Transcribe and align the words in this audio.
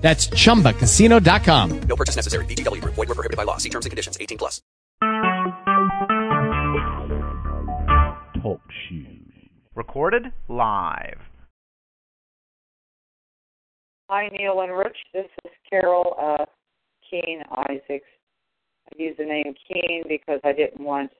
That's 0.00 0.28
chumbacasino.com. 0.28 1.80
No 1.82 1.96
purchase 1.96 2.16
necessary. 2.16 2.44
VGW 2.46 2.80
Group. 2.80 2.94
Void 2.94 3.08
were 3.08 3.14
prohibited 3.14 3.36
by 3.36 3.44
law. 3.44 3.58
See 3.58 3.68
terms 3.68 3.86
and 3.86 3.90
conditions. 3.90 4.16
18 4.20 4.38
plus. 4.38 4.62
Talk 8.42 8.60
shoes. 8.88 9.32
Recorded 9.74 10.32
live. 10.48 11.20
Hi, 14.08 14.28
Neil 14.32 14.60
and 14.60 14.76
Rich. 14.76 14.96
This 15.14 15.26
is 15.44 15.52
Carol 15.68 16.16
uh, 16.20 16.44
Keene 17.08 17.42
Isaacs. 17.68 18.06
I 18.88 19.02
use 19.02 19.14
the 19.16 19.24
name 19.24 19.54
Keene 19.68 20.02
because 20.08 20.40
I 20.42 20.52
didn't 20.52 20.80
want, 20.80 21.12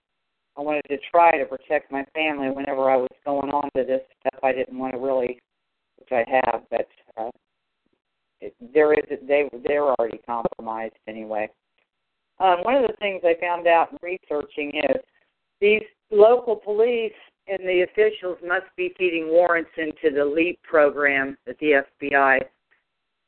I 0.58 0.62
wanted 0.62 0.82
to 0.88 0.96
try 1.08 1.38
to 1.38 1.44
protect 1.44 1.92
my 1.92 2.04
family 2.14 2.50
whenever 2.50 2.90
I 2.90 2.96
was 2.96 3.10
going 3.24 3.50
on 3.50 3.70
to 3.76 3.84
this 3.84 4.00
stuff. 4.18 4.40
I 4.42 4.52
didn't 4.52 4.76
want 4.76 4.94
to 4.94 4.98
really, 4.98 5.38
which 5.98 6.08
I 6.10 6.24
have, 6.28 6.62
but 6.68 6.88
uh, 7.16 7.28
it, 7.28 7.34
there 8.72 8.92
is 8.92 9.04
they 9.26 9.48
they're 9.64 9.84
already 9.84 10.18
compromised 10.18 10.94
anyway. 11.06 11.48
Um, 12.38 12.58
one 12.62 12.76
of 12.76 12.82
the 12.82 12.96
things 12.98 13.22
I 13.24 13.34
found 13.40 13.66
out 13.66 13.92
in 13.92 13.98
researching 14.02 14.72
is 14.90 15.02
these 15.60 15.82
local 16.10 16.56
police 16.56 17.12
and 17.46 17.60
the 17.60 17.82
officials 17.82 18.38
must 18.46 18.66
be 18.76 18.94
feeding 18.96 19.28
warrants 19.28 19.70
into 19.76 20.14
the 20.14 20.24
LEEP 20.24 20.62
program 20.62 21.36
at 21.48 21.58
the 21.58 21.82
FBI. 22.02 22.38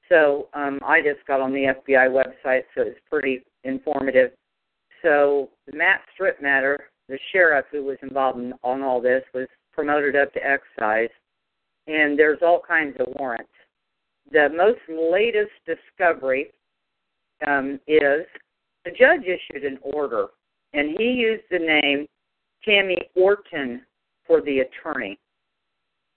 So 0.09 0.49
um, 0.55 0.79
I 0.87 1.01
just 1.01 1.27
got 1.27 1.41
on 1.41 1.53
the 1.53 1.75
FBI 1.89 2.09
website, 2.09 2.63
so 2.75 2.83
it's 2.83 3.01
pretty 3.11 3.43
informative. 3.65 4.31
So 5.03 5.51
Matt 5.73 6.03
Strittmatter, 6.19 6.77
the 7.09 7.19
sheriff 7.33 7.67
who 7.71 7.85
was 7.85 7.99
involved 8.03 8.39
in, 8.39 8.53
on 8.63 8.83
all 8.83 9.01
this, 9.01 9.25
was 9.35 9.49
promoted 9.73 10.15
up 10.15 10.33
to 10.35 10.41
excise, 10.45 11.11
and 11.87 12.19
there's 12.19 12.39
all 12.43 12.63
kinds 12.67 12.97
of 13.01 13.07
warrants 13.19 13.51
the 14.33 14.49
most 14.57 14.81
latest 14.89 15.53
discovery 15.67 16.51
um, 17.47 17.79
is 17.87 18.27
the 18.85 18.91
judge 18.91 19.23
issued 19.23 19.65
an 19.65 19.79
order, 19.83 20.29
and 20.73 20.97
he 20.99 21.05
used 21.05 21.45
the 21.51 21.59
name 21.59 22.07
Tammy 22.65 22.99
Orton 23.15 23.83
for 24.27 24.41
the 24.41 24.61
attorney. 24.61 25.19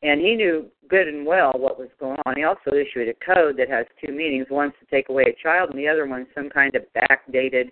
And 0.02 0.21
he 0.21 0.36
knew 0.36 0.67
good 0.88 1.08
and 1.08 1.25
well 1.25 1.53
what 1.55 1.80
was 1.80 1.89
going 1.99 2.17
on. 2.25 2.36
He 2.36 2.43
also 2.43 2.71
issued 2.75 3.09
a 3.09 3.33
code 3.33 3.58
that 3.58 3.69
has 3.69 3.86
two 4.03 4.13
meanings. 4.13 4.47
One's 4.52 4.73
to 4.80 4.86
take 4.95 5.09
away 5.09 5.23
a 5.23 5.43
child, 5.43 5.71
and 5.71 5.80
the 5.80 5.88
other 5.88 6.05
one's 6.05 6.27
some 6.36 6.49
kind 6.49 6.75
of 6.75 6.83
backdated 6.95 7.71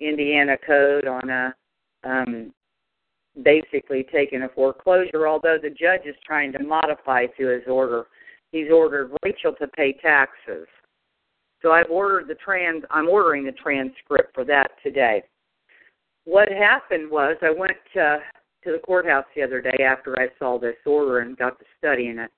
Indiana 0.00 0.56
code 0.66 1.06
on 1.06 1.28
a 1.28 1.54
um, 2.04 2.52
basically 3.42 4.06
taking 4.10 4.42
a 4.42 4.48
foreclosure. 4.48 5.28
Although 5.28 5.58
the 5.60 5.70
judge 5.70 6.06
is 6.06 6.14
trying 6.24 6.52
to 6.52 6.62
modify 6.62 7.26
to 7.38 7.48
his 7.48 7.62
order 7.66 8.06
he's 8.56 8.70
ordered 8.72 9.10
Rachel 9.22 9.52
to 9.60 9.68
pay 9.68 9.92
taxes. 9.92 10.66
So 11.62 11.72
I've 11.72 11.90
ordered 11.90 12.28
the 12.28 12.34
trans 12.34 12.84
I'm 12.90 13.08
ordering 13.08 13.44
the 13.44 13.52
transcript 13.52 14.34
for 14.34 14.44
that 14.44 14.70
today. 14.82 15.22
What 16.24 16.48
happened 16.48 17.10
was 17.10 17.36
I 17.42 17.50
went 17.50 17.76
to 17.94 18.18
to 18.64 18.72
the 18.72 18.78
courthouse 18.78 19.24
the 19.34 19.42
other 19.42 19.60
day 19.60 19.84
after 19.84 20.18
I 20.18 20.28
saw 20.38 20.58
this 20.58 20.76
order 20.84 21.20
and 21.20 21.36
got 21.36 21.58
to 21.58 21.64
studying 21.78 22.18
it. 22.18 22.30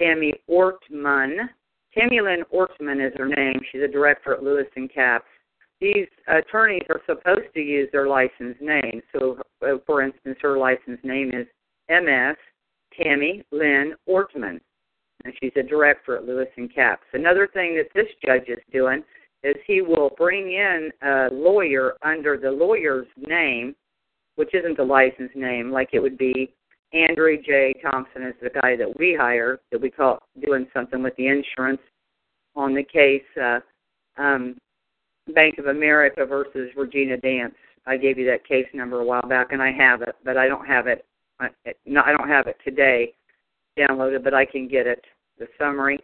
Tammy 0.00 0.32
Ortman, 0.48 1.48
Tammy 1.96 2.20
Lynn 2.20 2.44
Ortman 2.54 3.04
is 3.04 3.12
her 3.16 3.28
name. 3.28 3.60
She's 3.72 3.82
a 3.82 3.88
director 3.88 4.34
at 4.34 4.42
Lewis 4.42 4.66
and 4.76 4.90
Kappes. 4.92 5.22
These 5.80 6.06
attorneys 6.28 6.84
are 6.90 7.00
supposed 7.06 7.52
to 7.54 7.60
use 7.60 7.88
their 7.90 8.06
license 8.06 8.56
name. 8.60 9.02
So, 9.12 9.38
uh, 9.66 9.78
for 9.84 10.02
instance, 10.02 10.38
her 10.42 10.56
license 10.58 11.00
name 11.02 11.32
is 11.34 11.46
MS 11.88 12.36
Tammy 12.96 13.44
Lynn 13.50 13.94
Ortman 14.08 14.60
and 15.24 15.34
she's 15.40 15.52
a 15.56 15.62
director 15.62 16.16
at 16.16 16.24
Lewis 16.24 16.48
and 16.56 16.72
Kappes. 16.72 16.98
Another 17.12 17.48
thing 17.52 17.76
that 17.76 17.88
this 17.94 18.08
judge 18.24 18.48
is 18.48 18.58
doing 18.72 19.02
is 19.42 19.54
he 19.66 19.82
will 19.82 20.10
bring 20.16 20.52
in 20.52 20.90
a 21.02 21.28
lawyer 21.32 21.94
under 22.02 22.36
the 22.36 22.50
lawyer's 22.50 23.06
name, 23.16 23.74
which 24.36 24.54
isn't 24.54 24.76
the 24.76 24.84
license 24.84 25.30
name, 25.34 25.70
like 25.70 25.90
it 25.92 26.00
would 26.00 26.18
be 26.18 26.52
Andrew 26.92 27.36
J. 27.42 27.74
Thompson 27.82 28.22
is 28.22 28.34
the 28.40 28.50
guy 28.50 28.76
that 28.76 28.98
we 28.98 29.16
hire 29.18 29.60
that 29.72 29.80
we 29.80 29.90
call 29.90 30.20
doing 30.44 30.66
something 30.72 31.02
with 31.02 31.14
the 31.16 31.26
insurance 31.26 31.80
on 32.54 32.74
the 32.74 32.84
case 32.84 33.22
uh, 33.42 33.58
um, 34.16 34.56
Bank 35.34 35.58
of 35.58 35.66
America 35.66 36.24
versus 36.24 36.70
Regina 36.76 37.16
Dance. 37.16 37.54
I 37.86 37.96
gave 37.96 38.18
you 38.18 38.26
that 38.26 38.46
case 38.46 38.66
number 38.72 39.00
a 39.00 39.04
while 39.04 39.26
back, 39.28 39.48
and 39.50 39.60
I 39.60 39.72
have 39.72 40.02
it, 40.02 40.14
but 40.24 40.36
I 40.36 40.46
don't 40.46 40.66
have 40.66 40.86
it. 40.86 41.04
I, 41.40 41.48
it, 41.64 41.76
no, 41.84 42.02
I 42.04 42.12
don't 42.12 42.28
have 42.28 42.46
it 42.46 42.56
today 42.64 43.12
downloaded, 43.78 44.22
but 44.22 44.34
I 44.34 44.44
can 44.44 44.68
get 44.68 44.86
it 44.86 45.04
the 45.38 45.46
summary. 45.58 45.98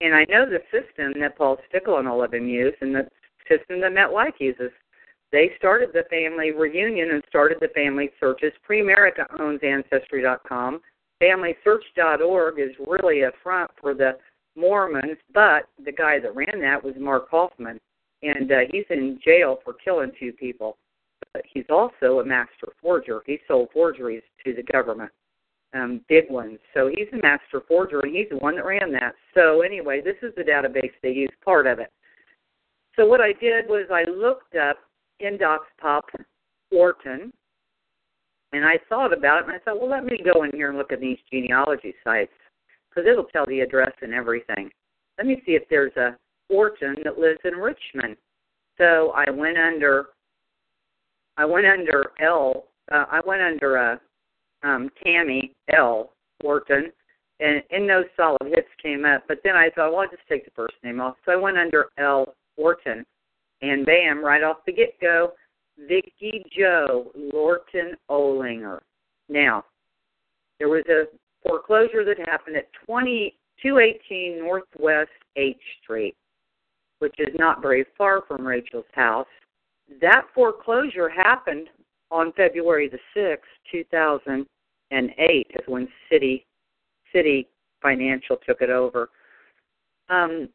And 0.00 0.14
I 0.14 0.24
know 0.28 0.46
the 0.46 0.60
system 0.70 1.12
that 1.20 1.36
Paul 1.36 1.58
Stickle 1.68 1.98
and 1.98 2.08
all 2.08 2.22
of 2.22 2.30
them 2.30 2.48
use, 2.48 2.74
and 2.80 2.94
the 2.94 3.08
system 3.48 3.80
that 3.80 3.92
MetLife 3.92 4.38
uses. 4.38 4.70
They 5.32 5.50
started 5.58 5.90
the 5.92 6.04
family 6.08 6.52
reunion 6.52 7.10
and 7.10 7.22
started 7.28 7.58
the 7.60 7.68
family 7.68 8.10
searches. 8.20 8.52
Primerica 8.68 9.26
owns 9.40 9.60
Ancestry.com. 9.62 10.80
FamilySearch.org 11.22 12.60
is 12.60 12.70
really 12.86 13.22
a 13.22 13.30
front 13.42 13.70
for 13.80 13.94
the 13.94 14.12
Mormons, 14.54 15.18
but 15.34 15.68
the 15.84 15.92
guy 15.92 16.18
that 16.20 16.34
ran 16.34 16.60
that 16.60 16.82
was 16.82 16.94
Mark 16.98 17.28
Hofmann 17.30 17.80
and 18.22 18.50
uh, 18.50 18.60
he's 18.70 18.84
in 18.90 19.18
jail 19.24 19.58
for 19.64 19.74
killing 19.74 20.12
two 20.18 20.32
people. 20.32 20.78
But 21.32 21.42
he's 21.52 21.64
also 21.70 22.20
a 22.20 22.24
master 22.24 22.68
forger. 22.80 23.22
He 23.26 23.38
sold 23.48 23.68
forgeries 23.72 24.22
to 24.44 24.54
the 24.54 24.62
government, 24.62 25.10
um, 25.74 26.00
big 26.08 26.30
ones. 26.30 26.58
So 26.74 26.88
he's 26.88 27.08
a 27.12 27.22
master 27.22 27.62
forger, 27.66 28.00
and 28.00 28.14
he's 28.14 28.28
the 28.30 28.38
one 28.38 28.56
that 28.56 28.64
ran 28.64 28.92
that. 28.92 29.14
So 29.34 29.62
anyway, 29.62 30.00
this 30.02 30.16
is 30.22 30.34
the 30.36 30.42
database 30.42 30.92
they 31.02 31.10
use, 31.10 31.30
part 31.44 31.66
of 31.66 31.78
it. 31.78 31.90
So 32.96 33.06
what 33.06 33.20
I 33.20 33.32
did 33.34 33.68
was 33.68 33.86
I 33.92 34.08
looked 34.10 34.56
up 34.56 34.78
in 35.20 35.38
DocsPop 35.38 36.02
Orton, 36.70 37.32
and 38.52 38.64
I 38.64 38.78
thought 38.88 39.12
about 39.12 39.40
it, 39.40 39.46
and 39.46 39.52
I 39.52 39.58
thought, 39.58 39.80
well, 39.80 39.90
let 39.90 40.04
me 40.04 40.18
go 40.22 40.44
in 40.44 40.50
here 40.52 40.70
and 40.70 40.78
look 40.78 40.92
at 40.92 41.00
these 41.00 41.18
genealogy 41.30 41.94
sites 42.02 42.32
because 42.88 43.08
it'll 43.10 43.24
tell 43.24 43.44
the 43.46 43.60
address 43.60 43.92
and 44.00 44.14
everything. 44.14 44.70
Let 45.18 45.26
me 45.26 45.42
see 45.44 45.52
if 45.52 45.64
there's 45.68 45.96
a 45.96 46.16
Orton 46.48 46.96
that 47.04 47.18
lives 47.18 47.40
in 47.44 47.54
Richmond. 47.54 48.16
So 48.78 49.12
I 49.14 49.30
went 49.30 49.58
under 49.58 50.06
I 51.36 51.44
went 51.44 51.66
under 51.66 52.12
L 52.20 52.64
uh, 52.92 53.04
I 53.10 53.20
went 53.26 53.42
under 53.42 53.78
uh 53.78 53.96
um, 54.62 54.90
Tammy 55.04 55.52
L. 55.76 56.12
Orton, 56.42 56.90
and, 57.40 57.62
and 57.70 57.86
no 57.86 58.04
solid 58.16 58.38
hits 58.42 58.68
came 58.82 59.04
up. 59.04 59.24
But 59.28 59.38
then 59.44 59.54
I 59.54 59.70
thought, 59.74 59.92
well, 59.92 60.00
I'll 60.00 60.10
just 60.10 60.26
take 60.28 60.44
the 60.44 60.50
first 60.52 60.74
name 60.82 61.00
off. 61.00 61.16
So 61.24 61.32
I 61.32 61.36
went 61.36 61.58
under 61.58 61.86
L. 61.98 62.34
Wharton, 62.56 63.04
and 63.62 63.86
bam, 63.86 64.24
right 64.24 64.42
off 64.42 64.58
the 64.66 64.72
get 64.72 64.98
go, 65.00 65.32
Vicky 65.78 66.44
Joe 66.56 67.12
Lorton 67.14 67.94
Olinger. 68.10 68.80
Now, 69.28 69.64
there 70.58 70.68
was 70.68 70.84
a 70.88 71.04
foreclosure 71.46 72.04
that 72.04 72.18
happened 72.28 72.56
at 72.56 72.72
2218 72.86 74.38
Northwest 74.38 75.10
H 75.36 75.56
Street, 75.82 76.16
which 76.98 77.14
is 77.18 77.34
not 77.38 77.62
very 77.62 77.84
far 77.96 78.22
from 78.26 78.46
Rachel's 78.46 78.84
house. 78.92 79.26
That 80.00 80.22
foreclosure 80.34 81.08
happened 81.08 81.68
on 82.10 82.32
February 82.32 82.88
the 82.88 82.98
6th, 83.16 83.38
2008, 83.70 85.46
is 85.50 85.60
when 85.66 85.88
City 86.10 86.46
City 87.12 87.48
Financial 87.82 88.36
took 88.46 88.60
it 88.60 88.70
over. 88.70 89.10
Um, 90.08 90.48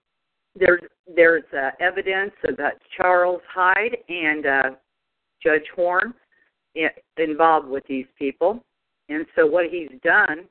there's 0.56 0.82
there's 1.16 1.44
uh, 1.58 1.72
evidence 1.80 2.32
that 2.44 2.74
Charles 2.98 3.42
Hyde 3.54 3.98
and 4.10 4.46
uh, 4.46 4.70
Judge 5.42 5.66
Horn 5.76 6.14
involved 7.18 7.68
with 7.68 7.84
these 7.88 8.06
people, 8.18 8.64
and 9.10 9.26
so 9.36 9.46
what 9.46 9.66
he's 9.70 9.90
done 10.04 10.46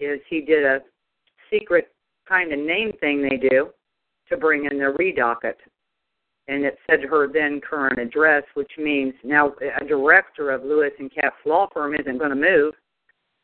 is 0.00 0.20
he 0.28 0.40
did 0.42 0.64
a 0.64 0.80
secret 1.50 1.92
kind 2.28 2.52
of 2.52 2.58
name 2.58 2.92
thing 3.00 3.22
they 3.22 3.36
do 3.36 3.70
to 4.32 4.38
bring 4.38 4.68
in 4.70 4.78
the 4.78 4.94
redocket, 4.98 5.54
and 6.48 6.64
it 6.64 6.78
said 6.88 7.00
her 7.02 7.28
then 7.32 7.60
current 7.60 7.98
address, 7.98 8.42
which 8.54 8.72
means 8.78 9.14
now 9.22 9.52
a 9.80 9.84
director 9.84 10.50
of 10.50 10.64
Lewis 10.64 10.92
and 10.98 11.10
Kappes 11.10 11.46
law 11.46 11.68
firm 11.72 11.94
isn't 11.94 12.18
going 12.18 12.30
to 12.30 12.36
move, 12.36 12.74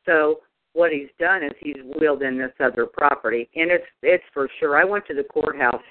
so 0.05 0.41
what 0.73 0.93
he's 0.93 1.09
done 1.19 1.43
is 1.43 1.53
he's 1.61 1.77
wheeled 1.99 2.23
in 2.23 2.39
this 2.39 2.53
other 2.61 2.87
property, 2.87 3.49
and 3.55 3.71
it's 3.71 3.87
it's 4.03 4.25
for 4.33 4.49
sure. 4.59 4.77
I 4.77 4.85
went 4.85 5.07
to 5.07 5.15
the 5.15 5.25
courthouse 5.25 5.83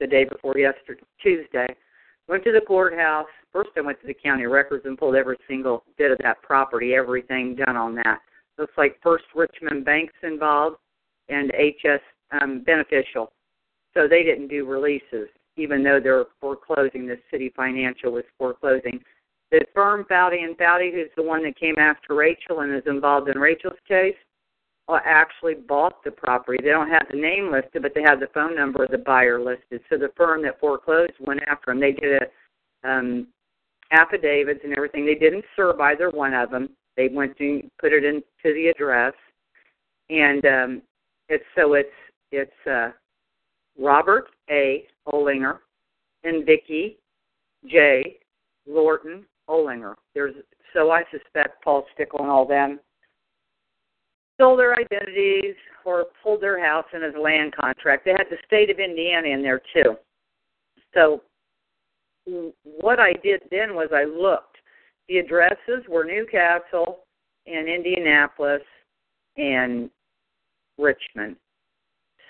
the 0.00 0.06
day 0.06 0.24
before 0.24 0.56
yesterday, 0.56 1.02
Tuesday. 1.22 1.66
Went 2.26 2.44
to 2.44 2.52
the 2.52 2.60
courthouse. 2.60 3.26
First, 3.52 3.70
I 3.76 3.82
went 3.82 4.00
to 4.00 4.06
the 4.06 4.14
county 4.14 4.46
records 4.46 4.86
and 4.86 4.96
pulled 4.96 5.14
every 5.14 5.36
single 5.46 5.84
bit 5.98 6.10
of 6.10 6.18
that 6.22 6.40
property, 6.42 6.94
everything 6.94 7.54
done 7.54 7.76
on 7.76 7.94
that. 7.96 8.20
Looks 8.58 8.72
like 8.78 8.98
First 9.02 9.24
Richmond 9.34 9.84
Bank's 9.84 10.14
involved 10.22 10.76
and 11.28 11.50
HS 11.50 12.00
um, 12.40 12.62
Beneficial. 12.64 13.32
So 13.96 14.08
they 14.08 14.22
didn't 14.22 14.48
do 14.48 14.66
releases, 14.66 15.28
even 15.56 15.82
though 15.82 16.00
they're 16.02 16.26
foreclosing. 16.40 17.06
The 17.06 17.18
CitiFinancial 17.32 18.12
was 18.12 18.24
foreclosing. 18.38 19.00
The 19.50 19.64
firm 19.72 20.04
Foutty 20.08 20.40
and 20.40 20.56
Foutty, 20.56 20.90
who's 20.92 21.10
the 21.16 21.22
one 21.22 21.44
that 21.44 21.58
came 21.58 21.78
after 21.78 22.14
Rachel 22.14 22.60
and 22.60 22.74
is 22.74 22.82
involved 22.86 23.28
in 23.28 23.38
Rachel's 23.38 23.78
case, 23.86 24.16
uh, 24.88 24.98
actually 25.04 25.54
bought 25.54 26.02
the 26.04 26.10
property. 26.10 26.58
They 26.62 26.70
don't 26.70 26.90
have 26.90 27.06
the 27.10 27.16
name 27.16 27.50
listed, 27.50 27.82
but 27.82 27.92
they 27.94 28.02
have 28.02 28.20
the 28.20 28.28
phone 28.34 28.54
number 28.54 28.84
of 28.84 28.90
the 28.90 28.98
buyer 28.98 29.40
listed. 29.40 29.80
So 29.88 29.96
the 29.96 30.10
firm 30.16 30.42
that 30.42 30.60
foreclosed 30.60 31.12
went 31.20 31.40
after 31.46 31.70
them. 31.70 31.80
They 31.80 31.92
did 31.92 32.22
a 32.22 32.88
um, 32.88 33.28
affidavits 33.92 34.60
and 34.64 34.74
everything. 34.76 35.06
They 35.06 35.14
didn't 35.14 35.44
serve 35.56 35.80
either 35.80 36.10
one 36.10 36.34
of 36.34 36.50
them. 36.50 36.70
They 36.96 37.08
went 37.08 37.36
to 37.38 37.62
put 37.80 37.92
it 37.92 38.04
into 38.04 38.24
the 38.42 38.68
address, 38.74 39.14
and 40.10 40.44
um, 40.44 40.82
it's 41.28 41.44
so 41.56 41.74
it's 41.74 41.88
it's 42.30 42.66
uh, 42.70 42.90
Robert 43.78 44.28
A. 44.50 44.86
Olinger 45.08 45.58
and 46.24 46.46
Vicki 46.46 46.98
J. 47.66 48.18
Lorton 48.66 49.24
Olinger. 49.48 49.94
There's 50.14 50.34
so 50.72 50.90
I 50.90 51.04
suspect 51.10 51.62
Paul 51.62 51.86
Stickle 51.94 52.20
and 52.20 52.30
all 52.30 52.46
them 52.46 52.80
stole 54.34 54.56
their 54.56 54.74
identities 54.74 55.54
or 55.84 56.06
pulled 56.22 56.40
their 56.40 56.64
house 56.64 56.86
and 56.92 57.04
his 57.04 57.14
land 57.20 57.54
contract. 57.54 58.04
They 58.04 58.12
had 58.12 58.26
the 58.30 58.38
state 58.46 58.70
of 58.70 58.78
Indiana 58.78 59.28
in 59.28 59.42
there 59.42 59.62
too. 59.72 59.96
So 60.92 61.22
what 62.62 62.98
I 62.98 63.12
did 63.12 63.42
then 63.50 63.74
was 63.74 63.88
I 63.92 64.04
looked. 64.04 64.56
The 65.08 65.18
addresses 65.18 65.84
were 65.88 66.04
Newcastle 66.04 67.00
and 67.46 67.68
Indianapolis 67.68 68.62
and 69.36 69.90
Richmond. 70.78 71.36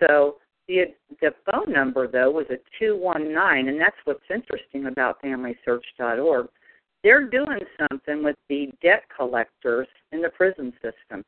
So 0.00 0.37
the 0.69 0.84
the 1.20 1.34
phone 1.50 1.72
number 1.72 2.08
though 2.08 2.31
was 2.31 2.46
a 2.50 2.56
two 2.78 2.96
one 2.96 3.32
nine, 3.32 3.69
and 3.69 3.81
that's 3.81 3.96
what's 4.05 4.25
interesting 4.31 4.87
about 4.87 5.22
FamilySearch.org. 5.22 6.49
They're 7.02 7.28
doing 7.28 7.61
something 7.90 8.25
with 8.25 8.37
the 8.49 8.70
debt 8.82 9.02
collectors 9.14 9.87
in 10.12 10.22
the 10.22 10.31
prison 10.31 10.72
system. 10.75 11.22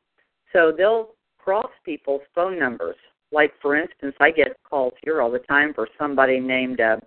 So 0.51 0.73
they'll 0.75 1.09
cross 1.37 1.69
people's 1.85 2.21
phone 2.33 2.57
numbers. 2.57 2.95
Like 3.31 3.53
for 3.61 3.75
instance, 3.75 4.15
I 4.19 4.31
get 4.31 4.57
calls 4.67 4.93
here 5.03 5.21
all 5.21 5.31
the 5.31 5.39
time 5.39 5.73
for 5.73 5.87
somebody 5.99 6.39
named 6.39 6.81
uh, 6.81 6.97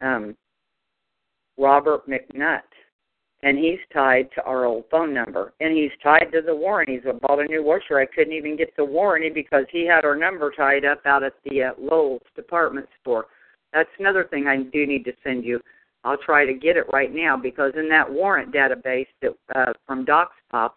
um, 0.00 0.36
Robert 1.58 2.08
McNutt, 2.08 2.62
and 3.42 3.58
he's 3.58 3.78
tied 3.92 4.28
to 4.34 4.42
our 4.42 4.66
old 4.66 4.84
phone 4.90 5.14
number, 5.14 5.52
and 5.60 5.76
he's 5.76 5.90
tied 6.02 6.30
to 6.32 6.42
the 6.42 6.54
warranty. 6.54 6.94
He's 6.94 7.12
bought 7.22 7.40
a 7.40 7.44
new 7.44 7.64
washer. 7.64 7.98
I 7.98 8.06
couldn't 8.06 8.34
even 8.34 8.56
get 8.56 8.76
the 8.76 8.84
warranty 8.84 9.30
because 9.30 9.64
he 9.70 9.86
had 9.86 10.04
our 10.04 10.16
number 10.16 10.52
tied 10.54 10.84
up 10.84 11.00
out 11.06 11.22
at 11.22 11.34
the 11.44 11.62
uh, 11.62 11.70
Lowell's 11.78 12.20
department 12.36 12.86
store. 13.00 13.26
That's 13.72 13.88
another 13.98 14.24
thing 14.24 14.46
I 14.46 14.62
do 14.62 14.86
need 14.86 15.04
to 15.04 15.12
send 15.24 15.44
you. 15.44 15.60
I'll 16.04 16.18
try 16.18 16.44
to 16.44 16.54
get 16.54 16.76
it 16.76 16.86
right 16.92 17.14
now 17.14 17.36
because 17.36 17.72
in 17.76 17.88
that 17.90 18.10
warrant 18.10 18.52
database 18.52 19.06
that 19.22 19.32
uh, 19.54 19.72
from 19.86 20.04
DocsPop, 20.04 20.70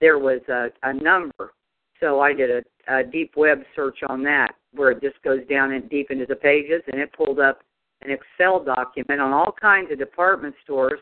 there 0.00 0.18
was 0.18 0.40
a, 0.48 0.68
a 0.82 0.92
number. 0.92 1.52
So 2.00 2.20
I 2.20 2.32
did 2.32 2.50
a, 2.50 2.98
a 2.98 3.04
deep 3.04 3.32
web 3.36 3.58
search 3.76 3.98
on 4.08 4.22
that 4.24 4.54
where 4.74 4.90
it 4.90 5.02
just 5.02 5.22
goes 5.22 5.46
down 5.48 5.72
in 5.72 5.86
deep 5.88 6.10
into 6.10 6.26
the 6.26 6.36
pages 6.36 6.82
and 6.90 7.00
it 7.00 7.12
pulled 7.12 7.38
up 7.38 7.60
an 8.02 8.10
Excel 8.10 8.64
document 8.64 9.20
on 9.20 9.32
all 9.32 9.54
kinds 9.60 9.92
of 9.92 9.98
department 9.98 10.54
stores 10.64 11.00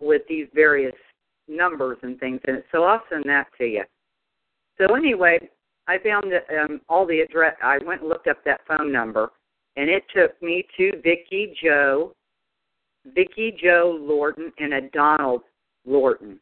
with 0.00 0.22
these 0.28 0.46
various 0.54 0.94
numbers 1.48 1.98
and 2.02 2.18
things 2.18 2.40
in 2.46 2.56
it. 2.56 2.64
So 2.72 2.84
I'll 2.84 3.02
send 3.10 3.24
that 3.26 3.46
to 3.58 3.64
you. 3.64 3.84
So 4.78 4.94
anyway, 4.94 5.38
I 5.88 5.98
found 5.98 6.32
that 6.32 6.46
um, 6.62 6.80
all 6.88 7.06
the 7.06 7.20
address. 7.20 7.56
I 7.62 7.78
went 7.84 8.00
and 8.00 8.08
looked 8.08 8.28
up 8.28 8.42
that 8.44 8.60
phone 8.66 8.92
number, 8.92 9.30
and 9.76 9.90
it 9.90 10.04
took 10.14 10.40
me 10.42 10.66
to 10.76 10.92
Vicky 11.02 11.54
Joe, 11.62 12.14
Vicky 13.14 13.56
Joe 13.62 13.98
Lorton, 14.00 14.52
and 14.58 14.74
a 14.74 14.82
Donald 14.90 15.42
Lorton 15.84 16.40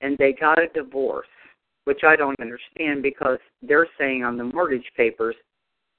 and 0.00 0.16
they 0.18 0.32
got 0.32 0.62
a 0.62 0.68
divorce, 0.68 1.26
which 1.84 2.00
I 2.06 2.16
don't 2.16 2.38
understand 2.40 3.02
because 3.02 3.38
they're 3.62 3.88
saying 3.98 4.24
on 4.24 4.36
the 4.36 4.44
mortgage 4.44 4.90
papers 4.96 5.36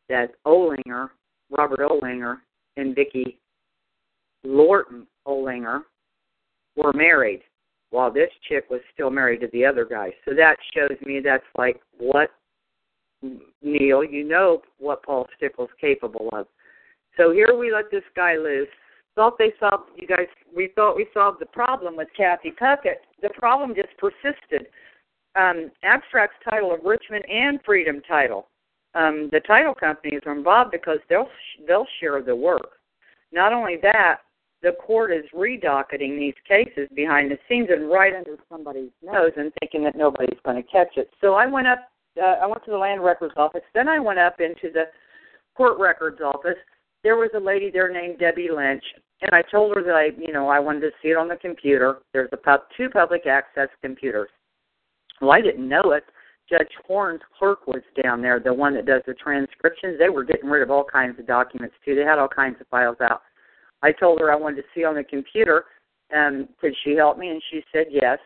that 0.09 0.31
Olinger, 0.45 1.09
Robert 1.49 1.79
Olinger, 1.79 2.37
and 2.75 2.95
Vicky 2.95 3.39
Lorton 4.43 5.07
Olinger 5.27 5.81
were 6.77 6.93
married 6.93 7.41
while 7.89 8.11
this 8.11 8.29
chick 8.47 8.65
was 8.69 8.81
still 8.93 9.09
married 9.09 9.41
to 9.41 9.47
the 9.51 9.65
other 9.65 9.85
guy. 9.85 10.13
So 10.25 10.33
that 10.35 10.57
shows 10.73 10.97
me 11.05 11.19
that's 11.23 11.43
like 11.57 11.81
what 11.97 12.29
Neil, 13.61 14.03
you 14.03 14.23
know 14.23 14.61
what 14.77 15.03
Paul 15.03 15.27
Stickle's 15.35 15.69
capable 15.81 16.29
of. 16.33 16.47
So 17.17 17.31
here 17.31 17.57
we 17.57 17.73
let 17.73 17.89
this 17.91 18.03
guy 18.15 18.37
loose 18.37 18.67
thought 19.17 19.37
they 19.39 19.51
solved 19.59 19.89
you 19.95 20.07
guys 20.07 20.27
we 20.55 20.69
thought 20.75 20.95
we 20.95 21.07
solved 21.13 21.41
the 21.41 21.47
problem 21.47 21.97
with 21.97 22.07
Kathy 22.15 22.51
Puckett. 22.51 23.01
The 23.21 23.29
problem 23.29 23.73
just 23.75 23.97
persisted. 23.97 24.67
Um, 25.35 25.71
Abstract's 25.83 26.37
title 26.47 26.71
of 26.71 26.81
Richmond 26.85 27.25
and 27.27 27.59
Freedom 27.65 28.01
title. 28.07 28.47
Um, 28.93 29.29
the 29.31 29.41
title 29.41 29.73
companies 29.73 30.21
are 30.25 30.37
involved 30.37 30.71
because 30.71 30.99
they'll 31.09 31.29
they'll 31.67 31.87
share 31.99 32.21
the 32.21 32.35
work. 32.35 32.77
Not 33.31 33.53
only 33.53 33.77
that, 33.81 34.19
the 34.67 34.73
court 34.73 35.13
is 35.13 35.23
redocketing 35.33 36.19
these 36.19 36.33
cases 36.45 36.89
behind 36.93 37.31
the 37.31 37.37
scenes 37.47 37.69
and 37.71 37.89
right 37.89 38.13
under 38.13 38.35
somebody's 38.49 38.91
nose 39.01 39.31
and 39.37 39.53
thinking 39.61 39.81
that 39.85 39.95
nobody's 39.95 40.39
going 40.43 40.61
to 40.61 40.69
catch 40.69 40.97
it. 40.97 41.09
So 41.21 41.35
I 41.35 41.45
went 41.45 41.67
up. 41.67 41.79
Uh, 42.21 42.35
I 42.41 42.47
went 42.47 42.65
to 42.65 42.71
the 42.71 42.77
land 42.77 43.01
records 43.01 43.33
office. 43.37 43.61
Then 43.73 43.87
I 43.87 43.97
went 43.97 44.19
up 44.19 44.41
into 44.41 44.73
the 44.73 44.85
court 45.55 45.79
records 45.79 46.19
office. 46.19 46.57
There 47.01 47.15
was 47.15 47.29
a 47.33 47.39
lady 47.39 47.71
there 47.71 47.93
named 47.93 48.19
Debbie 48.19 48.49
Lynch, 48.53 48.83
and 49.21 49.31
I 49.33 49.41
told 49.41 49.77
her 49.77 49.83
that 49.83 49.95
I, 49.95 50.09
you 50.19 50.33
know, 50.33 50.49
I 50.49 50.59
wanted 50.59 50.81
to 50.81 50.91
see 51.01 51.09
it 51.09 51.17
on 51.17 51.29
the 51.29 51.37
computer. 51.37 51.99
There's 52.11 52.29
a 52.33 52.37
pub, 52.37 52.61
two 52.75 52.89
public 52.89 53.25
access 53.25 53.69
computers. 53.81 54.29
Well, 55.21 55.31
I 55.31 55.39
didn't 55.39 55.69
know 55.69 55.91
it. 55.91 56.03
Judge 56.49 56.71
Horn's 56.85 57.21
clerk 57.37 57.67
was 57.67 57.83
down 58.03 58.21
there, 58.21 58.39
the 58.39 58.53
one 58.53 58.73
that 58.73 58.85
does 58.85 59.03
the 59.07 59.13
transcriptions. 59.13 59.97
They 59.97 60.09
were 60.09 60.23
getting 60.23 60.49
rid 60.49 60.63
of 60.63 60.71
all 60.71 60.83
kinds 60.83 61.19
of 61.19 61.27
documents 61.27 61.75
too. 61.85 61.95
They 61.95 62.01
had 62.03 62.19
all 62.19 62.27
kinds 62.27 62.59
of 62.59 62.67
files 62.67 62.97
out. 62.99 63.21
I 63.83 63.91
told 63.91 64.19
her 64.19 64.31
I 64.31 64.35
wanted 64.35 64.57
to 64.57 64.67
see 64.73 64.83
on 64.83 64.95
the 64.95 65.03
computer. 65.03 65.65
Um, 66.15 66.47
could 66.59 66.73
she 66.83 66.95
help 66.95 67.17
me? 67.17 67.29
And 67.29 67.41
she 67.51 67.61
said 67.71 67.87
yes. 67.91 68.19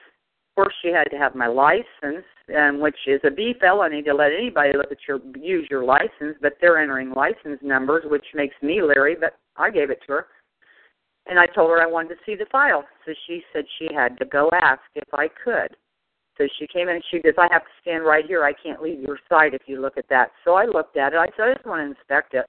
Of 0.51 0.63
course, 0.63 0.73
she 0.81 0.89
had 0.89 1.05
to 1.11 1.17
have 1.17 1.33
my 1.33 1.47
license, 1.47 2.25
um, 2.57 2.79
which 2.79 2.97
is 3.07 3.21
a 3.23 3.31
B 3.31 3.53
felony 3.59 4.01
to 4.03 4.13
let 4.13 4.31
anybody 4.31 4.73
look 4.75 4.91
at 4.91 4.97
your 5.07 5.19
use 5.35 5.67
your 5.69 5.83
license. 5.83 6.37
But 6.41 6.53
they're 6.59 6.81
entering 6.81 7.11
license 7.11 7.59
numbers, 7.61 8.03
which 8.05 8.25
makes 8.33 8.55
me 8.61 8.81
leery. 8.81 9.15
But 9.19 9.37
I 9.57 9.71
gave 9.71 9.89
it 9.89 9.99
to 10.07 10.13
her. 10.13 10.27
And 11.27 11.39
I 11.39 11.45
told 11.45 11.69
her 11.69 11.81
I 11.81 11.87
wanted 11.87 12.09
to 12.09 12.21
see 12.25 12.35
the 12.35 12.47
file. 12.51 12.83
So 13.05 13.13
she 13.27 13.43
said 13.53 13.65
she 13.77 13.87
had 13.93 14.17
to 14.19 14.25
go 14.25 14.49
ask 14.61 14.81
if 14.95 15.07
I 15.13 15.27
could. 15.43 15.75
So 16.37 16.47
she 16.57 16.65
came 16.67 16.89
in 16.89 16.95
and 16.95 17.03
she 17.11 17.21
goes, 17.21 17.33
I 17.37 17.47
have 17.51 17.61
to 17.61 17.81
stand 17.81 18.03
right 18.03 18.25
here. 18.25 18.43
I 18.43 18.53
can't 18.53 18.81
leave 18.81 18.99
your 18.99 19.19
side 19.29 19.53
if 19.53 19.61
you 19.67 19.79
look 19.79 19.97
at 19.97 20.09
that. 20.09 20.31
So 20.43 20.53
I 20.55 20.65
looked 20.65 20.97
at 20.97 21.13
it. 21.13 21.17
I 21.17 21.27
said, 21.37 21.49
I 21.49 21.53
just 21.53 21.65
want 21.65 21.81
to 21.81 21.97
inspect 21.97 22.33
it. 22.33 22.45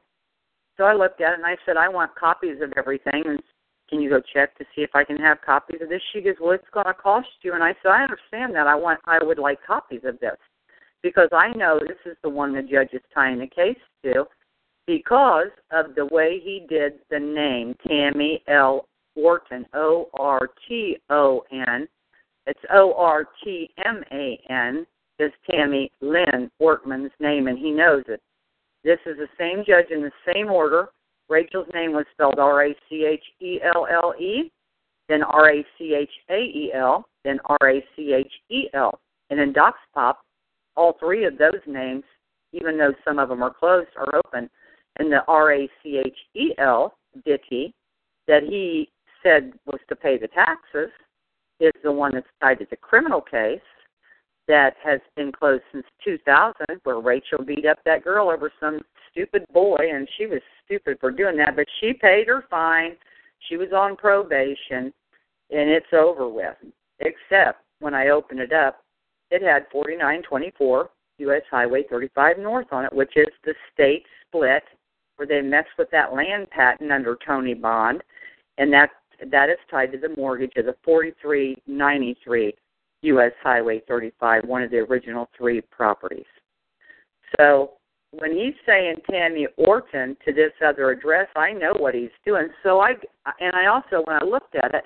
So 0.76 0.84
I 0.84 0.94
looked 0.94 1.20
at 1.20 1.32
it 1.32 1.38
and 1.38 1.46
I 1.46 1.56
said, 1.66 1.76
I 1.76 1.88
want 1.88 2.14
copies 2.14 2.60
of 2.62 2.72
everything. 2.76 3.22
And 3.26 3.40
can 3.88 4.00
you 4.00 4.08
go 4.10 4.20
check 4.32 4.56
to 4.58 4.64
see 4.74 4.82
if 4.82 4.90
I 4.94 5.04
can 5.04 5.16
have 5.16 5.38
copies 5.44 5.80
of 5.82 5.88
this? 5.88 6.00
She 6.12 6.20
goes, 6.20 6.34
well, 6.40 6.52
it's 6.52 6.64
going 6.72 6.86
to 6.86 6.94
cost 6.94 7.28
you. 7.42 7.52
And 7.54 7.62
I 7.62 7.74
said, 7.82 7.90
I 7.90 8.02
understand 8.02 8.54
that. 8.54 8.66
I 8.66 8.74
want, 8.74 9.00
I 9.06 9.22
would 9.22 9.38
like 9.38 9.58
copies 9.66 10.00
of 10.04 10.18
this 10.20 10.36
because 11.02 11.28
I 11.32 11.52
know 11.56 11.78
this 11.80 11.98
is 12.06 12.16
the 12.22 12.28
one 12.28 12.54
the 12.54 12.62
judge 12.62 12.90
is 12.92 13.02
tying 13.14 13.38
the 13.38 13.46
case 13.46 13.78
to 14.04 14.24
because 14.86 15.50
of 15.70 15.94
the 15.94 16.06
way 16.06 16.40
he 16.42 16.66
did 16.68 16.94
the 17.10 17.18
name 17.18 17.74
Tammy 17.86 18.42
L. 18.48 18.86
Orton, 19.14 19.66
O 19.74 20.08
R 20.14 20.48
T 20.66 20.96
O 21.10 21.44
N. 21.52 21.86
It's 22.46 22.60
O 22.72 22.94
R 22.94 23.26
T 23.44 23.68
M 23.84 24.02
A 24.12 24.40
N. 24.50 24.86
Is 25.18 25.30
Tammy 25.48 25.92
Lynn 26.00 26.50
Ortman's 26.60 27.12
name, 27.20 27.46
and 27.46 27.58
he 27.58 27.70
knows 27.70 28.02
it. 28.08 28.20
This 28.84 28.98
is 29.06 29.16
the 29.16 29.28
same 29.38 29.64
judge 29.66 29.90
in 29.90 30.02
the 30.02 30.12
same 30.32 30.50
order. 30.50 30.88
Rachel's 31.28 31.68
name 31.72 31.92
was 31.92 32.04
spelled 32.12 32.38
R 32.38 32.66
A 32.66 32.74
C 32.88 33.06
H 33.06 33.24
E 33.40 33.60
L 33.62 33.86
L 33.90 34.14
E, 34.18 34.50
then 35.08 35.22
R 35.22 35.50
A 35.50 35.66
C 35.78 35.94
H 35.94 36.10
A 36.30 36.38
E 36.38 36.72
L, 36.74 37.06
then 37.24 37.38
R 37.46 37.70
A 37.70 37.84
C 37.96 38.12
H 38.12 38.32
E 38.50 38.68
L. 38.74 39.00
And 39.30 39.40
in 39.40 39.52
Docs 39.52 39.78
Pop, 39.94 40.20
all 40.76 40.96
three 40.98 41.24
of 41.24 41.38
those 41.38 41.60
names, 41.66 42.04
even 42.52 42.76
though 42.76 42.92
some 43.04 43.18
of 43.18 43.28
them 43.28 43.42
are 43.42 43.54
closed, 43.54 43.90
are 43.96 44.14
open. 44.16 44.50
And 44.98 45.10
the 45.10 45.24
R 45.28 45.52
A 45.52 45.68
C 45.82 46.02
H 46.04 46.18
E 46.34 46.54
L, 46.58 46.94
Dickey, 47.24 47.72
that 48.26 48.42
he 48.42 48.90
said 49.22 49.52
was 49.66 49.80
to 49.88 49.96
pay 49.96 50.18
the 50.18 50.28
taxes, 50.28 50.90
is 51.60 51.72
the 51.84 51.92
one 51.92 52.12
that's 52.14 52.26
tied 52.40 52.58
to 52.58 52.66
the 52.68 52.76
criminal 52.76 53.20
case 53.20 53.60
that 54.48 54.74
has 54.82 55.00
been 55.16 55.32
closed 55.32 55.62
since 55.72 55.86
2000, 56.04 56.54
where 56.84 57.00
Rachel 57.00 57.44
beat 57.44 57.66
up 57.66 57.78
that 57.84 58.04
girl 58.04 58.28
over 58.28 58.52
some 58.60 58.80
stupid 59.10 59.44
boy, 59.52 59.76
and 59.78 60.08
she 60.16 60.26
was 60.26 60.40
stupid 60.64 60.98
for 61.00 61.10
doing 61.10 61.36
that, 61.36 61.56
but 61.56 61.66
she 61.80 61.92
paid 61.92 62.28
her 62.28 62.44
fine. 62.50 62.96
She 63.48 63.56
was 63.56 63.68
on 63.74 63.96
probation, 63.96 64.92
and 65.50 65.70
it's 65.70 65.92
over 65.92 66.28
with. 66.28 66.56
Except 67.00 67.62
when 67.80 67.94
I 67.94 68.08
opened 68.08 68.40
it 68.40 68.52
up, 68.52 68.84
it 69.30 69.42
had 69.42 69.66
4924 69.70 70.90
U.S. 71.18 71.42
Highway 71.50 71.84
35 71.88 72.38
North 72.38 72.66
on 72.72 72.84
it, 72.84 72.92
which 72.92 73.16
is 73.16 73.26
the 73.44 73.54
state 73.72 74.04
split 74.26 74.62
where 75.16 75.26
they 75.26 75.40
messed 75.40 75.68
with 75.78 75.90
that 75.90 76.14
land 76.14 76.50
patent 76.50 76.90
under 76.90 77.16
Tony 77.24 77.54
Bond, 77.54 78.02
and 78.58 78.72
that 78.72 78.90
that 79.30 79.48
is 79.48 79.58
tied 79.70 79.92
to 79.92 79.98
the 79.98 80.14
mortgage 80.16 80.52
of 80.56 80.66
the 80.66 80.74
4393 80.84 82.54
U.S. 83.02 83.32
Highway 83.42 83.82
35, 83.88 84.44
one 84.44 84.62
of 84.62 84.70
the 84.70 84.78
original 84.78 85.28
three 85.36 85.60
properties. 85.60 86.26
So 87.38 87.72
when 88.12 88.32
he's 88.32 88.54
saying 88.66 88.96
Tammy 89.10 89.46
Orton 89.56 90.16
to 90.24 90.32
this 90.32 90.52
other 90.64 90.90
address, 90.90 91.28
I 91.34 91.52
know 91.52 91.72
what 91.78 91.94
he's 91.94 92.10
doing. 92.24 92.48
So 92.62 92.80
I 92.80 92.92
and 93.40 93.54
I 93.54 93.66
also 93.66 94.04
when 94.04 94.16
I 94.20 94.24
looked 94.24 94.54
at 94.54 94.74
it, 94.74 94.84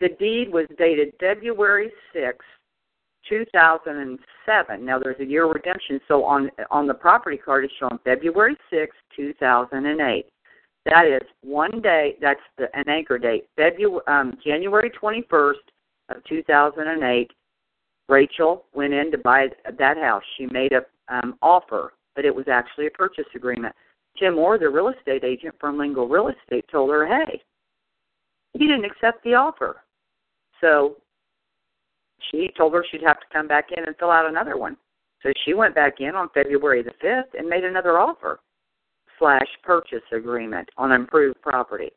the 0.00 0.08
deed 0.18 0.52
was 0.52 0.66
dated 0.76 1.14
February 1.20 1.90
6, 2.12 2.44
2007. 3.28 4.84
Now 4.84 4.98
there's 4.98 5.20
a 5.20 5.24
year 5.24 5.46
redemption, 5.46 6.00
so 6.08 6.24
on 6.24 6.50
on 6.70 6.86
the 6.86 6.94
property 6.94 7.36
card 7.36 7.64
it's 7.64 7.74
showing 7.78 7.98
February 8.04 8.56
6, 8.70 8.96
2008. 9.14 10.26
That 10.86 11.06
is 11.06 11.28
one 11.42 11.80
day. 11.80 12.16
That's 12.20 12.40
the, 12.58 12.68
an 12.76 12.88
anchor 12.88 13.18
date. 13.18 13.48
February, 13.56 14.02
um, 14.06 14.38
January 14.44 14.90
21st 14.90 15.54
of 16.10 16.24
2008. 16.28 17.30
Rachel 18.08 18.64
went 18.74 18.92
in 18.92 19.10
to 19.10 19.18
buy 19.18 19.48
that 19.78 19.96
house. 19.96 20.22
She 20.36 20.46
made 20.46 20.72
a 20.72 20.82
um, 21.08 21.36
offer, 21.42 21.92
but 22.14 22.24
it 22.24 22.34
was 22.34 22.46
actually 22.48 22.86
a 22.86 22.90
purchase 22.90 23.26
agreement. 23.34 23.74
Tim 24.18 24.36
Moore, 24.36 24.58
the 24.58 24.68
real 24.68 24.88
estate 24.88 25.24
agent 25.24 25.54
from 25.60 25.78
Lingo 25.78 26.04
Real 26.04 26.28
Estate, 26.28 26.66
told 26.70 26.90
her, 26.90 27.06
"Hey, 27.06 27.42
he 28.54 28.66
didn't 28.66 28.84
accept 28.84 29.22
the 29.24 29.34
offer." 29.34 29.82
So 30.60 30.96
she 32.30 32.50
told 32.56 32.72
her 32.74 32.84
she'd 32.90 33.02
have 33.02 33.20
to 33.20 33.26
come 33.32 33.46
back 33.46 33.72
in 33.76 33.84
and 33.84 33.96
fill 33.98 34.10
out 34.10 34.26
another 34.26 34.56
one. 34.56 34.76
So 35.22 35.32
she 35.44 35.54
went 35.54 35.74
back 35.74 36.00
in 36.00 36.14
on 36.14 36.28
February 36.34 36.82
the 36.82 36.92
5th 37.02 37.38
and 37.38 37.48
made 37.48 37.64
another 37.64 37.98
offer 37.98 38.40
slash 39.18 39.46
purchase 39.62 40.02
agreement 40.12 40.68
on 40.76 40.92
improved 40.92 41.40
property. 41.42 41.90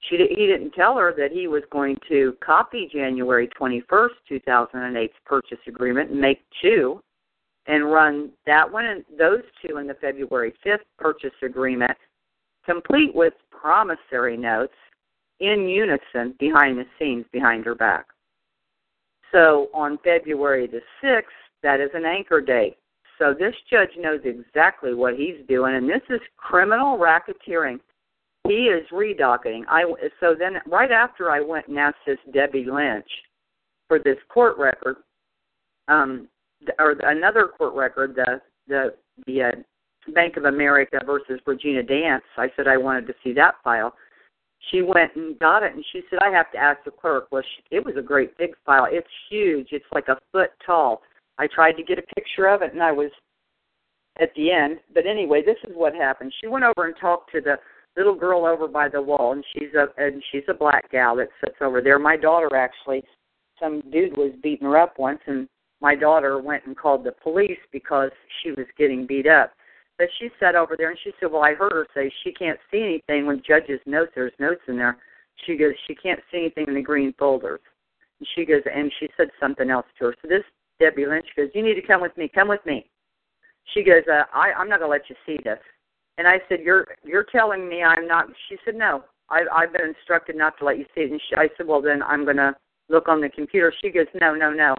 She 0.00 0.16
he 0.16 0.46
didn't 0.46 0.72
tell 0.72 0.96
her 0.96 1.12
that 1.18 1.32
he 1.32 1.48
was 1.48 1.62
going 1.70 1.96
to 2.08 2.36
copy 2.40 2.88
January 2.92 3.48
21st, 3.60 4.10
2008's 4.30 5.12
purchase 5.26 5.58
agreement 5.66 6.10
and 6.10 6.20
make 6.20 6.40
two 6.62 7.02
and 7.66 7.92
run 7.92 8.30
that 8.46 8.70
one 8.70 8.86
and 8.86 9.04
those 9.18 9.42
two 9.60 9.78
in 9.78 9.86
the 9.86 9.94
February 9.94 10.54
5th 10.64 10.78
purchase 10.98 11.34
agreement 11.42 11.96
complete 12.64 13.14
with 13.14 13.34
promissory 13.50 14.36
notes 14.36 14.74
in 15.40 15.68
unison 15.68 16.34
behind 16.38 16.78
the 16.78 16.84
scenes 16.98 17.24
behind 17.32 17.64
her 17.64 17.74
back. 17.74 18.06
So 19.32 19.68
on 19.74 19.98
February 20.04 20.66
the 20.66 20.80
6th, 21.02 21.22
that 21.62 21.80
is 21.80 21.90
an 21.94 22.04
anchor 22.04 22.40
date. 22.40 22.76
So 23.18 23.34
this 23.38 23.54
judge 23.70 23.90
knows 23.98 24.20
exactly 24.24 24.94
what 24.94 25.16
he's 25.16 25.44
doing, 25.48 25.74
and 25.74 25.88
this 25.88 26.02
is 26.08 26.20
criminal 26.36 26.98
racketeering. 26.98 27.80
He 28.48 28.64
is 28.64 28.86
redocketing. 28.90 29.62
I 29.68 29.84
so 30.20 30.34
then 30.38 30.54
right 30.66 30.90
after 30.90 31.30
I 31.30 31.40
went 31.40 31.68
and 31.68 31.78
asked 31.78 31.96
this 32.06 32.18
Debbie 32.32 32.66
Lynch 32.70 33.08
for 33.88 33.98
this 33.98 34.16
court 34.28 34.56
record, 34.58 34.96
um, 35.88 36.28
or 36.78 36.92
another 37.02 37.48
court 37.48 37.74
record, 37.74 38.16
the 38.16 38.40
the 38.66 38.94
the 39.26 39.42
uh, 39.42 40.12
Bank 40.14 40.36
of 40.36 40.44
America 40.44 40.98
versus 41.04 41.40
Regina 41.46 41.82
Dance. 41.82 42.24
I 42.36 42.48
said 42.56 42.66
I 42.66 42.76
wanted 42.76 43.06
to 43.08 43.14
see 43.22 43.32
that 43.34 43.56
file. 43.62 43.94
She 44.70 44.82
went 44.82 45.14
and 45.14 45.38
got 45.38 45.62
it 45.62 45.74
and 45.74 45.84
she 45.92 46.02
said 46.10 46.18
i 46.20 46.30
have 46.30 46.50
to 46.52 46.58
ask 46.58 46.82
the 46.84 46.90
clerk. 46.90 47.28
Well 47.30 47.42
she, 47.42 47.76
it 47.76 47.84
was 47.84 47.96
a 47.96 48.02
great 48.02 48.36
big 48.38 48.50
file. 48.64 48.86
It's 48.90 49.06
huge. 49.30 49.68
It's 49.72 49.84
like 49.92 50.08
a 50.08 50.18
foot 50.32 50.50
tall. 50.64 51.02
I 51.38 51.46
tried 51.46 51.72
to 51.72 51.84
get 51.84 51.98
a 51.98 52.14
picture 52.14 52.48
of 52.48 52.62
it 52.62 52.72
and 52.72 52.82
i 52.82 52.92
was 52.92 53.10
at 54.20 54.30
the 54.34 54.50
end. 54.50 54.78
But 54.94 55.06
anyway 55.06 55.42
this 55.44 55.58
is 55.68 55.76
what 55.76 55.94
happened. 55.94 56.32
She 56.40 56.48
went 56.48 56.64
over 56.64 56.86
and 56.86 56.94
talked 57.00 57.30
to 57.32 57.40
the 57.40 57.56
little 57.98 58.14
girl 58.14 58.46
over 58.46 58.66
by 58.66 58.88
the 58.88 59.02
wall 59.02 59.32
and 59.32 59.44
she's 59.52 59.74
a 59.74 59.86
and 60.02 60.22
she's 60.30 60.44
a 60.48 60.54
black 60.54 60.90
gal 60.90 61.16
that 61.16 61.28
sits 61.44 61.56
over 61.60 61.82
there 61.82 61.98
my 61.98 62.16
daughter 62.16 62.56
actually 62.56 63.02
some 63.60 63.82
dude 63.90 64.16
was 64.16 64.32
beating 64.42 64.66
her 64.66 64.78
up 64.78 64.98
once 64.98 65.20
and 65.26 65.48
my 65.80 65.94
daughter 65.94 66.40
went 66.40 66.64
and 66.66 66.76
called 66.76 67.04
the 67.04 67.12
police 67.22 67.58
because 67.72 68.10
she 68.42 68.50
was 68.50 68.66
getting 68.78 69.06
beat 69.06 69.26
up 69.26 69.52
but 69.98 70.08
she 70.18 70.30
sat 70.38 70.54
over 70.54 70.76
there 70.78 70.90
and 70.90 70.98
she 71.02 71.10
said, 71.18 71.30
Well, 71.32 71.42
I 71.42 71.54
heard 71.54 71.72
her 71.72 71.86
say 71.92 72.10
she 72.22 72.32
can't 72.32 72.58
see 72.70 72.80
anything 72.80 73.26
when 73.26 73.42
judges 73.46 73.80
notes, 73.84 74.12
there's 74.14 74.32
notes 74.38 74.62
in 74.68 74.76
there. 74.76 74.96
She 75.44 75.56
goes, 75.56 75.74
She 75.86 75.94
can't 75.94 76.20
see 76.30 76.38
anything 76.38 76.66
in 76.68 76.74
the 76.74 76.82
green 76.82 77.12
folders. 77.18 77.60
And 78.20 78.28
she 78.34 78.44
goes, 78.44 78.62
and 78.72 78.92
she 78.98 79.08
said 79.16 79.28
something 79.40 79.70
else 79.70 79.86
to 79.98 80.06
her. 80.06 80.14
So 80.22 80.28
this 80.28 80.44
Debbie 80.78 81.06
Lynch 81.06 81.26
goes, 81.36 81.48
You 81.52 81.64
need 81.64 81.74
to 81.74 81.86
come 81.86 82.00
with 82.00 82.16
me, 82.16 82.30
come 82.32 82.48
with 82.48 82.64
me. 82.64 82.88
She 83.74 83.82
goes, 83.82 84.04
uh, 84.10 84.22
I, 84.32 84.52
I'm 84.56 84.68
not 84.68 84.78
gonna 84.78 84.90
let 84.90 85.10
you 85.10 85.16
see 85.26 85.36
this. 85.42 85.58
And 86.18 86.26
I 86.26 86.40
said, 86.48 86.58
You're 86.62 86.86
you're 87.04 87.26
telling 87.32 87.68
me 87.68 87.82
I'm 87.82 88.06
not 88.06 88.26
she 88.48 88.56
said, 88.64 88.74
No. 88.74 89.04
I 89.30 89.40
I've 89.54 89.72
been 89.72 89.94
instructed 89.96 90.36
not 90.36 90.58
to 90.58 90.64
let 90.64 90.78
you 90.78 90.84
see 90.94 91.02
it 91.02 91.12
and 91.12 91.20
she, 91.28 91.36
I 91.36 91.48
said, 91.56 91.66
Well 91.66 91.80
then 91.80 92.02
I'm 92.02 92.26
gonna 92.26 92.54
look 92.90 93.08
on 93.08 93.20
the 93.20 93.30
computer. 93.30 93.72
She 93.80 93.90
goes, 93.90 94.06
No, 94.20 94.34
no, 94.34 94.52
no. 94.52 94.74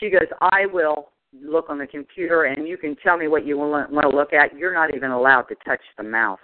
She 0.00 0.10
goes, 0.10 0.28
I 0.40 0.66
will 0.72 1.10
look 1.40 1.66
on 1.68 1.78
the 1.78 1.86
computer 1.86 2.44
and 2.44 2.66
you 2.66 2.78
can 2.78 2.96
tell 2.96 3.18
me 3.18 3.28
what 3.28 3.46
you 3.46 3.58
want 3.58 3.90
to 3.90 4.08
look 4.08 4.32
at, 4.32 4.56
you're 4.56 4.74
not 4.74 4.94
even 4.94 5.10
allowed 5.10 5.42
to 5.42 5.54
touch 5.66 5.80
the 5.98 6.02
mouse. 6.02 6.38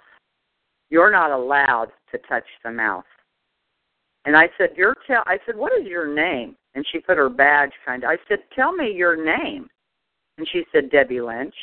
You're 0.89 1.11
not 1.11 1.31
allowed 1.31 1.87
to 2.11 2.19
touch 2.29 2.45
the 2.63 2.71
mouse. 2.71 3.03
And 4.25 4.35
I 4.35 4.49
said, 4.57 4.69
"You're 4.75 4.95
tell." 5.07 5.23
I 5.25 5.39
said, 5.45 5.55
"What 5.55 5.71
is 5.79 5.85
your 5.85 6.07
name?" 6.07 6.55
And 6.73 6.85
she 6.91 6.99
put 6.99 7.17
her 7.17 7.29
badge 7.29 7.71
kind 7.85 8.03
of. 8.03 8.09
I 8.09 8.17
said, 8.27 8.39
"Tell 8.55 8.71
me 8.71 8.91
your 8.91 9.15
name." 9.15 9.69
And 10.37 10.47
she 10.51 10.65
said, 10.71 10.89
"Debbie 10.89 11.21
Lynch." 11.21 11.55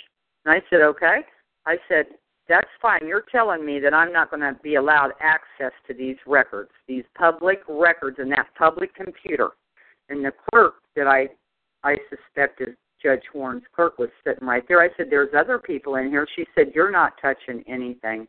And 0.44 0.54
I 0.54 0.62
said, 0.70 0.80
"Okay." 0.80 1.24
I 1.66 1.76
said, 1.88 2.06
"That's 2.52 2.71
fine. 2.80 3.06
You're 3.06 3.25
telling 3.32 3.64
me 3.64 3.80
that 3.80 3.94
I'm 3.94 4.12
not 4.12 4.30
going 4.30 4.42
to 4.42 4.54
be 4.62 4.75
allowed 4.75 5.12
access 5.21 5.73
to 5.87 5.94
these 5.94 6.16
records, 6.26 6.71
these 6.87 7.04
public 7.16 7.61
records, 7.68 8.18
and 8.18 8.30
that 8.32 8.49
public 8.56 8.94
computer." 8.94 9.50
And 10.09 10.25
the 10.25 10.32
clerk 10.50 10.75
that 10.94 11.06
I 11.06 11.28
I 11.82 11.97
suspect 12.11 12.61
is 12.61 12.76
Judge 13.02 13.23
Horn's 13.32 13.64
clerk 13.75 13.99
was 13.99 14.11
sitting 14.25 14.47
right 14.47 14.62
there. 14.68 14.80
I 14.80 14.88
said, 14.97 15.06
There's 15.11 15.35
other 15.37 15.59
people 15.59 15.97
in 15.97 16.09
here. 16.09 16.26
She 16.37 16.47
said, 16.54 16.73
You're 16.75 16.90
not 16.90 17.14
touching 17.21 17.64
anything. 17.66 18.28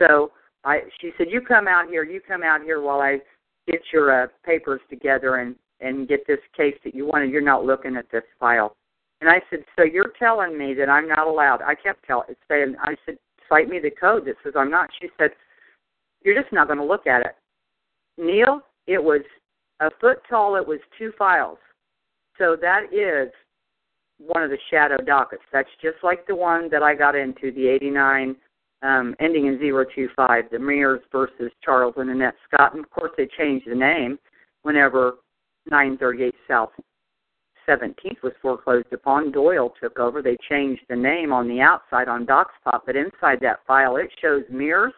So 0.00 0.32
I 0.64 0.80
she 1.00 1.12
said, 1.18 1.26
You 1.30 1.40
come 1.40 1.66
out 1.66 1.88
here, 1.88 2.04
you 2.04 2.20
come 2.20 2.42
out 2.42 2.62
here 2.62 2.80
while 2.80 3.00
I 3.00 3.18
get 3.66 3.80
your 3.92 4.24
uh, 4.24 4.26
papers 4.44 4.80
together 4.88 5.36
and 5.36 5.56
and 5.80 6.08
get 6.08 6.26
this 6.26 6.38
case 6.56 6.76
that 6.84 6.94
you 6.94 7.06
wanted. 7.06 7.30
You're 7.30 7.42
not 7.42 7.64
looking 7.64 7.96
at 7.96 8.10
this 8.12 8.22
file. 8.38 8.76
And 9.20 9.30
I 9.30 9.40
said, 9.50 9.64
So 9.76 9.84
you're 9.84 10.12
telling 10.18 10.56
me 10.58 10.74
that 10.74 10.88
I'm 10.88 11.08
not 11.08 11.26
allowed 11.26 11.62
I 11.62 11.74
kept 11.74 12.04
telling 12.06 12.34
saying 12.48 12.76
I 12.82 12.96
said, 13.06 13.16
Cite 13.48 13.68
me 13.68 13.78
the 13.78 13.90
code 13.90 14.24
that 14.26 14.36
says 14.42 14.54
I'm 14.56 14.70
not. 14.70 14.90
She 15.00 15.08
said, 15.18 15.30
You're 16.22 16.40
just 16.40 16.52
not 16.52 16.68
gonna 16.68 16.84
look 16.84 17.06
at 17.06 17.20
it. 17.20 17.36
Neil, 18.18 18.60
it 18.86 19.02
was 19.02 19.22
a 19.80 19.90
foot 20.00 20.18
tall, 20.28 20.56
it 20.56 20.66
was 20.66 20.78
two 20.98 21.12
files 21.18 21.58
So 22.38 22.56
that 22.60 22.92
is 22.92 23.32
one 24.18 24.42
of 24.42 24.50
the 24.50 24.58
shadow 24.70 24.96
dockets. 24.98 25.42
That's 25.52 25.68
just 25.82 25.96
like 26.02 26.26
the 26.26 26.36
one 26.36 26.68
that 26.70 26.82
I 26.82 26.94
got 26.94 27.16
into, 27.16 27.50
the 27.52 27.66
89 27.66 28.36
um, 28.82 29.14
ending 29.18 29.46
in 29.46 29.58
025, 29.58 30.44
the 30.50 30.58
Mears 30.58 31.00
versus 31.10 31.50
Charles 31.64 31.94
and 31.96 32.10
Annette 32.10 32.36
Scott. 32.46 32.74
And 32.74 32.84
of 32.84 32.90
course, 32.90 33.12
they 33.16 33.28
changed 33.38 33.66
the 33.68 33.74
name 33.74 34.18
whenever 34.62 35.14
938 35.70 36.34
South 36.46 36.70
17th 37.68 38.22
was 38.22 38.32
foreclosed 38.40 38.92
upon. 38.92 39.32
Doyle 39.32 39.72
took 39.80 39.98
over. 39.98 40.22
They 40.22 40.36
changed 40.48 40.82
the 40.88 40.96
name 40.96 41.32
on 41.32 41.48
the 41.48 41.60
outside 41.60 42.08
on 42.08 42.26
DocsPop, 42.26 42.80
but 42.86 42.96
inside 42.96 43.38
that 43.40 43.60
file, 43.66 43.96
it 43.96 44.10
shows 44.20 44.42
Mears 44.50 44.92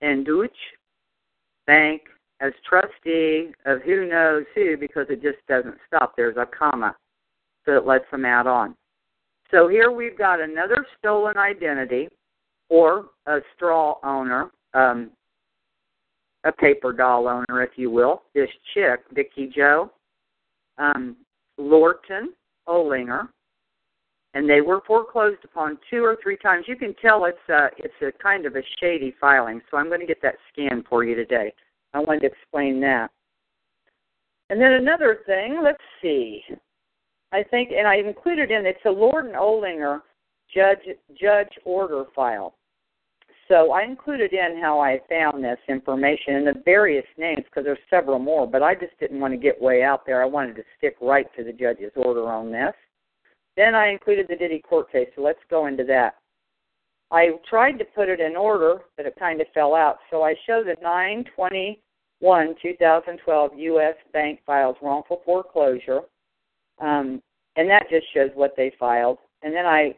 and 0.00 0.24
Deutsche 0.24 0.50
Bank 1.66 2.02
as 2.40 2.52
trustee 2.68 3.52
of 3.66 3.82
who 3.82 4.08
knows 4.08 4.44
who 4.54 4.76
because 4.76 5.06
it 5.10 5.22
just 5.22 5.38
doesn't 5.48 5.76
stop. 5.86 6.14
There's 6.16 6.36
a 6.36 6.46
comma, 6.46 6.96
so 7.66 7.76
it 7.76 7.86
lets 7.86 8.10
them 8.10 8.24
add 8.24 8.46
on. 8.46 8.74
So 9.50 9.68
here 9.68 9.90
we've 9.90 10.16
got 10.16 10.40
another 10.40 10.86
stolen 10.98 11.36
identity 11.36 12.08
or 12.68 13.06
a 13.26 13.38
straw 13.54 13.96
owner, 14.04 14.50
um, 14.74 15.10
a 16.44 16.52
paper 16.52 16.92
doll 16.92 17.28
owner, 17.28 17.62
if 17.62 17.70
you 17.76 17.90
will. 17.90 18.22
This 18.34 18.48
chick, 18.72 19.00
Vicky 19.12 19.52
Joe, 19.54 19.90
um, 20.78 21.16
Lorton 21.60 22.32
Olinger, 22.68 23.28
and 24.34 24.48
they 24.48 24.60
were 24.60 24.80
foreclosed 24.86 25.44
upon 25.44 25.78
two 25.90 26.04
or 26.04 26.16
three 26.22 26.36
times. 26.36 26.64
You 26.68 26.76
can 26.76 26.94
tell 26.94 27.24
it's 27.24 27.38
a 27.48 27.68
it's 27.78 27.94
a 28.02 28.12
kind 28.22 28.46
of 28.46 28.56
a 28.56 28.62
shady 28.80 29.14
filing. 29.20 29.60
So 29.70 29.76
I'm 29.76 29.88
going 29.88 30.00
to 30.00 30.06
get 30.06 30.22
that 30.22 30.36
scan 30.52 30.84
for 30.88 31.04
you 31.04 31.14
today. 31.14 31.52
I 31.92 31.98
wanted 32.00 32.20
to 32.20 32.26
explain 32.26 32.80
that. 32.80 33.10
And 34.50 34.60
then 34.60 34.72
another 34.72 35.18
thing, 35.26 35.60
let's 35.62 35.82
see. 36.02 36.42
I 37.32 37.44
think, 37.44 37.70
and 37.70 37.86
I 37.86 37.96
included 37.96 38.50
in 38.50 38.66
it's 38.66 38.78
a 38.84 38.90
Lorton 38.90 39.34
Olinger 39.34 40.00
judge 40.52 40.78
judge 41.20 41.52
order 41.64 42.04
file. 42.14 42.54
So 43.50 43.72
I 43.72 43.82
included 43.82 44.32
in 44.32 44.60
how 44.62 44.78
I 44.78 45.00
found 45.08 45.42
this 45.42 45.58
information 45.68 46.36
and 46.36 46.46
the 46.46 46.62
various 46.64 47.04
names 47.18 47.42
because 47.44 47.64
there's 47.64 47.78
several 47.90 48.20
more, 48.20 48.46
but 48.46 48.62
I 48.62 48.74
just 48.74 48.96
didn't 49.00 49.18
want 49.18 49.34
to 49.34 49.38
get 49.38 49.60
way 49.60 49.82
out 49.82 50.06
there. 50.06 50.22
I 50.22 50.26
wanted 50.26 50.54
to 50.54 50.62
stick 50.78 50.96
right 51.02 51.26
to 51.36 51.42
the 51.42 51.52
judge's 51.52 51.90
order 51.96 52.28
on 52.28 52.52
this. 52.52 52.72
Then 53.56 53.74
I 53.74 53.88
included 53.88 54.26
the 54.28 54.36
Diddy 54.36 54.60
court 54.60 54.92
case, 54.92 55.08
so 55.16 55.22
let's 55.22 55.40
go 55.50 55.66
into 55.66 55.82
that. 55.84 56.14
I 57.10 57.30
tried 57.48 57.72
to 57.78 57.84
put 57.84 58.08
it 58.08 58.20
in 58.20 58.36
order, 58.36 58.82
but 58.96 59.04
it 59.04 59.16
kind 59.18 59.40
of 59.40 59.48
fell 59.52 59.74
out. 59.74 59.98
So 60.12 60.22
I 60.22 60.34
show 60.46 60.62
the 60.62 60.76
921 60.80 62.54
2012 62.62 63.50
U.S. 63.56 63.94
Bank 64.12 64.38
files 64.46 64.76
wrongful 64.80 65.22
foreclosure, 65.24 66.02
um, 66.80 67.20
and 67.56 67.68
that 67.68 67.90
just 67.90 68.06
shows 68.14 68.30
what 68.34 68.54
they 68.56 68.72
filed. 68.78 69.18
And 69.42 69.52
then 69.52 69.66
I 69.66 69.96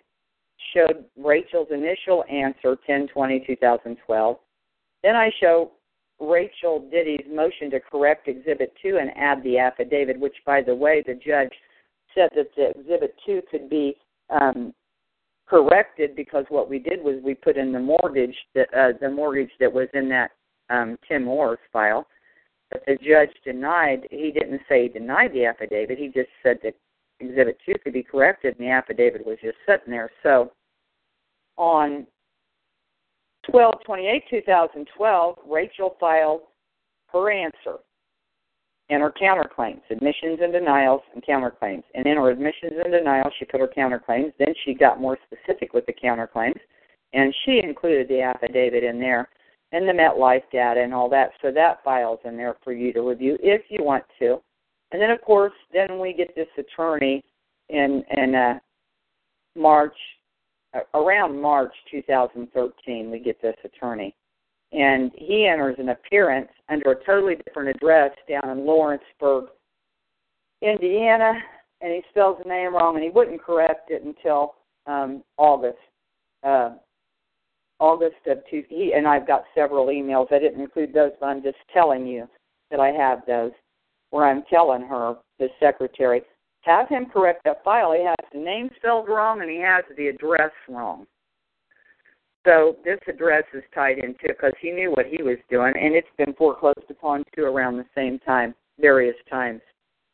showed 0.74 1.04
Rachel's 1.16 1.68
initial 1.70 2.24
answer, 2.30 2.76
10-20-2012. 2.88 4.38
Then 5.02 5.16
I 5.16 5.30
show 5.40 5.72
Rachel 6.20 6.88
Diddy's 6.90 7.26
motion 7.30 7.70
to 7.70 7.80
correct 7.80 8.28
Exhibit 8.28 8.72
2 8.82 8.98
and 9.00 9.10
add 9.16 9.42
the 9.42 9.58
affidavit, 9.58 10.18
which, 10.18 10.36
by 10.46 10.62
the 10.62 10.74
way, 10.74 11.02
the 11.06 11.14
judge 11.14 11.52
said 12.14 12.30
that 12.36 12.54
the 12.56 12.70
Exhibit 12.78 13.14
2 13.26 13.42
could 13.50 13.68
be 13.68 13.96
um, 14.30 14.72
corrected 15.48 16.14
because 16.16 16.44
what 16.48 16.70
we 16.70 16.78
did 16.78 17.02
was 17.02 17.16
we 17.22 17.34
put 17.34 17.56
in 17.56 17.72
the 17.72 17.80
mortgage 17.80 18.36
that 18.54 18.68
uh, 18.74 18.92
the 19.00 19.10
mortgage 19.10 19.50
that 19.60 19.72
was 19.72 19.88
in 19.94 20.08
that 20.08 20.30
um, 20.70 20.96
Tim 21.08 21.24
Morris 21.24 21.60
file. 21.72 22.06
But 22.70 22.84
the 22.86 22.96
judge 22.96 23.34
denied. 23.44 24.08
He 24.10 24.30
didn't 24.32 24.62
say 24.68 24.84
he 24.84 24.88
denied 24.88 25.32
the 25.34 25.44
affidavit. 25.44 25.98
He 25.98 26.06
just 26.06 26.30
said 26.42 26.58
that 26.62 26.74
Exhibit 27.22 27.58
2 27.64 27.74
could 27.82 27.92
be 27.92 28.02
corrected, 28.02 28.56
and 28.58 28.66
the 28.66 28.70
affidavit 28.70 29.26
was 29.26 29.38
just 29.42 29.56
sitting 29.66 29.90
there. 29.90 30.10
So 30.22 30.52
on 31.56 32.06
12 33.50 33.74
28 33.84 34.24
2012, 34.30 35.38
Rachel 35.48 35.96
filed 35.98 36.42
her 37.12 37.30
answer 37.30 37.78
and 38.90 39.00
her 39.02 39.12
counterclaims, 39.12 39.80
admissions 39.90 40.40
and 40.42 40.52
denials 40.52 41.00
and 41.14 41.24
counterclaims. 41.24 41.84
And 41.94 42.06
in 42.06 42.16
her 42.16 42.30
admissions 42.30 42.74
and 42.84 42.92
denials, 42.92 43.32
she 43.38 43.44
put 43.44 43.60
her 43.60 43.70
counterclaims. 43.74 44.32
Then 44.38 44.54
she 44.64 44.74
got 44.74 45.00
more 45.00 45.18
specific 45.26 45.72
with 45.72 45.86
the 45.86 45.94
counterclaims, 45.94 46.60
and 47.12 47.34
she 47.44 47.60
included 47.62 48.08
the 48.08 48.20
affidavit 48.20 48.84
in 48.84 49.00
there 49.00 49.28
and 49.72 49.88
the 49.88 49.92
MetLife 49.92 50.42
data 50.52 50.80
and 50.80 50.92
all 50.92 51.08
that. 51.08 51.30
So 51.40 51.50
that 51.52 51.82
file's 51.82 52.20
in 52.24 52.36
there 52.36 52.56
for 52.62 52.72
you 52.72 52.92
to 52.92 53.00
review 53.00 53.38
if 53.40 53.62
you 53.70 53.82
want 53.82 54.04
to. 54.18 54.42
And 54.92 55.00
then, 55.00 55.10
of 55.10 55.22
course, 55.22 55.54
then 55.72 55.98
we 55.98 56.12
get 56.12 56.34
this 56.36 56.48
attorney 56.58 57.24
in 57.70 58.04
in 58.10 58.34
uh, 58.34 58.58
March, 59.56 59.96
uh, 60.74 60.80
around 60.94 61.40
March 61.40 61.72
2013. 61.90 63.10
We 63.10 63.18
get 63.18 63.40
this 63.40 63.56
attorney, 63.64 64.14
and 64.72 65.10
he 65.14 65.46
enters 65.46 65.76
an 65.78 65.88
appearance 65.88 66.50
under 66.68 66.92
a 66.92 67.04
totally 67.04 67.36
different 67.46 67.74
address 67.74 68.10
down 68.28 68.50
in 68.50 68.66
Lawrenceburg, 68.66 69.46
Indiana, 70.60 71.32
and 71.80 71.92
he 71.92 72.02
spells 72.10 72.38
the 72.42 72.48
name 72.48 72.74
wrong, 72.74 72.94
and 72.96 73.04
he 73.04 73.10
wouldn't 73.10 73.42
correct 73.42 73.90
it 73.90 74.04
until 74.04 74.54
um, 74.86 75.24
August. 75.38 75.78
Uh, 76.42 76.72
August 77.78 78.26
of 78.28 78.38
two. 78.48 78.62
He 78.68 78.92
and 78.94 79.08
I've 79.08 79.26
got 79.26 79.44
several 79.54 79.86
emails. 79.86 80.32
I 80.32 80.38
didn't 80.38 80.60
include 80.60 80.92
those, 80.92 81.10
but 81.18 81.26
I'm 81.26 81.42
just 81.42 81.56
telling 81.72 82.06
you 82.06 82.28
that 82.70 82.78
I 82.78 82.88
have 82.88 83.22
those 83.26 83.50
where 84.12 84.26
I'm 84.26 84.44
telling 84.48 84.82
her, 84.82 85.16
the 85.38 85.48
secretary, 85.58 86.22
have 86.60 86.88
him 86.88 87.06
correct 87.06 87.42
that 87.44 87.64
file. 87.64 87.92
He 87.92 88.04
has 88.04 88.14
the 88.32 88.38
name 88.38 88.70
spelled 88.76 89.08
wrong 89.08 89.40
and 89.40 89.50
he 89.50 89.58
has 89.60 89.84
the 89.96 90.08
address 90.08 90.52
wrong. 90.68 91.06
So 92.44 92.76
this 92.84 92.98
address 93.08 93.44
is 93.54 93.62
tied 93.74 93.98
into 93.98 94.28
because 94.28 94.52
he 94.60 94.70
knew 94.70 94.90
what 94.90 95.06
he 95.06 95.22
was 95.22 95.38
doing, 95.48 95.72
and 95.80 95.94
it's 95.94 96.08
been 96.18 96.34
foreclosed 96.34 96.90
upon 96.90 97.24
too 97.34 97.44
around 97.44 97.76
the 97.76 97.86
same 97.94 98.18
time, 98.18 98.54
various 98.80 99.16
times. 99.30 99.60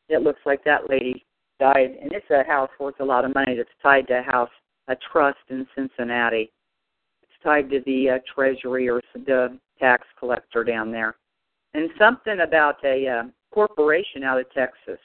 It 0.08 0.22
looks 0.22 0.40
like 0.46 0.62
that 0.64 0.88
lady 0.88 1.24
died, 1.58 1.96
and 2.00 2.12
it's 2.12 2.30
a 2.30 2.44
house 2.44 2.70
worth 2.78 3.00
a 3.00 3.04
lot 3.04 3.24
of 3.24 3.34
money 3.34 3.56
that's 3.56 3.68
tied 3.82 4.06
to 4.08 4.20
a 4.20 4.22
house, 4.22 4.50
a 4.88 4.96
trust 5.10 5.38
in 5.48 5.66
Cincinnati. 5.74 6.52
It's 7.22 7.42
tied 7.42 7.70
to 7.70 7.80
the 7.86 8.10
uh, 8.10 8.18
Treasury 8.32 8.88
or 8.88 9.00
the 9.14 9.58
tax 9.80 10.06
collector 10.18 10.64
down 10.64 10.92
there, 10.92 11.16
and 11.72 11.88
something 11.98 12.40
about 12.40 12.76
a 12.84 13.08
uh, 13.08 13.22
corporation 13.52 14.24
out 14.24 14.40
of 14.40 14.50
Texas. 14.52 14.98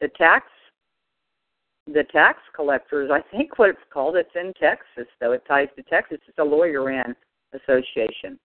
The 0.00 0.08
tax 0.18 0.46
the 1.86 2.04
tax 2.10 2.40
collectors, 2.54 3.10
I 3.12 3.20
think 3.36 3.60
what 3.60 3.70
it's 3.70 3.78
called, 3.92 4.16
it's 4.16 4.28
in 4.34 4.52
Texas, 4.60 5.06
though 5.20 5.30
it 5.32 5.44
ties 5.46 5.68
to 5.76 5.82
Texas. 5.84 6.18
It's 6.26 6.38
a 6.38 6.44
lawyer 6.44 6.82
ran 6.82 7.14
association. 7.54 8.40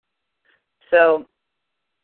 So 0.90 1.24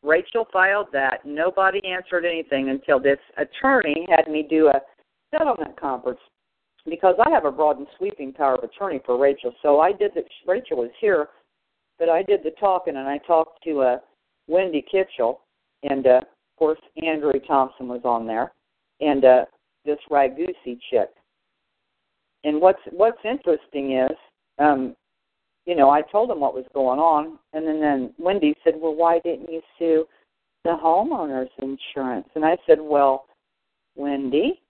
Rachel 0.03 0.47
filed 0.51 0.87
that. 0.93 1.25
Nobody 1.25 1.79
answered 1.85 2.25
anything 2.25 2.69
until 2.69 2.99
this 2.99 3.19
attorney 3.37 4.07
had 4.09 4.31
me 4.31 4.47
do 4.49 4.69
a 4.69 4.81
settlement 5.31 5.79
conference 5.79 6.19
because 6.89 7.15
I 7.23 7.29
have 7.29 7.45
a 7.45 7.51
broad 7.51 7.77
and 7.77 7.87
sweeping 7.97 8.33
power 8.33 8.55
of 8.55 8.63
attorney 8.63 9.01
for 9.05 9.19
Rachel. 9.19 9.53
So 9.61 9.79
I 9.79 9.91
did 9.91 10.11
that. 10.15 10.23
Rachel 10.47 10.77
was 10.77 10.91
here, 10.99 11.27
but 11.99 12.09
I 12.09 12.23
did 12.23 12.43
the 12.43 12.51
talking 12.59 12.95
and 12.95 13.07
I 13.07 13.19
talked 13.19 13.63
to 13.65 13.81
uh, 13.81 13.97
Wendy 14.47 14.83
Kitchell, 14.89 15.41
and 15.83 16.07
uh, 16.07 16.21
course 16.57 16.79
Andrew 17.03 17.33
Thompson 17.47 17.87
was 17.87 18.01
on 18.03 18.27
there, 18.27 18.51
and 18.99 19.23
uh, 19.23 19.45
this 19.85 19.99
Ragusi 20.09 20.79
chick. 20.89 21.09
And 22.43 22.61
what's 22.61 22.79
what's 22.91 23.17
interesting 23.23 23.97
is, 23.97 24.17
um, 24.59 24.95
you 25.65 25.75
know, 25.75 25.89
I 25.89 26.01
told 26.01 26.29
him 26.29 26.39
what 26.39 26.53
was 26.53 26.65
going 26.73 26.99
on, 26.99 27.39
and 27.53 27.65
then 27.65 27.79
then 27.79 28.13
Wendy 28.17 28.55
said, 28.63 28.73
"Well, 28.77 28.95
why 28.95 29.19
didn't 29.19 29.51
you 29.51 29.61
sue 29.79 30.05
the 30.63 30.77
homeowners 30.81 31.49
insurance?" 31.59 32.27
And 32.35 32.45
I 32.45 32.57
said, 32.67 32.79
"Well, 32.79 33.25
Wendy, 33.95 34.61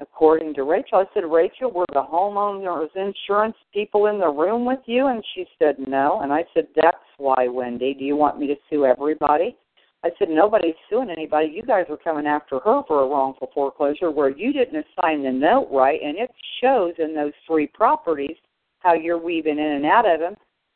according 0.00 0.54
to 0.54 0.62
Rachel, 0.62 0.98
I 0.98 1.04
said, 1.14 1.24
Rachel, 1.24 1.70
were 1.70 1.86
the 1.92 2.02
homeowners 2.02 2.88
insurance 2.94 3.56
people 3.72 4.06
in 4.06 4.18
the 4.18 4.28
room 4.28 4.64
with 4.64 4.80
you? 4.86 5.06
And 5.06 5.22
she 5.34 5.46
said, 5.58 5.76
no. 5.78 6.20
And 6.22 6.32
I 6.32 6.44
said, 6.54 6.68
that's 6.74 6.96
why, 7.18 7.48
Wendy. 7.48 7.94
Do 7.94 8.04
you 8.04 8.16
want 8.16 8.38
me 8.38 8.46
to 8.46 8.56
sue 8.70 8.84
everybody? 8.84 9.56
I 10.04 10.10
said, 10.18 10.28
nobody's 10.28 10.74
suing 10.88 11.10
anybody. 11.10 11.48
You 11.48 11.62
guys 11.62 11.86
are 11.90 11.96
coming 11.96 12.26
after 12.26 12.60
her 12.60 12.82
for 12.86 13.02
a 13.02 13.08
wrongful 13.08 13.50
foreclosure 13.52 14.10
where 14.10 14.28
you 14.28 14.52
didn't 14.52 14.84
assign 14.98 15.24
the 15.24 15.32
note 15.32 15.68
right, 15.72 16.00
and 16.02 16.16
it 16.16 16.30
shows 16.60 16.92
in 16.98 17.14
those 17.14 17.32
three 17.46 17.66
properties 17.66 18.36
how 18.80 18.94
you're 18.94 19.18
weaving 19.18 19.58
in 19.58 19.64
and 19.64 19.86
out 19.86 20.08
of 20.08 20.20
them. 20.20 20.34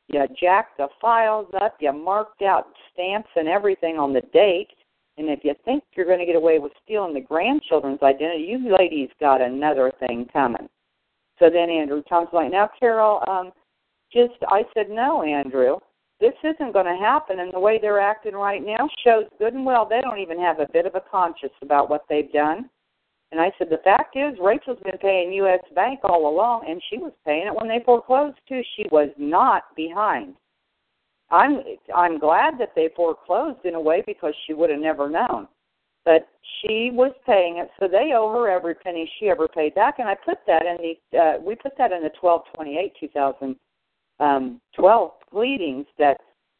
You 0.09 0.27
jacked 0.41 0.79
the 0.79 0.89
files 1.01 1.47
up, 1.63 1.77
you 1.81 1.93
marked 1.93 2.43
out 2.43 2.67
stamps 2.93 3.29
and 3.37 3.47
everything 3.47 3.99
on 3.99 4.13
the 4.13 4.23
date, 4.33 4.71
and 5.17 5.29
if 5.29 5.41
you 5.45 5.55
think 5.65 5.85
you're 5.95 6.07
going 6.07 6.19
to 6.19 6.27
get 6.27 6.35
away 6.35 6.59
with 6.59 6.73
stealing 6.83 7.15
the 7.15 7.21
grandchildren's 7.21 8.03
identity, 8.03 8.43
you 8.43 8.75
ladies 8.77 9.11
got 9.21 9.41
another 9.41 9.93
thing 10.01 10.27
coming. 10.33 10.69
So 11.39 11.51
then 11.51 11.71
Andrew 11.71 12.03
Tom's 12.09 12.31
like, 12.33 12.51
now 12.51 12.71
Carol, 12.79 13.23
um, 13.29 13.53
just 14.13 14.35
I 14.49 14.63
said 14.75 14.87
no, 14.89 15.23
Andrew 15.23 15.77
this 16.21 16.35
isn't 16.45 16.73
going 16.73 16.87
to 16.87 17.03
happen. 17.03 17.41
And 17.41 17.53
the 17.53 17.61
way 17.61 17.79
they're 17.81 18.01
acting 18.01 18.35
right 18.35 18.65
now 18.65 18.89
shows 19.05 19.25
good 19.39 19.55
and 19.55 19.65
well 19.65 19.87
they 19.87 20.01
don't 20.01 20.19
even 20.19 20.39
have 20.39 20.61
a 20.61 20.69
bit 20.73 20.87
of 20.87 20.95
a 20.95 21.03
conscience 21.11 21.55
about 21.63 21.89
what 21.89 22.05
they've 22.09 22.33
done. 22.33 22.69
And 23.33 23.41
I 23.41 23.53
said, 23.59 23.69
the 23.71 23.81
fact 23.85 24.17
is, 24.17 24.37
Rachel's 24.43 24.81
been 24.83 24.99
paying 24.99 25.33
U.S. 25.35 25.61
Bank 25.75 26.01
all 26.03 26.29
along, 26.29 26.65
and 26.69 26.83
she 26.91 26.99
was 26.99 27.13
paying 27.25 27.47
it 27.47 27.55
when 27.55 27.69
they 27.69 27.81
foreclosed 27.85 28.39
too. 28.49 28.61
She 28.77 28.87
was 28.91 29.09
not 29.17 29.65
behind. 29.77 30.35
I'm 31.31 31.63
I'm 31.95 32.19
glad 32.19 32.55
that 32.59 32.73
they 32.75 32.89
foreclosed 32.97 33.65
in 33.65 33.77
a 33.77 33.81
way 33.81 34.03
because 34.05 34.35
she 34.47 34.53
would 34.53 34.69
have 34.69 34.81
never 34.81 35.09
known. 35.09 35.47
But 36.05 36.29
she 36.61 36.91
was 36.93 37.13
paying 37.25 37.59
it, 37.59 37.71
so 37.79 37.87
they 37.87 38.13
owe 38.15 38.33
her 38.33 38.51
every 38.51 38.75
penny 38.75 39.09
she 39.19 39.29
ever 39.29 39.47
paid 39.47 39.77
back. 39.77 40.01
And 40.01 40.09
I 40.09 40.17
put 40.17 40.39
that 40.49 40.65
in 40.67 40.77
the 41.13 41.19
uh, 41.19 41.41
we 41.41 41.55
put 41.55 41.79
that 41.79 41.93
in 41.93 42.03
the 42.03 42.11
twelve 42.21 42.43
twenty 42.55 42.79
eight 42.79 42.95
two 42.99 43.09
thousand 43.09 43.55
um, 44.21 44.61
twelve 44.79 45.13
pleadings 45.31 45.87
that 45.99 46.19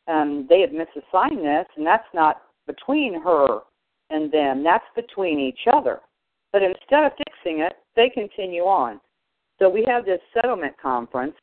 um, 0.09 0.47
they 0.49 0.61
had 0.61 0.71
misassigned 0.73 1.39
this, 1.39 1.67
and 1.77 1.87
that's 1.87 2.09
not 2.15 2.43
between 2.67 3.21
her 3.23 3.61
and 4.11 4.33
them. 4.33 4.65
That's 4.65 4.85
between 4.97 5.39
each 5.39 5.61
other. 5.73 6.01
But 6.53 6.63
instead 6.63 7.05
of 7.05 7.13
fixing 7.17 7.61
it, 7.61 7.75
they 7.95 8.11
continue 8.11 8.63
on. 8.63 9.01
So 9.59 9.69
we 9.69 9.85
have 9.87 10.05
this 10.05 10.21
settlement 10.35 10.75
conference, 10.81 11.35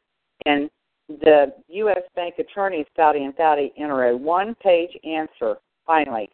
and 0.45 0.69
the 1.08 1.53
U.S. 1.69 2.01
Bank 2.15 2.36
attorneys, 2.39 2.86
Foutty 2.95 3.23
and 3.23 3.36
Foutty, 3.36 3.71
enter 3.77 4.10
a 4.10 4.17
one-page 4.17 4.89
answer, 5.06 5.58
finally, 5.86 6.30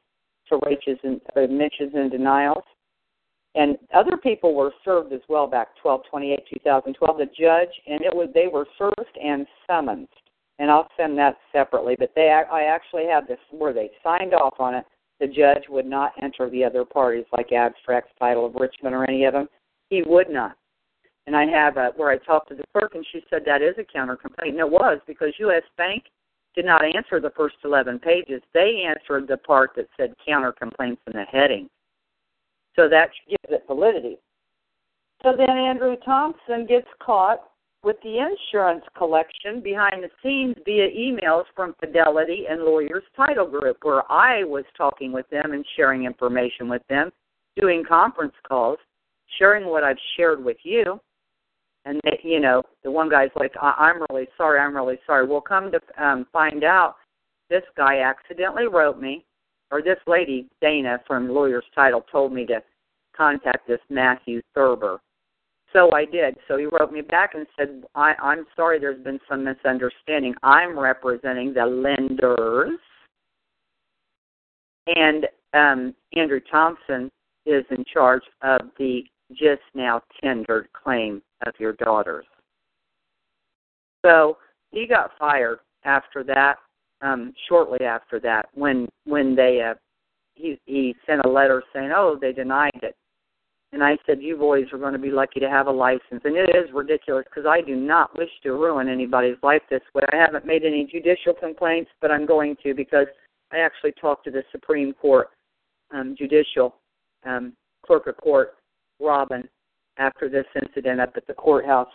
to 0.50 0.60
Rachel's 0.66 0.98
and, 1.04 1.22
uh, 1.36 1.42
Mitch's 1.52 1.94
and 1.94 2.10
denials. 2.10 2.64
And 3.56 3.78
other 3.94 4.18
people 4.18 4.56
were 4.56 4.74
served 4.84 5.14
as 5.14 5.22
well 5.30 5.48
back 5.48 5.70
1228 5.82 6.62
2012 6.64 7.18
the 7.18 7.26
judge 7.26 7.70
and 7.88 8.02
it 8.02 8.14
was 8.14 8.30
they 8.34 8.48
were 8.48 8.68
served 8.78 9.18
and 9.22 9.46
summoned 9.68 10.08
and 10.58 10.72
I'll 10.72 10.90
send 10.98 11.18
that 11.20 11.38
separately 11.52 11.96
but 11.98 12.12
they 12.16 12.32
I 12.32 12.64
actually 12.64 13.06
have 13.06 13.28
this 13.28 13.38
where 13.52 13.74
they 13.74 13.92
signed 14.04 14.34
off 14.34 14.56
on 14.60 14.74
it 14.74 14.86
the 15.24 15.28
judge 15.28 15.64
would 15.70 15.86
not 15.86 16.12
enter 16.22 16.50
the 16.50 16.66
other 16.66 16.84
parties 16.84 17.24
like 17.32 17.54
abstracts, 17.54 18.12
title 18.20 18.46
of 18.46 18.56
Richmond, 18.56 18.94
or 18.94 19.10
any 19.10 19.24
of 19.24 19.34
them. 19.34 19.48
He 19.90 20.04
would 20.06 20.30
not. 20.30 20.58
And 21.28 21.36
I 21.36 21.46
have 21.46 21.78
a, 21.78 21.92
where 21.96 22.10
I 22.10 22.18
talked 22.18 22.50
to 22.50 22.56
the 22.56 22.64
clerk, 22.74 22.96
and 22.96 23.06
she 23.10 23.22
said 23.30 23.44
that 23.46 23.62
is 23.62 23.76
a 23.78 23.86
counter 23.86 24.18
complaint. 24.18 24.56
And 24.56 24.60
it 24.60 24.70
was 24.70 25.00
because 25.08 25.30
U.S. 25.40 25.64
Bank 25.78 26.04
did 26.56 26.66
not 26.66 26.84
answer 26.84 27.22
the 27.22 27.32
first 27.38 27.56
11 27.64 28.00
pages. 28.00 28.42
They 28.54 28.84
answered 28.86 29.30
the 29.30 29.38
part 29.38 29.72
that 29.78 29.88
said 29.96 30.14
counter 30.28 30.52
complaints 30.52 31.02
in 31.08 31.14
the 31.14 31.24
heading. 31.24 31.70
So 32.76 32.90
that 32.90 33.10
gives 33.30 33.44
it 33.50 33.64
validity. 33.68 34.18
So 35.24 35.34
then 35.38 35.50
Andrew 35.50 35.96
Thompson 36.04 36.66
gets 36.68 36.88
caught 37.00 37.40
with 37.84 37.98
the 38.02 38.18
insurance 38.18 38.84
collection 38.98 39.62
behind 39.62 40.04
the 40.04 40.10
scenes 40.22 40.56
via 40.66 40.90
emails 40.90 41.44
from 41.56 41.76
Fidelity 41.80 42.46
and 42.50 42.64
Lawyers 42.64 43.04
Title 43.16 43.46
Group, 43.46 43.78
where 43.84 44.10
I 44.12 44.44
was 44.44 44.64
talking 44.78 45.12
with 45.12 45.30
them 45.30 45.52
and 45.52 45.66
sharing 45.76 46.06
information 46.06 46.70
with 46.70 46.82
them, 46.90 47.12
doing 47.60 47.84
conference 47.88 48.34
calls, 48.48 48.80
sharing 49.38 49.68
what 49.68 49.84
I've 49.84 49.98
shared 50.16 50.44
with 50.44 50.58
you. 50.64 51.00
And 51.86 52.00
they, 52.06 52.20
you 52.24 52.40
know, 52.40 52.64
the 52.84 52.92
one 52.92 53.10
guy's 53.10 53.32
like, 53.36 53.54
I- 53.62 53.76
"I'm 53.78 54.06
really 54.10 54.30
sorry. 54.38 54.60
I'm 54.60 54.76
really 54.76 55.00
sorry." 55.06 55.26
We'll 55.26 55.42
come 55.42 55.70
to 55.72 55.82
um, 55.98 56.26
find 56.32 56.64
out, 56.64 56.96
this 57.50 57.64
guy 57.76 58.00
accidentally 58.00 58.68
wrote 58.68 59.00
me, 59.00 59.26
or 59.74 59.82
this 59.82 60.00
lady 60.08 60.48
Dana 60.62 61.00
from 61.08 61.30
Lawyers 61.30 61.66
Title 61.74 62.06
told 62.12 62.32
me 62.32 62.46
to 62.46 62.62
contact 63.16 63.68
this 63.68 63.80
Matthew 63.90 64.42
Thurber 64.54 65.02
so 65.74 65.92
I 65.92 66.06
did. 66.06 66.38
So 66.48 66.58
he 66.58 66.66
wrote 66.66 66.92
me 66.92 67.02
back 67.02 67.34
and 67.34 67.48
said, 67.58 67.84
I, 67.96 68.14
I'm 68.22 68.46
sorry 68.56 68.80
there's 68.80 69.04
been 69.04 69.20
some 69.28 69.44
misunderstanding. 69.44 70.36
I'm 70.44 70.78
representing 70.78 71.54
the 71.54 71.66
lenders. 71.66 72.80
And 74.88 75.28
um, 75.54 75.96
Andrew 76.16 76.40
Thompson 76.40 77.12
is 77.46 77.66
in 77.72 77.84
charge 77.92 78.22
of 78.44 78.62
the 78.78 79.02
just 79.32 79.64
now 79.74 80.02
tendered 80.24 80.68
claim 80.74 81.22
of 81.46 81.54
your 81.60 81.74
daughters. 81.74 82.26
So 84.06 84.38
he 84.72 84.86
got 84.88 85.12
fired 85.18 85.60
after 85.86 86.24
that, 86.26 86.58
um, 87.04 87.34
shortly 87.48 87.86
after 87.86 88.20
that, 88.22 88.48
when 88.54 88.88
when 89.06 89.36
they 89.36 89.62
uh, 89.62 89.76
he 90.36 90.60
he 90.66 90.96
sent 91.06 91.22
a 91.26 91.30
letter 91.30 91.64
saying, 91.74 91.92
oh, 91.96 92.18
they 92.20 92.32
denied 92.32 92.80
it. 92.82 92.96
And 93.74 93.84
I 93.84 93.98
said, 94.06 94.22
You 94.22 94.38
boys 94.38 94.66
are 94.72 94.78
going 94.78 94.94
to 94.94 95.00
be 95.00 95.10
lucky 95.10 95.40
to 95.40 95.50
have 95.50 95.66
a 95.66 95.72
license. 95.72 96.22
And 96.24 96.38
it 96.38 96.56
is 96.56 96.72
ridiculous 96.74 97.26
because 97.28 97.48
I 97.48 97.62
do 97.62 97.76
not 97.76 98.16
wish 98.18 98.30
to 98.44 98.52
ruin 98.52 98.88
anybody's 98.88 99.38
life 99.42 99.64
this 99.70 99.82
way. 99.96 100.04
I 100.14 100.18
haven't 100.18 100.46
made 100.46 100.64
any 100.64 100.88
judicial 100.90 101.34
complaints, 101.34 101.90
but 102.00 102.12
I'm 102.12 102.28
going 102.28 102.56
to 102.64 102.76
because 102.76 103.08
I 103.52 103.58
actually 103.58 103.94
talked 103.94 104.26
to 104.26 104.32
the 104.32 104.44
Supreme 104.52 104.94
Court 104.94 105.30
um, 105.92 106.16
judicial 106.18 106.76
um, 107.26 107.54
clerk 107.84 108.06
of 108.06 108.16
court, 108.18 108.56
Robin, 109.00 109.48
after 109.98 110.30
this 110.30 110.46
incident 110.62 111.02
up 111.02 111.14
at 111.18 111.26
the 111.26 111.34
courthouse. 111.34 111.92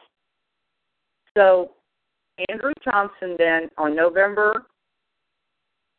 So 1.37 1.71
Andrew 2.49 2.73
Thompson 2.85 3.37
then 3.38 3.68
on 3.79 3.94
November 3.94 4.66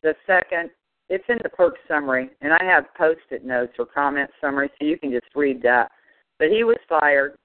the 0.03 0.15
2nd, 0.27 0.69
it's 1.09 1.23
in 1.27 1.37
the 1.41 1.49
clerk 1.49 1.75
summary, 1.87 2.29
and 2.41 2.53
I 2.53 2.63
have 2.63 2.93
post-it 2.95 3.43
notes 3.43 3.73
or 3.79 3.85
comment 3.85 4.29
summary, 4.39 4.69
so 4.79 4.85
you 4.85 4.97
can 4.97 5.11
just 5.11 5.27
read 5.35 5.61
that. 5.63 5.91
But 6.37 6.49
he 6.49 6.63
was 6.63 6.77
fired, 6.87 7.35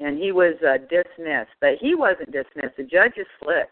and 0.00 0.18
he 0.18 0.32
was 0.32 0.54
uh, 0.62 0.78
dismissed. 0.90 1.52
But 1.60 1.74
he 1.80 1.94
wasn't 1.94 2.32
dismissed. 2.32 2.76
The 2.76 2.82
judge 2.82 3.12
is 3.16 3.26
slick. 3.42 3.68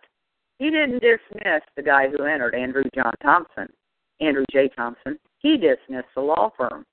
He 0.59 0.71
didn't 0.71 1.03
dismiss 1.03 1.63
the 1.77 1.83
guy 1.83 2.09
who 2.09 2.25
entered, 2.25 2.55
Andrew 2.55 2.85
John 2.95 3.13
Thompson, 3.23 3.67
Andrew 4.21 4.45
J. 4.53 4.71
Thompson. 4.77 5.19
He 5.41 5.57
dismissed 5.57 6.15
the 6.15 6.23
law 6.23 6.51
firm. 6.57 6.85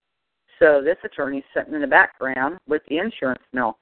So 0.57 0.81
this 0.83 0.97
attorney's 1.03 1.43
sitting 1.55 1.75
in 1.75 1.81
the 1.81 1.87
background 1.87 2.57
with 2.67 2.81
the 2.89 2.97
insurance 2.97 3.43
mill 3.53 3.77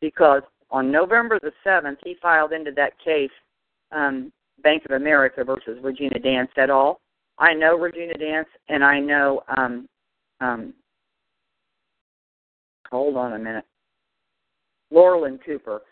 because 0.00 0.42
on 0.70 0.90
November 0.90 1.38
the 1.42 1.52
7th, 1.66 1.98
he 2.04 2.16
filed 2.22 2.52
into 2.52 2.70
that 2.72 2.92
case 3.04 3.30
um, 3.90 4.32
Bank 4.62 4.84
of 4.84 4.92
America 4.92 5.44
versus 5.44 5.78
Regina 5.82 6.18
Dance 6.18 6.50
at 6.56 6.70
all. 6.70 7.00
I 7.38 7.54
know 7.54 7.76
Regina 7.76 8.14
Dance, 8.14 8.48
and 8.68 8.84
I 8.84 9.00
know. 9.00 9.42
Um, 9.56 9.88
um, 10.40 10.74
hold 12.90 13.16
on 13.16 13.34
a 13.34 13.38
minute. 13.38 13.64
Laurel 14.90 15.38
Cooper, 15.44 15.82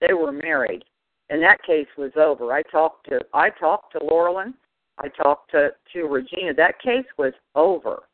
they 0.00 0.14
were 0.14 0.32
married, 0.32 0.84
and 1.30 1.42
that 1.42 1.62
case 1.66 1.88
was 1.98 2.12
over. 2.16 2.52
I 2.52 2.62
talked 2.62 3.08
to 3.08 3.20
I 3.32 3.50
talked 3.50 3.92
to 3.92 4.04
Laurel, 4.04 4.52
I 4.98 5.08
talked 5.08 5.50
to 5.52 5.70
to 5.92 6.04
Regina. 6.04 6.54
That 6.54 6.80
case 6.80 7.06
was 7.18 7.32
over, 7.54 8.04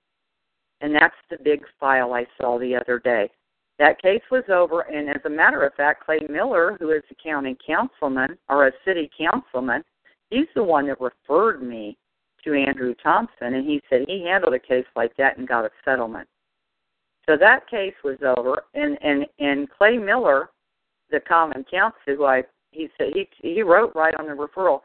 and 0.81 0.94
that's 0.94 1.14
the 1.31 1.37
big 1.42 1.62
file 1.79 2.14
I 2.14 2.27
saw 2.40 2.59
the 2.59 2.75
other 2.75 2.99
day. 2.99 3.31
That 3.79 4.01
case 4.01 4.23
was 4.31 4.44
over, 4.51 4.83
and 4.83 5.09
as 5.09 5.23
a 5.25 5.31
matter 5.31 5.62
of 5.62 5.75
fact, 5.75 6.05
Clay 6.05 6.20
Miller, 6.29 6.77
who 6.79 6.90
is 6.90 7.03
a 7.11 7.14
county 7.14 7.57
councilman 7.66 8.37
or 8.49 8.66
a 8.66 8.73
city 8.85 9.11
councilman, 9.18 9.83
he's 10.31 10.47
the 10.55 10.64
one 10.64 10.87
that 10.87 11.01
referred 11.01 11.62
me 11.62 11.97
to 12.45 12.55
Andrew 12.55 12.95
Thompson, 13.03 13.55
and 13.55 13.69
he 13.69 13.83
said 13.90 14.05
he 14.07 14.25
handled 14.25 14.55
a 14.55 14.59
case 14.59 14.87
like 14.97 15.14
that 15.16 15.37
and 15.37 15.47
got 15.47 15.64
a 15.64 15.71
settlement. 15.85 16.29
So 17.29 17.37
that 17.37 17.69
case 17.69 17.95
was 18.03 18.19
over, 18.23 18.62
and 18.75 18.99
and 19.03 19.27
and 19.38 19.69
Clay 19.71 19.99
Miller, 19.99 20.51
the 21.11 21.21
common 21.21 21.64
council, 21.71 21.99
who 22.07 22.25
I 22.25 22.43
he 22.71 22.88
said 22.97 23.09
he 23.14 23.29
he 23.43 23.62
wrote 23.62 23.95
right 23.95 24.14
on 24.19 24.27
the 24.27 24.33
referral. 24.33 24.81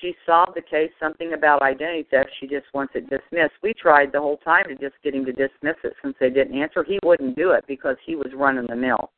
She 0.00 0.14
solved 0.26 0.56
the 0.56 0.62
case, 0.62 0.90
something 0.98 1.34
about 1.34 1.62
identity 1.62 2.06
theft. 2.10 2.30
She 2.40 2.48
just 2.48 2.66
wants 2.74 2.94
it 2.96 3.08
dismissed. 3.08 3.54
We 3.62 3.74
tried 3.74 4.12
the 4.12 4.20
whole 4.20 4.38
time 4.38 4.64
to 4.68 4.74
just 4.74 4.94
get 5.04 5.14
him 5.14 5.24
to 5.26 5.32
dismiss 5.32 5.76
it 5.84 5.94
since 6.02 6.16
they 6.18 6.30
didn't 6.30 6.60
answer. 6.60 6.82
He 6.82 6.98
wouldn't 7.04 7.36
do 7.36 7.52
it 7.52 7.64
because 7.68 7.96
he 8.04 8.16
was 8.16 8.32
running 8.34 8.66
the 8.66 8.74
mill. 8.74 9.12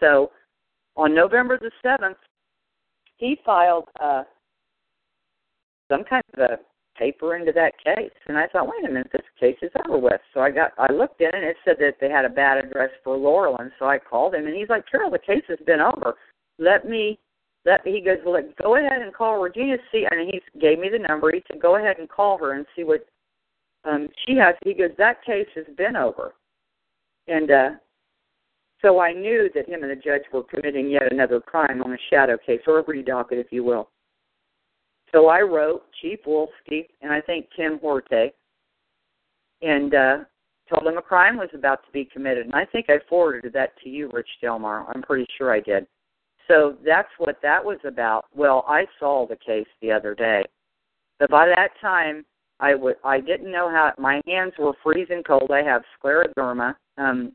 So 0.00 0.32
on 0.96 1.14
November 1.14 1.58
the 1.60 1.70
seventh, 1.80 2.16
he 3.18 3.38
filed 3.44 3.84
uh, 4.00 4.24
some 5.88 6.04
kind 6.04 6.22
of 6.34 6.40
a 6.40 6.58
paper 6.98 7.36
into 7.36 7.52
that 7.52 7.72
case. 7.82 8.10
And 8.26 8.36
I 8.36 8.46
thought, 8.48 8.66
wait 8.66 8.84
a 8.84 8.92
minute, 8.92 9.10
this 9.12 9.22
case 9.38 9.56
is 9.62 9.70
over 9.86 9.98
with. 9.98 10.20
So 10.34 10.40
I 10.40 10.50
got, 10.50 10.72
I 10.78 10.92
looked 10.92 11.20
in 11.20 11.30
and 11.32 11.44
it 11.44 11.56
said 11.64 11.76
that 11.78 11.94
they 12.00 12.10
had 12.10 12.24
a 12.24 12.28
bad 12.30 12.58
address 12.58 12.90
for 13.04 13.16
Laurel, 13.16 13.56
and 13.58 13.70
so 13.78 13.86
I 13.86 13.98
called 13.98 14.34
him, 14.34 14.46
and 14.46 14.56
he's 14.56 14.68
like, 14.68 14.84
Carol, 14.90 15.10
the 15.10 15.18
case 15.18 15.44
has 15.48 15.58
been 15.66 15.80
over. 15.80 16.14
Let 16.58 16.88
me, 16.88 17.18
let. 17.64 17.86
He 17.86 18.00
goes, 18.00 18.18
well, 18.24 18.42
go 18.60 18.76
ahead 18.76 19.00
and 19.00 19.14
call 19.14 19.40
Regina. 19.40 19.76
See, 19.92 20.06
and 20.10 20.28
he 20.28 20.40
gave 20.60 20.78
me 20.78 20.88
the 20.90 20.98
number. 20.98 21.30
He 21.32 21.42
said, 21.46 21.62
go 21.62 21.76
ahead 21.76 21.98
and 21.98 22.08
call 22.08 22.38
her 22.38 22.54
and 22.54 22.66
see 22.74 22.84
what 22.84 23.06
um 23.84 24.08
she 24.26 24.34
has. 24.36 24.56
He 24.64 24.74
goes, 24.74 24.90
that 24.98 25.24
case 25.24 25.46
has 25.54 25.66
been 25.76 25.94
over, 25.94 26.34
and 27.28 27.50
uh 27.50 27.70
so 28.82 29.00
I 29.00 29.12
knew 29.12 29.50
that 29.54 29.68
him 29.68 29.82
and 29.82 29.90
the 29.90 29.96
judge 29.96 30.22
were 30.32 30.44
committing 30.44 30.88
yet 30.88 31.12
another 31.12 31.40
crime 31.40 31.82
on 31.82 31.92
a 31.92 31.98
shadow 32.10 32.38
case, 32.38 32.60
or 32.66 32.78
a 32.78 32.84
redocket, 32.84 33.32
if 33.32 33.48
you 33.50 33.64
will. 33.64 33.88
So 35.12 35.28
I 35.28 35.40
wrote 35.40 35.84
Chief 36.00 36.18
Wolski 36.26 36.86
and 37.00 37.12
I 37.12 37.20
think 37.20 37.46
Tim 37.56 37.78
Horte 37.78 38.32
and 39.62 39.94
uh, 39.94 40.18
told 40.68 40.86
them 40.86 40.98
a 40.98 41.02
crime 41.02 41.36
was 41.36 41.48
about 41.54 41.84
to 41.86 41.92
be 41.92 42.04
committed. 42.04 42.46
And 42.46 42.54
I 42.54 42.64
think 42.66 42.86
I 42.88 42.98
forwarded 43.08 43.52
that 43.54 43.72
to 43.82 43.88
you, 43.88 44.10
Rich 44.12 44.28
Delmar. 44.40 44.86
I'm 44.88 45.02
pretty 45.02 45.26
sure 45.36 45.52
I 45.52 45.60
did. 45.60 45.86
So 46.46 46.76
that's 46.84 47.08
what 47.18 47.38
that 47.42 47.64
was 47.64 47.78
about. 47.84 48.26
Well, 48.34 48.64
I 48.68 48.86
saw 48.98 49.26
the 49.26 49.36
case 49.36 49.66
the 49.82 49.92
other 49.92 50.14
day. 50.14 50.44
But 51.18 51.30
by 51.30 51.46
that 51.46 51.70
time, 51.80 52.24
I 52.60 52.74
would 52.74 52.96
I 53.04 53.20
didn't 53.20 53.52
know 53.52 53.68
how 53.68 53.92
my 53.98 54.20
hands 54.26 54.52
were 54.58 54.72
freezing 54.82 55.22
cold. 55.26 55.50
I 55.52 55.62
have 55.62 55.82
scleroderma. 56.02 56.74
Um, 56.96 57.32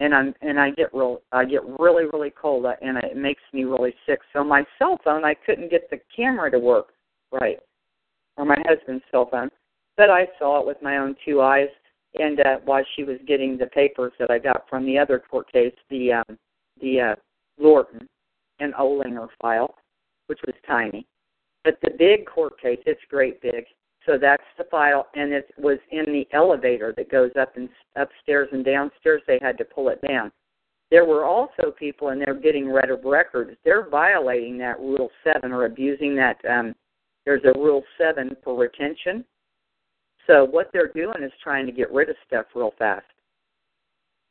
and 0.00 0.14
I'm 0.14 0.34
and 0.42 0.58
I 0.58 0.70
get 0.70 0.92
real 0.92 1.20
I 1.32 1.44
get 1.44 1.60
really 1.78 2.04
really 2.12 2.30
cold 2.30 2.66
uh, 2.66 2.74
and 2.82 2.98
it 2.98 3.16
makes 3.16 3.42
me 3.52 3.64
really 3.64 3.94
sick. 4.06 4.20
So 4.32 4.42
my 4.42 4.64
cell 4.78 4.98
phone 5.04 5.24
I 5.24 5.34
couldn't 5.34 5.70
get 5.70 5.88
the 5.90 6.00
camera 6.14 6.50
to 6.50 6.58
work 6.58 6.88
right, 7.40 7.58
or 8.36 8.44
my 8.44 8.56
husband's 8.66 9.04
cell 9.10 9.28
phone, 9.30 9.50
but 9.96 10.10
I 10.10 10.26
saw 10.38 10.60
it 10.60 10.66
with 10.66 10.80
my 10.82 10.98
own 10.98 11.16
two 11.24 11.40
eyes. 11.40 11.68
And 12.16 12.40
uh, 12.40 12.58
while 12.64 12.84
she 12.94 13.02
was 13.02 13.18
getting 13.26 13.58
the 13.58 13.66
papers 13.66 14.12
that 14.20 14.30
I 14.30 14.38
got 14.38 14.68
from 14.70 14.86
the 14.86 14.96
other 14.96 15.18
court 15.18 15.50
case, 15.52 15.74
the 15.90 16.12
um, 16.12 16.38
the 16.80 17.00
uh, 17.00 17.14
Lorton 17.58 18.08
and 18.60 18.72
Olinger 18.74 19.28
file, 19.40 19.74
which 20.28 20.38
was 20.46 20.54
tiny, 20.66 21.06
but 21.64 21.78
the 21.82 21.90
big 21.98 22.26
court 22.26 22.60
case, 22.60 22.78
it's 22.86 23.00
great 23.10 23.40
big. 23.42 23.64
So 24.06 24.18
that's 24.20 24.44
the 24.58 24.64
file, 24.70 25.06
and 25.14 25.32
it 25.32 25.48
was 25.58 25.78
in 25.90 26.04
the 26.06 26.26
elevator 26.32 26.92
that 26.96 27.10
goes 27.10 27.30
up 27.40 27.56
and 27.56 27.68
upstairs 27.96 28.48
and 28.52 28.64
downstairs. 28.64 29.22
They 29.26 29.38
had 29.40 29.56
to 29.58 29.64
pull 29.64 29.88
it 29.88 30.00
down. 30.06 30.30
There 30.90 31.06
were 31.06 31.24
also 31.24 31.72
people 31.76 32.10
in 32.10 32.18
there 32.18 32.34
getting 32.34 32.68
rid 32.68 32.90
of 32.90 33.04
records. 33.04 33.56
They're 33.64 33.88
violating 33.88 34.58
that 34.58 34.78
Rule 34.78 35.10
Seven 35.24 35.52
or 35.52 35.64
abusing 35.64 36.14
that. 36.16 36.36
Um, 36.48 36.74
there's 37.24 37.42
a 37.44 37.58
Rule 37.58 37.82
Seven 37.98 38.36
for 38.42 38.56
retention. 38.56 39.24
So 40.26 40.44
what 40.44 40.70
they're 40.72 40.92
doing 40.92 41.22
is 41.22 41.32
trying 41.42 41.66
to 41.66 41.72
get 41.72 41.92
rid 41.92 42.08
of 42.08 42.16
stuff 42.26 42.46
real 42.54 42.72
fast. 42.78 43.04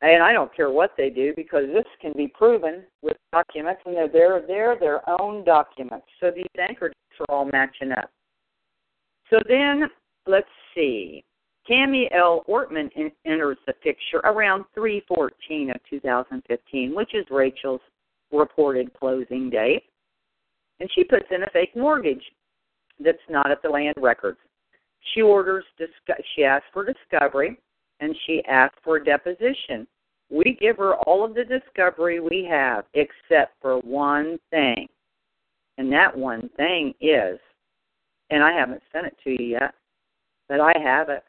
And 0.02 0.22
I 0.22 0.32
don't 0.32 0.54
care 0.54 0.70
what 0.70 0.92
they 0.96 1.08
do 1.08 1.32
because 1.36 1.64
this 1.72 1.86
can 2.00 2.12
be 2.16 2.28
proven 2.28 2.82
with 3.02 3.16
documents, 3.32 3.80
and 3.86 3.96
they're 3.96 4.08
they're, 4.08 4.42
they're 4.46 4.78
their 4.78 5.20
own 5.20 5.44
documents. 5.44 6.06
So 6.20 6.30
these 6.30 6.46
anchor 6.58 6.88
dates 6.88 7.20
are 7.28 7.34
all 7.34 7.44
matching 7.46 7.92
up. 7.92 8.10
So 9.30 9.38
then, 9.48 9.84
let's 10.26 10.48
see. 10.74 11.24
Tammy 11.66 12.10
L. 12.12 12.44
Ortman 12.48 12.90
in, 12.94 13.10
enters 13.24 13.56
the 13.66 13.72
picture 13.72 14.18
around 14.24 14.64
314 14.74 15.70
of 15.70 15.76
2015, 15.88 16.94
which 16.94 17.14
is 17.14 17.24
Rachel's 17.30 17.80
reported 18.30 18.92
closing 18.92 19.48
date. 19.48 19.84
And 20.80 20.90
she 20.94 21.04
puts 21.04 21.26
in 21.30 21.44
a 21.44 21.50
fake 21.52 21.74
mortgage 21.74 22.22
that's 22.98 23.18
not 23.28 23.50
at 23.50 23.62
the 23.62 23.68
land 23.68 23.94
records. 23.96 24.38
She 25.12 25.22
orders, 25.22 25.64
she 26.34 26.44
asks 26.44 26.66
for 26.72 26.84
discovery, 26.84 27.58
and 28.00 28.14
she 28.26 28.42
asks 28.48 28.78
for 28.82 28.96
a 28.96 29.04
deposition. 29.04 29.86
We 30.30 30.56
give 30.60 30.78
her 30.78 30.94
all 31.06 31.24
of 31.24 31.34
the 31.34 31.44
discovery 31.44 32.20
we 32.20 32.46
have 32.50 32.84
except 32.94 33.60
for 33.60 33.78
one 33.80 34.38
thing. 34.50 34.88
And 35.76 35.92
that 35.92 36.16
one 36.16 36.48
thing 36.56 36.94
is 37.00 37.38
and 38.30 38.42
I 38.42 38.52
haven't 38.52 38.82
sent 38.92 39.06
it 39.06 39.16
to 39.24 39.30
you 39.30 39.50
yet, 39.50 39.74
but 40.48 40.60
I 40.60 40.72
have 40.82 41.08
it. 41.08 41.22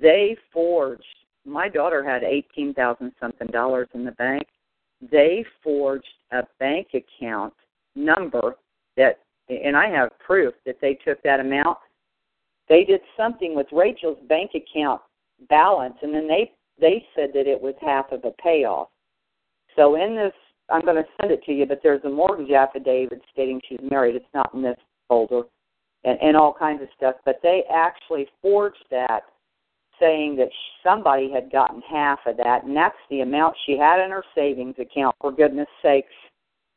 They 0.00 0.36
forged. 0.52 1.02
My 1.46 1.68
daughter 1.68 2.04
had 2.04 2.22
eighteen 2.22 2.74
thousand 2.74 3.12
something 3.20 3.48
dollars 3.48 3.88
in 3.94 4.04
the 4.04 4.12
bank. 4.12 4.46
They 5.10 5.44
forged 5.62 6.04
a 6.32 6.42
bank 6.58 6.88
account 6.94 7.54
number 7.94 8.56
that, 8.96 9.20
and 9.48 9.76
I 9.76 9.88
have 9.88 10.10
proof 10.18 10.54
that 10.66 10.80
they 10.80 10.94
took 10.94 11.22
that 11.22 11.40
amount. 11.40 11.78
They 12.68 12.84
did 12.84 13.00
something 13.16 13.54
with 13.54 13.66
Rachel's 13.72 14.18
bank 14.28 14.52
account 14.54 15.00
balance, 15.48 15.96
and 16.02 16.14
then 16.14 16.26
they 16.26 16.52
they 16.80 17.04
said 17.14 17.30
that 17.34 17.46
it 17.46 17.60
was 17.60 17.74
half 17.80 18.10
of 18.10 18.24
a 18.24 18.32
payoff. 18.42 18.88
So 19.76 19.96
in 19.96 20.16
this, 20.16 20.32
I'm 20.70 20.82
going 20.82 20.96
to 20.96 21.08
send 21.20 21.32
it 21.32 21.44
to 21.44 21.52
you, 21.52 21.66
but 21.66 21.80
there's 21.82 22.04
a 22.04 22.08
mortgage 22.08 22.50
affidavit 22.50 23.20
stating 23.32 23.60
she's 23.68 23.78
married. 23.90 24.16
It's 24.16 24.24
not 24.34 24.52
in 24.54 24.62
this 24.62 24.78
folder 25.08 25.42
and, 26.04 26.18
and 26.20 26.36
all 26.36 26.54
kinds 26.54 26.82
of 26.82 26.88
stuff. 26.96 27.16
But 27.24 27.40
they 27.42 27.62
actually 27.72 28.26
forged 28.42 28.84
that, 28.90 29.20
saying 30.00 30.36
that 30.36 30.48
somebody 30.82 31.30
had 31.30 31.52
gotten 31.52 31.80
half 31.82 32.20
of 32.26 32.36
that, 32.38 32.64
and 32.64 32.76
that's 32.76 32.96
the 33.10 33.20
amount 33.20 33.56
she 33.66 33.76
had 33.78 34.04
in 34.04 34.10
her 34.10 34.24
savings 34.34 34.76
account. 34.78 35.14
For 35.20 35.30
goodness 35.30 35.68
sakes, 35.82 36.08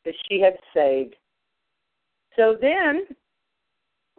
that 0.05 0.13
she 0.27 0.39
had 0.39 0.57
saved. 0.73 1.15
So 2.37 2.55
then 2.59 3.05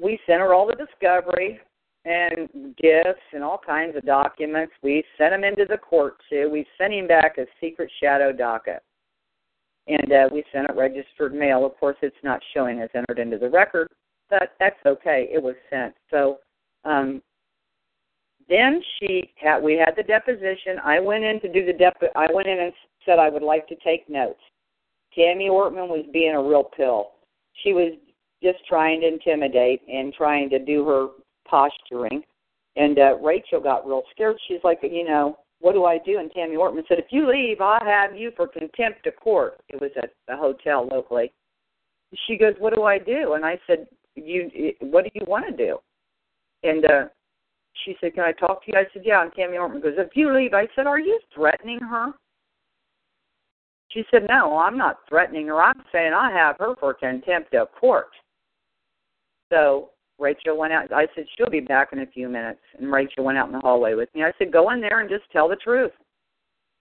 we 0.01 0.19
sent 0.27 0.41
her 0.41 0.55
all 0.55 0.67
the 0.67 0.75
discovery 0.75 1.61
and 2.05 2.49
gifts 2.77 3.23
and 3.33 3.43
all 3.43 3.61
kinds 3.65 3.97
of 3.97 4.05
documents. 4.05 4.73
We 4.83 5.05
sent 5.17 5.35
him 5.35 5.45
into 5.45 5.65
the 5.69 5.79
court 5.79 6.17
too. 6.31 6.49
We 6.51 6.67
sent 6.79 6.93
him 6.93 7.07
back 7.07 7.39
a 7.39 7.47
secret 7.61 7.91
shadow 8.03 8.33
docket. 8.33 8.83
And 9.87 10.13
uh, 10.13 10.29
we 10.33 10.45
sent 10.53 10.69
it 10.69 10.77
registered 10.77 11.35
mail. 11.35 11.65
Of 11.65 11.77
course, 11.79 11.97
it's 12.03 12.17
not 12.23 12.41
showing 12.55 12.81
as 12.81 12.91
entered 12.95 13.19
into 13.19 13.39
the 13.39 13.49
record, 13.49 13.89
but 14.29 14.53
that's 14.61 14.79
okay. 14.85 15.29
It 15.33 15.43
was 15.43 15.55
sent. 15.71 15.95
So 16.11 16.39
um, 16.85 17.23
then 18.49 18.83
she 18.99 19.33
had 19.37 19.61
we 19.61 19.75
had 19.75 19.95
the 19.97 20.03
deposition. 20.03 20.79
I 20.85 21.01
went 21.01 21.25
in 21.25 21.41
to 21.41 21.53
do 21.53 21.65
the 21.65 21.73
dep. 21.73 21.97
I 22.15 22.27
went 22.33 22.49
in 22.49 22.61
and 22.61 22.73
said 23.07 23.19
I 23.19 23.31
would 23.31 23.43
like 23.43 23.67
to 23.69 23.77
take 23.77 24.09
notes. 24.11 24.41
Tammy 25.15 25.49
Ortman 25.49 25.89
was 25.89 26.05
being 26.13 26.35
a 26.35 26.43
real 26.43 26.65
pill. 26.65 27.13
She 27.65 27.73
was 27.73 27.95
just 28.43 28.59
trying 28.69 29.01
to 29.01 29.09
intimidate 29.09 29.83
and 29.89 30.13
trying 30.15 30.51
to 30.51 30.59
do 30.59 30.87
her 30.87 31.09
posturing. 31.49 32.23
And 32.77 32.99
uh, 32.99 33.17
Rachel 33.19 33.61
got 33.61 33.87
real 33.87 34.03
scared. 34.13 34.37
She's 34.47 34.61
like, 34.63 34.79
you 34.83 35.05
know, 35.05 35.39
what 35.61 35.73
do 35.73 35.85
I 35.85 35.99
do? 35.99 36.19
And 36.19 36.31
Tammy 36.31 36.57
Ortman 36.57 36.87
said, 36.89 36.99
if 36.99 37.07
you 37.11 37.29
leave, 37.29 37.61
I'll 37.61 37.85
have 37.85 38.17
you 38.17 38.31
for 38.37 38.47
contempt 38.47 39.07
of 39.07 39.17
court. 39.17 39.61
It 39.69 39.81
was 39.81 39.91
at 39.97 40.11
a 40.29 40.37
hotel 40.37 40.89
locally. 40.91 41.33
She 42.27 42.37
goes, 42.37 42.55
what 42.59 42.75
do 42.75 42.85
I 42.85 42.99
do? 42.99 43.35
And 43.35 43.45
I 43.45 43.59
said, 43.67 43.87
you 44.15 44.73
what 44.81 45.05
do 45.05 45.11
you 45.15 45.23
want 45.27 45.45
to 45.49 45.57
do? 45.57 45.79
And 46.63 46.85
uh 46.85 47.05
she 47.85 47.97
said, 48.01 48.15
Can 48.15 48.25
I 48.25 48.33
talk 48.33 48.65
to 48.65 48.73
you? 48.73 48.79
I 48.79 48.85
said, 48.93 49.03
Yeah, 49.05 49.19
I'm 49.19 49.31
Tammy 49.33 49.57
Ortman. 49.57 49.83
Goes, 49.83 49.95
if 49.97 50.11
you 50.15 50.35
leave, 50.35 50.55
I 50.55 50.67
said, 50.75 50.87
Are 50.87 50.99
you 50.99 51.19
threatening 51.35 51.79
her? 51.81 52.13
She 53.91 54.05
said, 54.11 54.27
No, 54.29 54.59
I'm 54.59 54.77
not 54.77 54.99
threatening 55.09 55.47
her. 55.47 55.63
I'm 55.63 55.83
saying 55.93 56.13
I 56.13 56.31
have 56.33 56.57
her 56.59 56.75
for 56.81 56.95
contempt 56.95 57.55
of 57.55 57.69
court. 57.79 58.09
So 59.51 59.91
Rachel 60.19 60.57
went 60.59 60.73
out. 60.73 60.93
I 60.93 61.07
said, 61.15 61.27
She'll 61.37 61.51
be 61.51 61.61
back 61.61 61.89
in 61.93 62.01
a 62.01 62.07
few 62.07 62.29
minutes. 62.29 62.61
And 62.79 62.93
Rachel 62.93 63.25
went 63.25 63.39
out 63.39 63.47
in 63.47 63.53
the 63.53 63.61
hallway 63.61 63.95
with 63.95 64.09
me. 64.15 64.23
I 64.23 64.33
said, 64.39 64.53
Go 64.53 64.71
in 64.71 64.81
there 64.81 65.01
and 65.01 65.09
just 65.09 65.31
tell 65.33 65.49
the 65.49 65.57
truth. 65.57 65.93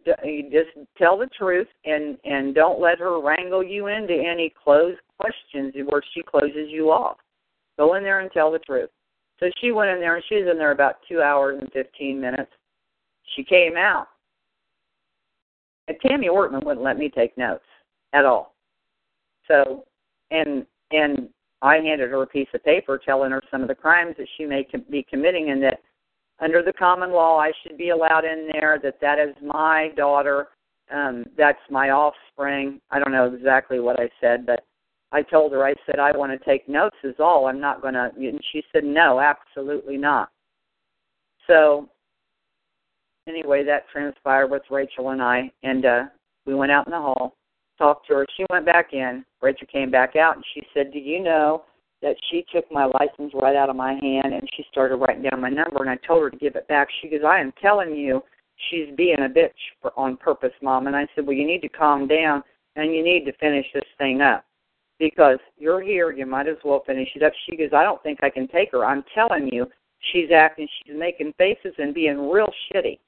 Uh, 0.08 0.14
just 0.52 0.70
tell 0.98 1.18
the 1.18 1.28
truth 1.38 1.68
and 1.84 2.18
and 2.24 2.56
don't 2.56 2.80
let 2.80 2.98
her 2.98 3.20
wrangle 3.20 3.62
you 3.64 3.88
into 3.88 4.14
any 4.14 4.54
closed 4.64 5.00
questions 5.20 5.74
where 5.90 6.02
she 6.14 6.22
closes 6.24 6.70
you 6.70 6.92
off. 6.92 7.18
Go 7.78 7.96
in 7.96 8.04
there 8.04 8.22
and 8.22 8.32
tell 8.32 8.52
the 8.52 8.60
truth. 8.60 8.90
So 9.40 9.50
she 9.60 9.72
went 9.72 9.90
in 9.92 10.00
there 10.00 10.16
and 10.16 10.24
she 10.30 10.36
was 10.36 10.50
in 10.50 10.58
there 10.58 10.72
about 10.72 10.98
two 11.08 11.22
hours 11.22 11.60
and 11.62 11.72
15 11.74 12.20
minutes. 12.20 12.52
She 13.36 13.44
came 13.44 13.76
out. 13.76 14.08
And 15.88 15.98
Tammy 16.02 16.28
Ortman 16.28 16.64
wouldn't 16.64 16.84
let 16.84 16.98
me 16.98 17.10
take 17.10 17.38
notes 17.38 17.64
at 18.14 18.26
all. 18.26 18.56
So, 19.48 19.86
and 20.32 20.66
and 20.92 21.30
I 21.62 21.76
handed 21.76 22.12
her 22.12 22.22
a 22.22 22.28
piece 22.28 22.48
of 22.54 22.64
paper 22.64 23.00
telling 23.04 23.32
her 23.32 23.42
some 23.50 23.62
of 23.62 23.68
the 23.68 23.76
crimes 23.76 24.16
that 24.18 24.28
she 24.38 24.46
may 24.46 24.68
be 24.90 25.06
committing 25.10 25.50
and 25.50 25.62
that 25.64 25.80
under 26.40 26.62
the 26.62 26.74
common 26.74 27.12
law 27.12 27.40
I 27.40 27.52
should 27.64 27.78
be 27.78 27.90
allowed 27.90 28.26
in 28.26 28.50
there, 28.52 28.80
that 28.84 29.00
that 29.02 29.20
is 29.20 29.36
my 29.44 29.90
daughter, 29.96 30.50
um, 30.94 31.26
that's 31.36 31.60
my 31.70 31.90
offspring. 31.90 32.80
I 32.92 33.00
don't 33.00 33.12
know 33.12 33.34
exactly 33.34 33.80
what 33.80 34.00
I 34.00 34.10
said, 34.22 34.46
but 34.46 34.64
I 35.12 35.22
told 35.22 35.52
her, 35.54 35.66
I 35.66 35.74
said, 35.86 36.00
I 36.00 36.16
want 36.16 36.32
to 36.32 36.46
take 36.50 36.68
notes, 36.68 36.96
is 37.04 37.16
all. 37.20 37.48
I'm 37.48 37.60
not 37.60 37.82
going 37.82 37.94
to. 37.94 38.12
And 38.16 38.42
she 38.52 38.62
said, 38.72 38.84
no, 38.84 39.20
absolutely 39.20 39.98
not. 39.98 40.30
So, 41.48 41.90
anyway, 43.28 43.64
that 43.64 43.90
transpired 43.92 44.52
with 44.52 44.64
Rachel 44.70 45.10
and 45.10 45.22
I, 45.22 45.52
and 45.64 45.86
uh, 45.86 46.04
we 46.46 46.56
went 46.56 46.72
out 46.72 46.88
in 46.88 46.92
the 46.92 46.98
hall, 46.98 47.36
talked 47.78 48.08
to 48.08 48.16
her. 48.16 48.26
She 48.36 48.46
went 48.50 48.66
back 48.66 48.94
in. 48.94 49.24
Rachel 49.42 49.68
came 49.72 49.92
back 49.92 50.16
out, 50.16 50.36
and 50.36 50.46
she 50.54 50.62
said, 50.74 50.92
Do 50.92 51.00
you 51.00 51.22
know 51.22 51.64
that 52.02 52.16
she 52.30 52.46
took 52.54 52.72
my 52.72 52.86
license 52.86 53.34
right 53.34 53.56
out 53.56 53.70
of 53.70 53.76
my 53.76 53.94
hand 53.94 54.34
and 54.34 54.48
she 54.56 54.64
started 54.72 54.98
writing 54.98 55.24
down 55.24 55.42
my 55.42 55.50
number? 55.50 55.82
And 55.82 55.90
I 55.90 55.98
told 56.08 56.24
her 56.24 56.30
to 56.30 56.38
give 56.38 56.56
it 56.56 56.68
back. 56.68 56.88
She 57.02 57.10
goes, 57.10 57.22
I 57.26 57.40
am 57.40 57.54
telling 57.62 57.96
you, 57.96 58.22
she's 58.70 58.96
being 58.96 59.20
a 59.20 59.30
bitch 59.30 59.50
for, 59.82 59.92
on 59.98 60.18
purpose, 60.18 60.54
Mom. 60.62 60.88
And 60.88 60.96
I 60.96 61.08
said, 61.16 61.26
Well, 61.26 61.36
you 61.36 61.46
need 61.46 61.62
to 61.62 61.70
calm 61.70 62.08
down 62.08 62.44
and 62.76 62.94
you 62.94 63.04
need 63.04 63.26
to 63.26 63.34
finish 63.34 63.66
this 63.74 63.84
thing 63.98 64.22
up 64.22 64.46
because 65.00 65.38
you're 65.58 65.82
here, 65.82 66.12
you 66.12 66.26
might 66.26 66.48
as 66.48 66.58
well 66.64 66.84
finish 66.86 67.10
it 67.16 67.24
up. 67.24 67.34
She 67.48 67.58
goes, 67.58 67.70
I 67.76 67.84
don't 67.84 68.02
think 68.04 68.20
I 68.24 68.30
can 68.30 68.48
take 68.48 68.72
her. 68.72 68.86
I'm 68.86 69.04
telling 69.14 69.50
you, 69.52 69.68
she's 70.12 70.32
acting, 70.32 70.68
she's 70.84 70.96
making 70.98 71.34
faces 71.38 71.74
and 71.78 71.94
being 71.94 72.30
real 72.30 72.52
shitty. 72.72 73.00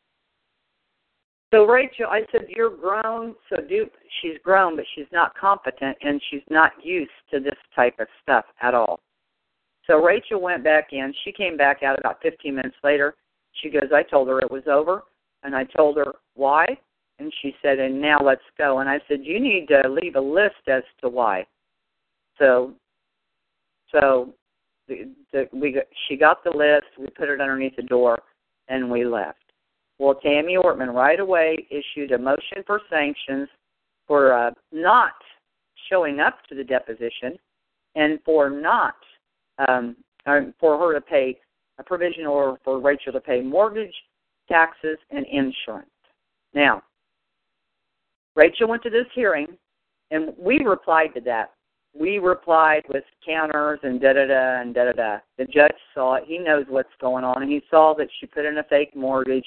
So 1.52 1.66
Rachel, 1.66 2.06
I 2.10 2.22
said, 2.32 2.46
you're 2.48 2.76
grown, 2.76 3.36
so 3.50 3.58
do 3.62 3.88
she's 4.22 4.38
grown, 4.44 4.76
but 4.76 4.86
she's 4.96 5.08
not 5.12 5.36
competent 5.36 5.98
and 6.02 6.22
she's 6.30 6.44
not 6.50 6.74
used 6.84 7.10
to 7.32 7.40
this 7.40 7.58
type 7.76 7.96
of 8.00 8.08
stuff 8.22 8.46
at 8.62 8.76
all. 8.76 9.00
So 9.88 9.96
Rachel 9.96 10.40
went 10.40 10.64
back 10.64 10.90
in. 10.92 11.12
She 11.24 11.32
came 11.32 11.58
back 11.58 11.82
out 11.82 11.98
about 11.98 12.22
15 12.22 12.54
minutes 12.54 12.76
later. 12.84 13.16
She 13.64 13.70
goes, 13.72 13.90
I 13.94 14.04
told 14.04 14.28
her 14.28 14.40
it 14.40 14.52
was 14.52 14.68
over, 14.68 15.02
and 15.42 15.56
I 15.56 15.64
told 15.64 15.98
her 15.98 16.14
why, 16.36 16.68
and 17.18 17.34
she 17.42 17.56
said, 17.64 17.80
and 17.80 18.00
now 18.00 18.20
let's 18.24 18.42
go. 18.56 18.80
And 18.80 18.88
I 18.90 19.00
said, 19.08 19.20
you 19.24 19.40
need 19.40 19.68
to 19.70 19.90
leave 19.90 20.16
a 20.16 20.22
list 20.22 20.68
as 20.68 20.84
to 21.02 21.10
why. 21.10 21.48
So, 22.38 22.74
so 23.92 24.34
the, 24.88 25.10
the, 25.34 25.50
we 25.52 25.82
she 26.08 26.16
got 26.16 26.44
the 26.44 26.56
list. 26.56 26.88
We 27.00 27.08
put 27.08 27.30
it 27.30 27.42
underneath 27.42 27.76
the 27.76 27.82
door, 27.82 28.20
and 28.68 28.92
we 28.92 29.04
left. 29.04 29.49
Well, 30.00 30.16
Tammy 30.16 30.56
Ortman 30.56 30.94
right 30.94 31.20
away 31.20 31.68
issued 31.70 32.14
a 32.14 32.18
motion 32.18 32.64
for 32.66 32.82
sanctions 32.90 33.50
for 34.08 34.34
uh, 34.34 34.52
not 34.72 35.14
showing 35.90 36.20
up 36.22 36.38
to 36.48 36.56
the 36.56 36.64
deposition 36.64 37.38
and 37.96 38.20
for 38.24 38.50
not 38.50 38.96
um, 39.68 39.98
for 40.60 40.78
her 40.78 40.94
to 40.94 41.02
pay 41.02 41.38
a 41.80 41.84
provision 41.84 42.26
or 42.26 42.58
for 42.64 42.80
Rachel 42.80 43.12
to 43.14 43.20
pay 43.20 43.42
mortgage, 43.42 43.94
taxes, 44.48 44.98
and 45.12 45.26
insurance. 45.26 45.90
Now, 46.54 46.82
Rachel 48.36 48.68
went 48.68 48.84
to 48.84 48.90
this 48.90 49.06
hearing, 49.14 49.48
and 50.12 50.34
we 50.38 50.60
replied 50.64 51.14
to 51.16 51.22
that. 51.22 51.52
We 52.00 52.20
replied 52.20 52.84
with 52.88 53.04
counters 53.26 53.80
and 53.84 54.00
da 54.00 54.14
da 54.14 54.28
da 54.28 54.62
and 54.62 54.74
da 54.74 54.86
da 54.86 54.92
da. 54.94 55.18
The 55.38 55.46
judge 55.46 55.76
saw 55.94 56.16
it. 56.16 56.24
He 56.28 56.38
knows 56.38 56.66
what's 56.70 56.90
going 57.02 57.24
on, 57.24 57.42
and 57.42 57.52
he 57.52 57.62
saw 57.70 57.96
that 57.98 58.08
she 58.20 58.28
put 58.28 58.46
in 58.46 58.60
a 58.60 58.64
fake 58.64 58.96
mortgage. 58.96 59.46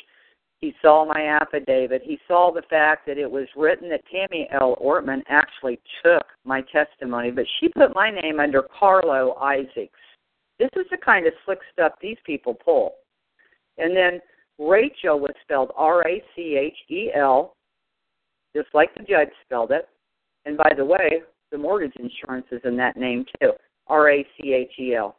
He 0.62 0.72
saw 0.81 1.05
my 1.05 1.27
affidavit. 1.27 2.03
He 2.05 2.20
saw 2.29 2.53
the 2.53 2.62
fact 2.70 3.05
that 3.09 3.18
it 3.18 3.29
was 3.29 3.48
written 3.57 3.88
that 3.90 4.05
Tammy 4.07 4.48
L. 4.53 4.77
Orton 4.79 5.25
actually 5.29 5.81
took 6.05 6.25
my 6.44 6.62
testimony, 6.72 7.33
but 7.33 7.46
she 7.59 7.68
put 7.68 7.96
my 7.96 8.11
name 8.11 8.38
under 8.38 8.62
Carol 8.79 9.37
Isaacs. 9.42 9.98
This 10.61 10.70
is 10.77 10.87
the 10.92 10.98
kind 10.98 11.27
of 11.27 11.33
slick 11.44 11.59
stuff 11.72 11.94
these 12.01 12.16
people 12.25 12.55
pull. 12.55 12.94
And 13.77 13.96
then 13.96 14.20
Rachel 14.57 15.18
was 15.18 15.33
spelled 15.42 15.72
R 15.77 16.07
A 16.07 16.22
C 16.37 16.57
H 16.57 16.77
E 16.88 17.11
L, 17.12 17.57
just 18.55 18.68
like 18.72 18.94
the 18.94 19.03
judge 19.03 19.31
spelled 19.44 19.72
it. 19.72 19.88
And 20.44 20.57
by 20.57 20.70
the 20.77 20.85
way, 20.85 21.22
the 21.51 21.59
mortgage 21.59 21.96
insurance 21.96 22.46
is 22.53 22.61
in 22.64 22.77
that 22.77 22.96
name 22.96 23.25
too, 23.40 23.51
R 23.88 24.11
A 24.11 24.27
C 24.37 24.53
H 24.53 24.79
E 24.79 24.94
L. 24.94 25.16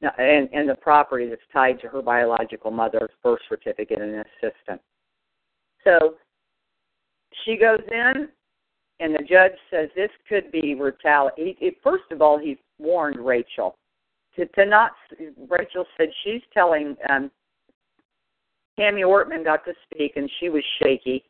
And, 0.00 0.48
and 0.52 0.68
the 0.68 0.76
property 0.76 1.28
that's 1.28 1.42
tied 1.52 1.80
to 1.80 1.88
her 1.88 2.02
biological 2.02 2.70
mother's 2.70 3.10
birth 3.22 3.40
certificate 3.48 4.00
and 4.00 4.14
assistant. 4.14 4.80
So 5.82 6.14
she 7.44 7.56
goes 7.56 7.80
in, 7.90 8.28
and 9.00 9.14
the 9.14 9.24
judge 9.28 9.52
says 9.70 9.88
this 9.96 10.10
could 10.28 10.52
be 10.52 10.74
retaliation. 10.74 11.74
First 11.82 12.04
of 12.12 12.22
all, 12.22 12.38
he 12.38 12.58
warned 12.78 13.18
Rachel 13.18 13.76
to, 14.36 14.46
to 14.46 14.66
not. 14.66 14.92
Rachel 15.48 15.84
said 15.96 16.08
she's 16.22 16.42
telling 16.54 16.96
um, 17.10 17.30
Tammy 18.78 19.02
Orton 19.02 19.42
got 19.42 19.64
to 19.64 19.72
speak, 19.84 20.12
and 20.16 20.30
she 20.38 20.48
was 20.48 20.62
shaky 20.80 21.24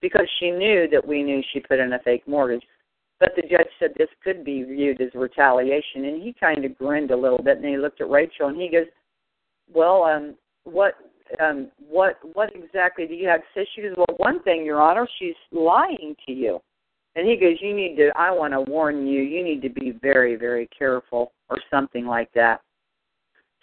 because 0.00 0.26
she 0.40 0.50
knew 0.50 0.88
that 0.90 1.06
we 1.06 1.22
knew 1.22 1.40
she 1.52 1.60
put 1.60 1.78
in 1.78 1.92
a 1.92 1.98
fake 2.00 2.26
mortgage. 2.26 2.64
But 3.22 3.36
the 3.36 3.42
judge 3.42 3.68
said 3.78 3.92
this 3.96 4.08
could 4.24 4.44
be 4.44 4.64
viewed 4.64 5.00
as 5.00 5.14
retaliation, 5.14 6.06
and 6.06 6.20
he 6.20 6.32
kind 6.32 6.64
of 6.64 6.76
grinned 6.76 7.12
a 7.12 7.16
little 7.16 7.40
bit, 7.40 7.58
and 7.58 7.64
he 7.64 7.76
looked 7.76 8.00
at 8.00 8.10
Rachel, 8.10 8.48
and 8.48 8.60
he 8.60 8.68
goes, 8.68 8.86
"Well, 9.72 10.02
um, 10.02 10.34
what, 10.64 10.94
um, 11.38 11.70
what, 11.88 12.18
what 12.32 12.50
exactly 12.52 13.06
do 13.06 13.14
you 13.14 13.28
have 13.28 13.42
to 13.42 13.46
say?" 13.54 13.68
She 13.76 13.82
goes, 13.82 13.94
"Well, 13.96 14.16
one 14.16 14.42
thing, 14.42 14.64
Your 14.64 14.82
Honor, 14.82 15.06
she's 15.20 15.36
lying 15.52 16.16
to 16.26 16.32
you." 16.32 16.60
And 17.14 17.24
he 17.28 17.36
goes, 17.36 17.58
"You 17.60 17.72
need 17.72 17.94
to. 17.98 18.10
I 18.16 18.32
want 18.32 18.54
to 18.54 18.60
warn 18.60 19.06
you. 19.06 19.22
You 19.22 19.44
need 19.44 19.62
to 19.62 19.70
be 19.70 19.92
very, 19.92 20.34
very 20.34 20.66
careful, 20.76 21.30
or 21.48 21.58
something 21.70 22.06
like 22.06 22.32
that." 22.32 22.60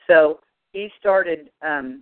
So 0.07 0.39
he 0.71 0.89
started 0.97 1.51
um, 1.61 2.01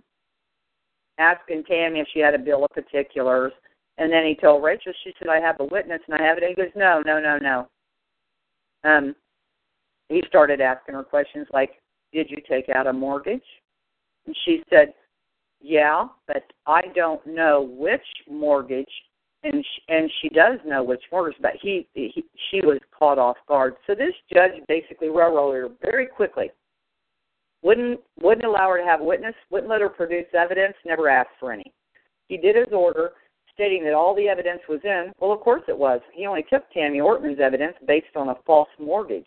asking 1.18 1.64
Tammy 1.64 1.98
if 1.98 2.06
she 2.14 2.20
had 2.20 2.34
a 2.34 2.38
bill 2.38 2.64
of 2.64 2.70
particulars, 2.70 3.52
and 3.98 4.12
then 4.12 4.24
he 4.24 4.36
told 4.36 4.62
Rachel, 4.62 4.92
she 5.02 5.12
said, 5.18 5.28
I 5.28 5.40
have 5.40 5.56
a 5.58 5.64
witness 5.64 6.00
and 6.06 6.20
I 6.20 6.24
have 6.24 6.38
it. 6.38 6.44
And 6.44 6.50
he 6.50 6.62
goes, 6.62 6.72
No, 6.76 7.02
no, 7.04 7.20
no, 7.20 7.38
no. 7.38 7.68
Um, 8.88 9.14
he 10.08 10.22
started 10.28 10.60
asking 10.60 10.94
her 10.94 11.02
questions 11.02 11.48
like, 11.52 11.72
Did 12.12 12.30
you 12.30 12.38
take 12.48 12.68
out 12.68 12.86
a 12.86 12.92
mortgage? 12.92 13.42
And 14.26 14.36
she 14.44 14.62
said, 14.70 14.94
Yeah, 15.60 16.06
but 16.28 16.44
I 16.66 16.82
don't 16.94 17.24
know 17.26 17.68
which 17.76 18.00
mortgage. 18.30 18.86
And 19.42 19.64
she, 19.64 19.92
and 19.92 20.10
she 20.20 20.28
does 20.28 20.58
know 20.64 20.82
which 20.82 21.02
mortgage, 21.12 21.40
but 21.40 21.52
he, 21.60 21.86
he 21.94 22.24
she 22.50 22.60
was 22.60 22.78
caught 22.96 23.18
off 23.18 23.36
guard. 23.46 23.74
So 23.86 23.94
this 23.94 24.14
judge 24.32 24.52
basically 24.66 25.08
railroaded 25.08 25.62
her 25.62 25.76
very 25.82 26.06
quickly. 26.06 26.50
Wouldn't 27.62 28.00
wouldn't 28.20 28.46
allow 28.46 28.70
her 28.70 28.78
to 28.78 28.84
have 28.84 29.00
a 29.00 29.04
witness, 29.04 29.34
wouldn't 29.50 29.70
let 29.70 29.80
her 29.80 29.88
produce 29.88 30.26
evidence, 30.36 30.74
never 30.84 31.08
asked 31.08 31.30
for 31.38 31.52
any. 31.52 31.72
He 32.28 32.36
did 32.36 32.56
his 32.56 32.72
order 32.72 33.12
stating 33.58 33.82
that 33.82 33.92
all 33.92 34.14
the 34.14 34.28
evidence 34.28 34.60
was 34.68 34.78
in. 34.84 35.10
Well, 35.18 35.32
of 35.32 35.40
course 35.40 35.62
it 35.66 35.76
was. 35.76 36.00
He 36.14 36.26
only 36.26 36.44
took 36.48 36.70
Tammy 36.70 37.00
Orton's 37.00 37.40
evidence 37.40 37.74
based 37.88 38.14
on 38.14 38.28
a 38.28 38.36
false 38.46 38.68
mortgage 38.78 39.26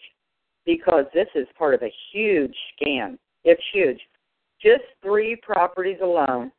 because 0.65 1.03
this 1.13 1.27
is 1.35 1.45
part 1.57 1.73
of 1.73 1.83
a 1.83 1.91
huge 2.13 2.55
scam. 2.81 3.17
It's 3.43 3.61
huge. 3.73 3.99
Just 4.61 4.83
three 5.03 5.35
properties 5.35 5.97
alone, 6.01 6.49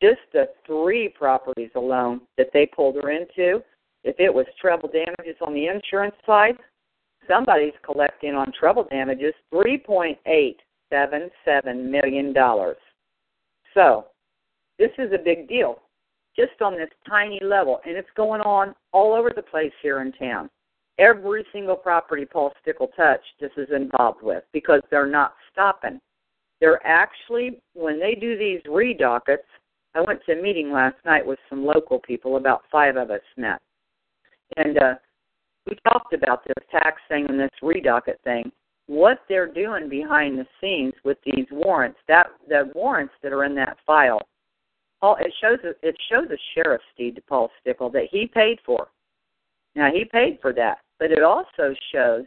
just 0.00 0.20
the 0.32 0.48
three 0.66 1.10
properties 1.10 1.72
alone 1.76 2.22
that 2.38 2.48
they 2.54 2.64
pulled 2.64 2.94
her 2.94 3.10
into, 3.10 3.62
if 4.02 4.18
it 4.18 4.32
was 4.32 4.46
treble 4.58 4.88
damages 4.88 5.36
on 5.46 5.52
the 5.52 5.66
insurance 5.66 6.16
side, 6.24 6.56
somebody's 7.28 7.74
collecting 7.84 8.34
on 8.34 8.50
treble 8.58 8.84
damages 8.84 9.34
$3.877 9.52 11.90
million. 11.90 12.34
So, 13.74 14.06
this 14.78 14.92
is 14.98 15.12
a 15.12 15.18
big 15.22 15.46
deal 15.48 15.80
just 16.36 16.60
on 16.60 16.76
this 16.76 16.90
tiny 17.08 17.40
level, 17.42 17.80
and 17.86 17.96
it's 17.96 18.08
going 18.16 18.40
on 18.42 18.74
all 18.92 19.14
over 19.14 19.30
the 19.34 19.42
place 19.42 19.72
here 19.82 20.00
in 20.00 20.12
town. 20.12 20.50
Every 20.98 21.44
single 21.52 21.76
property 21.76 22.24
Paul 22.24 22.52
Stickle 22.62 22.88
touched, 22.96 23.24
this 23.40 23.50
is 23.56 23.68
involved 23.74 24.22
with 24.22 24.44
because 24.52 24.80
they're 24.90 25.06
not 25.06 25.34
stopping. 25.52 26.00
They're 26.60 26.84
actually, 26.86 27.60
when 27.74 27.98
they 27.98 28.14
do 28.14 28.38
these 28.38 28.60
redockets, 28.62 29.44
I 29.94 30.00
went 30.00 30.20
to 30.26 30.38
a 30.38 30.42
meeting 30.42 30.72
last 30.72 30.96
night 31.04 31.26
with 31.26 31.38
some 31.48 31.64
local 31.64 32.00
people, 32.00 32.36
about 32.36 32.62
five 32.70 32.96
of 32.96 33.10
us 33.10 33.20
met. 33.36 33.60
And 34.56 34.78
uh, 34.78 34.94
we 35.66 35.76
talked 35.88 36.12
about 36.14 36.44
this 36.44 36.64
tax 36.70 37.00
thing 37.08 37.26
and 37.28 37.38
this 37.38 37.50
redocket 37.62 38.20
thing. 38.24 38.50
What 38.86 39.20
they're 39.28 39.52
doing 39.52 39.88
behind 39.88 40.38
the 40.38 40.46
scenes 40.60 40.92
with 41.04 41.18
these 41.24 41.46
warrants, 41.50 41.98
that 42.08 42.26
the 42.48 42.70
warrants 42.74 43.14
that 43.22 43.32
are 43.32 43.44
in 43.44 43.54
that 43.54 43.78
file, 43.86 44.20
Paul, 45.00 45.16
it 45.20 45.32
shows 45.40 45.58
it 45.82 45.96
shows 46.10 46.26
a 46.30 46.38
sheriff's 46.54 46.84
deed 46.96 47.16
to 47.16 47.22
Paul 47.22 47.50
Stickle 47.60 47.90
that 47.90 48.08
he 48.10 48.26
paid 48.26 48.58
for. 48.64 48.88
Now 49.74 49.90
he 49.92 50.04
paid 50.04 50.38
for 50.40 50.52
that, 50.54 50.78
but 50.98 51.10
it 51.10 51.22
also 51.22 51.74
shows 51.92 52.24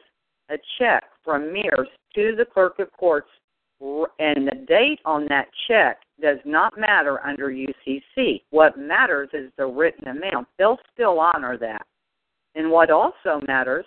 a 0.49 0.57
check 0.79 1.03
from 1.23 1.51
Mears 1.51 1.87
to 2.15 2.35
the 2.37 2.45
clerk 2.45 2.79
of 2.79 2.91
courts, 2.93 3.29
and 3.79 4.47
the 4.47 4.65
date 4.67 4.99
on 5.05 5.25
that 5.29 5.47
check 5.67 5.99
does 6.21 6.39
not 6.45 6.77
matter 6.77 7.25
under 7.25 7.49
UCC. 7.49 8.41
What 8.49 8.77
matters 8.77 9.29
is 9.33 9.51
the 9.57 9.65
written 9.65 10.07
amount. 10.07 10.47
They'll 10.57 10.79
still 10.93 11.19
honor 11.19 11.57
that. 11.57 11.85
And 12.55 12.71
what 12.71 12.89
also 12.89 13.39
matters 13.47 13.85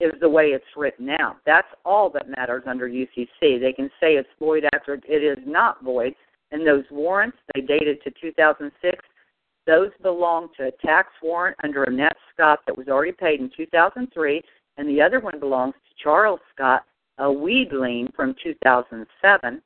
is 0.00 0.12
the 0.20 0.28
way 0.28 0.46
it's 0.46 0.64
written 0.76 1.10
out. 1.20 1.36
That's 1.44 1.68
all 1.84 2.08
that 2.10 2.28
matters 2.28 2.62
under 2.66 2.88
UCC. 2.88 3.60
They 3.60 3.72
can 3.74 3.90
say 4.00 4.14
it's 4.14 4.28
void 4.38 4.64
after 4.72 4.94
it 4.94 5.22
is 5.22 5.44
not 5.46 5.82
void 5.82 6.14
and 6.50 6.66
those 6.66 6.84
warrants, 6.90 7.36
they 7.54 7.60
dated 7.60 8.02
to 8.02 8.10
2006. 8.20 8.98
Those 9.66 9.90
belong 10.02 10.48
to 10.56 10.68
a 10.68 10.86
tax 10.86 11.08
warrant 11.22 11.56
under 11.62 11.84
Annette 11.84 12.16
Scott 12.32 12.60
that 12.66 12.76
was 12.76 12.88
already 12.88 13.12
paid 13.12 13.40
in 13.40 13.50
2003, 13.54 14.42
and 14.78 14.88
the 14.88 15.02
other 15.02 15.20
one 15.20 15.38
belongs 15.38 15.74
to 15.74 16.02
Charles 16.02 16.40
Scott, 16.54 16.84
a 17.18 17.30
weed 17.30 17.72
lien 17.72 18.08
from 18.16 18.34
2007. 18.42 19.62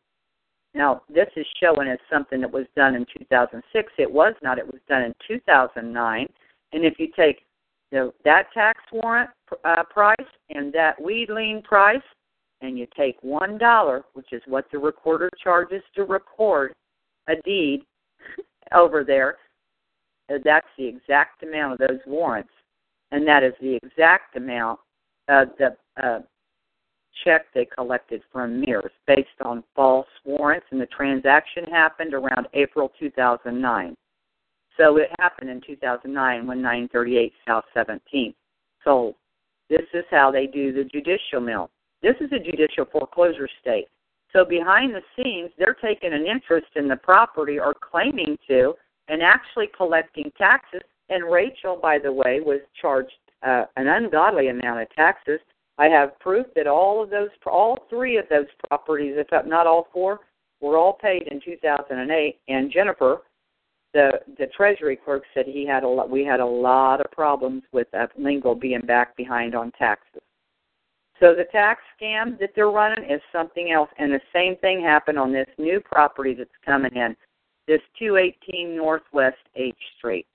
Now, 0.74 1.02
this 1.12 1.28
is 1.36 1.46
showing 1.60 1.88
as 1.88 1.98
something 2.10 2.40
that 2.40 2.50
was 2.50 2.66
done 2.74 2.94
in 2.94 3.04
2006. 3.18 3.92
It 3.98 4.10
was 4.10 4.34
not. 4.42 4.58
It 4.58 4.66
was 4.66 4.80
done 4.88 5.02
in 5.02 5.14
2009. 5.28 6.26
And 6.72 6.84
if 6.84 6.98
you 6.98 7.08
take 7.14 7.44
the, 7.90 8.12
that 8.24 8.46
tax 8.54 8.80
warrant 8.90 9.30
uh, 9.64 9.82
price 9.84 10.16
and 10.48 10.72
that 10.72 11.00
weed 11.00 11.28
lien 11.28 11.62
price, 11.62 12.02
and 12.62 12.78
you 12.78 12.86
take 12.96 13.16
one 13.22 13.58
dollar, 13.58 14.04
which 14.14 14.32
is 14.32 14.42
what 14.46 14.64
the 14.72 14.78
recorder 14.78 15.28
charges 15.42 15.82
to 15.94 16.04
record 16.04 16.72
a 17.28 17.34
deed 17.44 17.82
over 18.74 19.04
there, 19.04 19.36
uh, 20.32 20.38
that's 20.44 20.66
the 20.78 20.86
exact 20.86 21.42
amount 21.42 21.72
of 21.74 21.88
those 21.88 22.00
warrants, 22.06 22.52
and 23.10 23.26
that 23.26 23.42
is 23.42 23.52
the 23.60 23.78
exact 23.82 24.36
amount 24.36 24.78
of 25.28 25.48
the 25.58 25.76
uh, 26.02 26.20
check 27.24 27.46
they 27.54 27.64
collected 27.66 28.22
from 28.32 28.60
Mears 28.60 28.90
based 29.06 29.28
on 29.44 29.62
false 29.74 30.06
warrants, 30.24 30.66
and 30.70 30.80
the 30.80 30.86
transaction 30.86 31.64
happened 31.64 32.14
around 32.14 32.46
April 32.54 32.90
2009. 32.98 33.94
So 34.78 34.96
it 34.96 35.10
happened 35.18 35.50
in 35.50 35.60
2009 35.66 36.46
when 36.46 36.62
938 36.62 37.32
South 37.46 37.64
17th 37.76 38.34
sold. 38.82 39.14
This 39.68 39.86
is 39.92 40.04
how 40.10 40.30
they 40.30 40.46
do 40.46 40.72
the 40.72 40.84
judicial 40.84 41.40
mill. 41.40 41.70
This 42.02 42.16
is 42.20 42.32
a 42.32 42.38
judicial 42.38 42.84
foreclosure 42.90 43.48
state. 43.60 43.88
So 44.32 44.44
behind 44.44 44.94
the 44.94 45.02
scenes, 45.16 45.50
they're 45.58 45.76
taking 45.80 46.12
an 46.12 46.26
interest 46.26 46.68
in 46.74 46.88
the 46.88 46.96
property 46.96 47.58
or 47.58 47.74
claiming 47.74 48.38
to 48.48 48.74
and 49.08 49.22
actually 49.22 49.68
collecting 49.76 50.32
taxes. 50.38 50.80
And 51.10 51.30
Rachel, 51.30 51.78
by 51.80 51.98
the 51.98 52.12
way, 52.12 52.40
was 52.40 52.60
charged 52.80 53.12
uh, 53.42 53.64
an 53.76 53.88
ungodly 53.88 54.48
amount 54.48 54.80
of 54.80 54.90
taxes. 54.94 55.40
I 55.78 55.86
have 55.86 56.18
proof 56.18 56.46
that 56.54 56.66
all 56.66 57.02
of 57.02 57.10
those, 57.10 57.28
all 57.46 57.86
three 57.90 58.16
of 58.16 58.24
those 58.30 58.46
properties, 58.68 59.14
if 59.16 59.26
not 59.46 59.66
all 59.66 59.88
four, 59.92 60.20
were 60.60 60.78
all 60.78 60.92
paid 60.92 61.28
in 61.30 61.40
2008, 61.44 62.38
and 62.48 62.70
Jennifer, 62.70 63.22
the 63.92 64.12
the 64.38 64.46
Treasury 64.56 64.96
clerk, 64.96 65.24
said 65.34 65.46
he 65.46 65.66
had 65.66 65.82
a 65.82 65.88
lot. 65.88 66.08
We 66.08 66.24
had 66.24 66.40
a 66.40 66.46
lot 66.46 67.00
of 67.00 67.10
problems 67.10 67.62
with 67.72 67.88
uh, 67.94 68.06
Lingo 68.16 68.54
being 68.54 68.80
back 68.80 69.16
behind 69.16 69.54
on 69.54 69.72
taxes. 69.72 70.22
So 71.22 71.36
the 71.36 71.44
tax 71.52 71.80
scam 72.00 72.36
that 72.40 72.50
they're 72.56 72.70
running 72.70 73.08
is 73.08 73.20
something 73.30 73.70
else, 73.70 73.88
and 73.96 74.12
the 74.12 74.20
same 74.34 74.56
thing 74.56 74.82
happened 74.82 75.20
on 75.20 75.32
this 75.32 75.46
new 75.56 75.80
property 75.80 76.34
that's 76.34 76.50
coming 76.66 76.90
in, 76.96 77.14
this 77.68 77.80
218 77.96 78.76
Northwest 78.76 79.36
H 79.54 79.76
Street. 79.96 80.26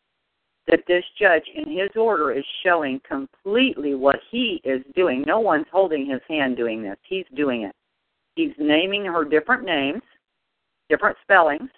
That 0.69 0.79
this 0.87 1.03
judge, 1.19 1.43
in 1.53 1.69
his 1.77 1.89
order, 1.97 2.31
is 2.31 2.45
showing 2.63 3.01
completely 3.07 3.95
what 3.95 4.19
he 4.31 4.61
is 4.63 4.81
doing. 4.95 5.25
No 5.27 5.41
one's 5.41 5.65
holding 5.73 6.09
his 6.09 6.21
hand 6.29 6.55
doing 6.55 6.81
this. 6.83 6.97
He's 7.03 7.25
doing 7.35 7.63
it. 7.63 7.75
He's 8.35 8.53
naming 8.57 9.03
her 9.05 9.25
different 9.25 9.65
names, 9.65 10.01
different 10.89 11.17
spellings, 11.21 11.69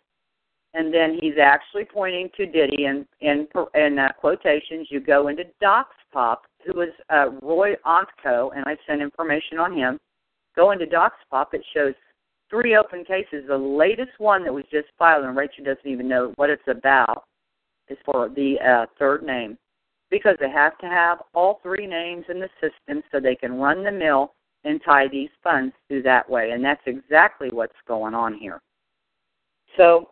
and 0.76 0.94
then 0.94 1.18
he's 1.20 1.38
actually 1.42 1.86
pointing 1.86 2.30
to 2.38 2.46
Diddy 2.46 2.86
in 2.86 3.08
in, 3.22 3.48
in 3.74 3.98
uh, 3.98 4.10
quotations. 4.20 4.88
You 4.92 5.00
go 5.00 5.30
into 5.30 5.46
DocsPop, 5.64 6.38
who 6.66 6.82
is 6.82 6.90
uh, 7.10 7.30
Roy 7.42 7.76
Ontko, 7.86 8.52
and 8.56 8.66
I 8.66 8.78
sent 8.88 9.02
information 9.02 9.60
on 9.60 9.76
him. 9.76 10.00
Go 10.56 10.72
into 10.72 10.86
DocsPop. 10.86 11.54
It 11.54 11.64
shows 11.74 11.94
three 12.50 12.76
open 12.76 13.06
cases. 13.06 13.46
The 13.48 13.58
latest 13.58 14.12
one 14.18 14.44
that 14.44 14.54
was 14.54 14.66
just 14.72 14.88
filed, 14.98 15.26
and 15.26 15.38
Rachel 15.38 15.64
doesn't 15.64 15.90
even 15.90 16.08
know 16.08 16.34
what 16.36 16.50
it's 16.50 16.68
about, 16.68 17.26
is 17.88 17.98
for 18.06 18.30
the 18.30 18.56
uh, 18.60 18.86
third 18.98 19.24
name 19.24 19.58
because 20.12 20.36
they 20.40 20.50
have 20.50 20.78
to 20.80 20.88
have 20.88 21.20
all 21.34 21.60
three 21.62 21.86
names 21.86 22.26
in 22.30 22.40
the 22.40 22.50
system 22.60 23.04
so 23.12 23.20
they 23.20 23.36
can 23.36 23.54
run 23.54 23.84
the 23.84 23.92
mill 23.92 24.34
and 24.64 24.82
tie 24.84 25.08
these 25.08 25.30
funds 25.44 25.74
through 25.88 26.02
that 26.04 26.30
way. 26.30 26.52
And 26.52 26.64
that's 26.64 26.82
exactly 26.86 27.50
what's 27.52 27.74
going 27.88 28.14
on 28.14 28.34
here. 28.34 28.62
So 29.78 30.10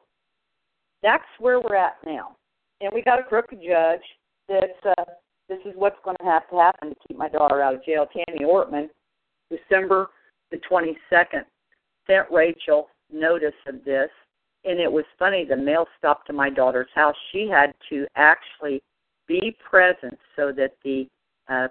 that's 1.01 1.23
where 1.39 1.59
we're 1.59 1.75
at 1.75 1.97
now. 2.05 2.35
And 2.79 2.91
we 2.93 3.01
got 3.01 3.19
a 3.19 3.23
crooked 3.23 3.59
judge 3.59 4.01
that's 4.47 4.97
uh, 4.97 5.03
this 5.49 5.59
is 5.65 5.73
what's 5.75 5.97
going 6.03 6.17
to 6.19 6.25
have 6.25 6.49
to 6.49 6.57
happen 6.57 6.89
to 6.89 6.95
keep 7.07 7.17
my 7.17 7.29
daughter 7.29 7.61
out 7.61 7.75
of 7.75 7.85
jail. 7.85 8.07
Tammy 8.11 8.45
Orton, 8.45 8.89
December 9.49 10.07
the 10.51 10.59
22nd, 10.69 11.43
sent 12.05 12.31
Rachel 12.31 12.87
notice 13.11 13.53
of 13.67 13.83
this, 13.85 14.09
and 14.65 14.79
it 14.79 14.91
was 14.91 15.05
funny. 15.17 15.45
The 15.45 15.55
mail 15.55 15.85
stopped 15.97 16.27
to 16.27 16.33
my 16.33 16.49
daughter's 16.49 16.89
house. 16.93 17.15
She 17.31 17.47
had 17.49 17.73
to 17.89 18.05
actually 18.15 18.81
be 19.27 19.55
present 19.69 20.17
so 20.35 20.51
that 20.53 20.73
the 20.83 21.07
uh, 21.49 21.67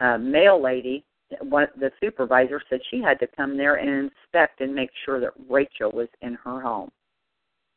uh, 0.00 0.18
mail 0.18 0.62
lady, 0.62 1.04
one, 1.40 1.66
the 1.78 1.90
supervisor, 2.00 2.60
said 2.68 2.80
she 2.90 3.00
had 3.00 3.18
to 3.20 3.26
come 3.36 3.56
there 3.56 3.76
and 3.76 3.88
inspect 3.88 4.60
and 4.60 4.74
make 4.74 4.90
sure 5.04 5.20
that 5.20 5.32
Rachel 5.48 5.90
was 5.92 6.08
in 6.22 6.34
her 6.44 6.60
home. 6.60 6.90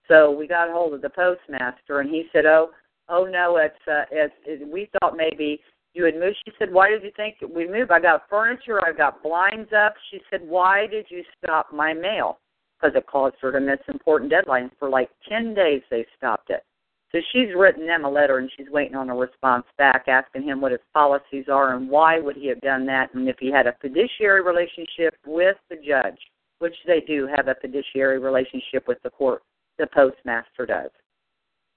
So 0.07 0.31
we 0.31 0.47
got 0.47 0.71
hold 0.71 0.93
of 0.93 1.01
the 1.01 1.09
postmaster, 1.09 1.99
and 1.99 2.09
he 2.09 2.27
said, 2.33 2.45
"Oh, 2.45 2.71
oh 3.09 3.25
no, 3.25 3.57
it's 3.57 3.75
uh, 3.87 4.05
it's 4.11 4.33
it, 4.45 4.67
we 4.67 4.89
thought 4.99 5.15
maybe 5.17 5.59
you 5.93 6.05
had 6.05 6.15
moved." 6.15 6.37
She 6.45 6.51
said, 6.59 6.71
"Why 6.71 6.89
did 6.89 7.03
you 7.03 7.11
think 7.15 7.35
we 7.53 7.67
moved? 7.67 7.91
I 7.91 7.99
got 7.99 8.29
furniture, 8.29 8.79
I 8.85 8.93
got 8.93 9.23
blinds 9.23 9.71
up." 9.73 9.93
She 10.11 10.19
said, 10.29 10.41
"Why 10.43 10.87
did 10.87 11.05
you 11.09 11.23
stop 11.43 11.73
my 11.73 11.93
mail?" 11.93 12.39
Because 12.79 12.95
it 12.95 13.07
caused 13.07 13.35
her 13.41 13.51
to 13.51 13.59
miss 13.59 13.79
important 13.87 14.31
deadlines 14.31 14.71
for 14.79 14.89
like 14.89 15.09
ten 15.27 15.53
days. 15.53 15.81
They 15.89 16.05
stopped 16.17 16.49
it. 16.49 16.63
So 17.11 17.19
she's 17.33 17.55
written 17.57 17.87
them 17.87 18.05
a 18.05 18.09
letter, 18.09 18.37
and 18.37 18.51
she's 18.55 18.69
waiting 18.69 18.95
on 18.95 19.09
a 19.09 19.15
response 19.15 19.65
back, 19.77 20.07
asking 20.07 20.43
him 20.43 20.61
what 20.61 20.71
his 20.71 20.81
policies 20.93 21.45
are 21.51 21.75
and 21.75 21.89
why 21.89 22.19
would 22.19 22.35
he 22.35 22.47
have 22.47 22.61
done 22.61 22.85
that, 22.85 23.13
and 23.15 23.27
if 23.27 23.37
he 23.39 23.51
had 23.51 23.65
a 23.65 23.75
fiduciary 23.81 24.43
relationship 24.43 25.15
with 25.25 25.57
the 25.69 25.75
judge, 25.75 26.19
which 26.59 26.75
they 26.85 27.01
do 27.07 27.27
have 27.35 27.47
a 27.47 27.55
fiduciary 27.59 28.19
relationship 28.19 28.87
with 28.87 29.01
the 29.01 29.09
court 29.09 29.41
the 29.79 29.87
postmaster 29.87 30.65
does. 30.65 30.91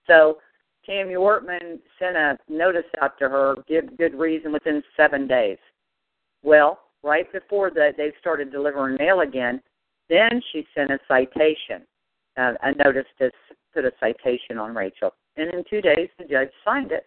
So 0.07 0.39
Tammy 0.85 1.15
Orton 1.15 1.81
sent 1.99 2.17
a 2.17 2.39
notice 2.49 2.85
out 3.01 3.19
to 3.19 3.29
her, 3.29 3.55
give 3.69 3.97
good 3.97 4.15
reason 4.15 4.53
within 4.53 4.83
seven 4.97 5.27
days. 5.27 5.59
Well, 6.43 6.81
right 7.03 7.31
before 7.33 7.71
that 7.71 7.97
they 7.97 8.13
started 8.21 8.51
delivering 8.51 8.97
mail 8.99 9.21
again, 9.21 9.63
then 10.09 10.43
she 10.53 10.67
sent 10.75 10.91
a 10.91 10.99
citation, 11.07 11.87
uh, 12.37 12.55
a 12.63 12.75
notice 12.85 13.07
to 13.19 13.31
put 13.73 13.85
a 13.85 13.93
citation 14.01 14.59
on 14.59 14.75
Rachel. 14.75 15.15
And 15.37 15.53
in 15.55 15.65
two 15.69 15.81
days, 15.81 16.09
the 16.19 16.25
judge 16.25 16.51
signed 16.65 16.93
it. 16.93 17.07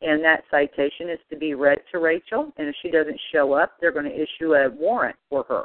And 0.00 0.24
that 0.24 0.44
citation 0.50 1.10
is 1.10 1.18
to 1.28 1.36
be 1.36 1.54
read 1.54 1.78
to 1.90 1.98
Rachel. 1.98 2.52
And 2.56 2.68
if 2.68 2.76
she 2.80 2.90
doesn't 2.90 3.20
show 3.32 3.52
up, 3.52 3.72
they're 3.80 3.92
going 3.92 4.04
to 4.04 4.14
issue 4.14 4.54
a 4.54 4.70
warrant 4.70 5.16
for 5.28 5.44
her 5.48 5.64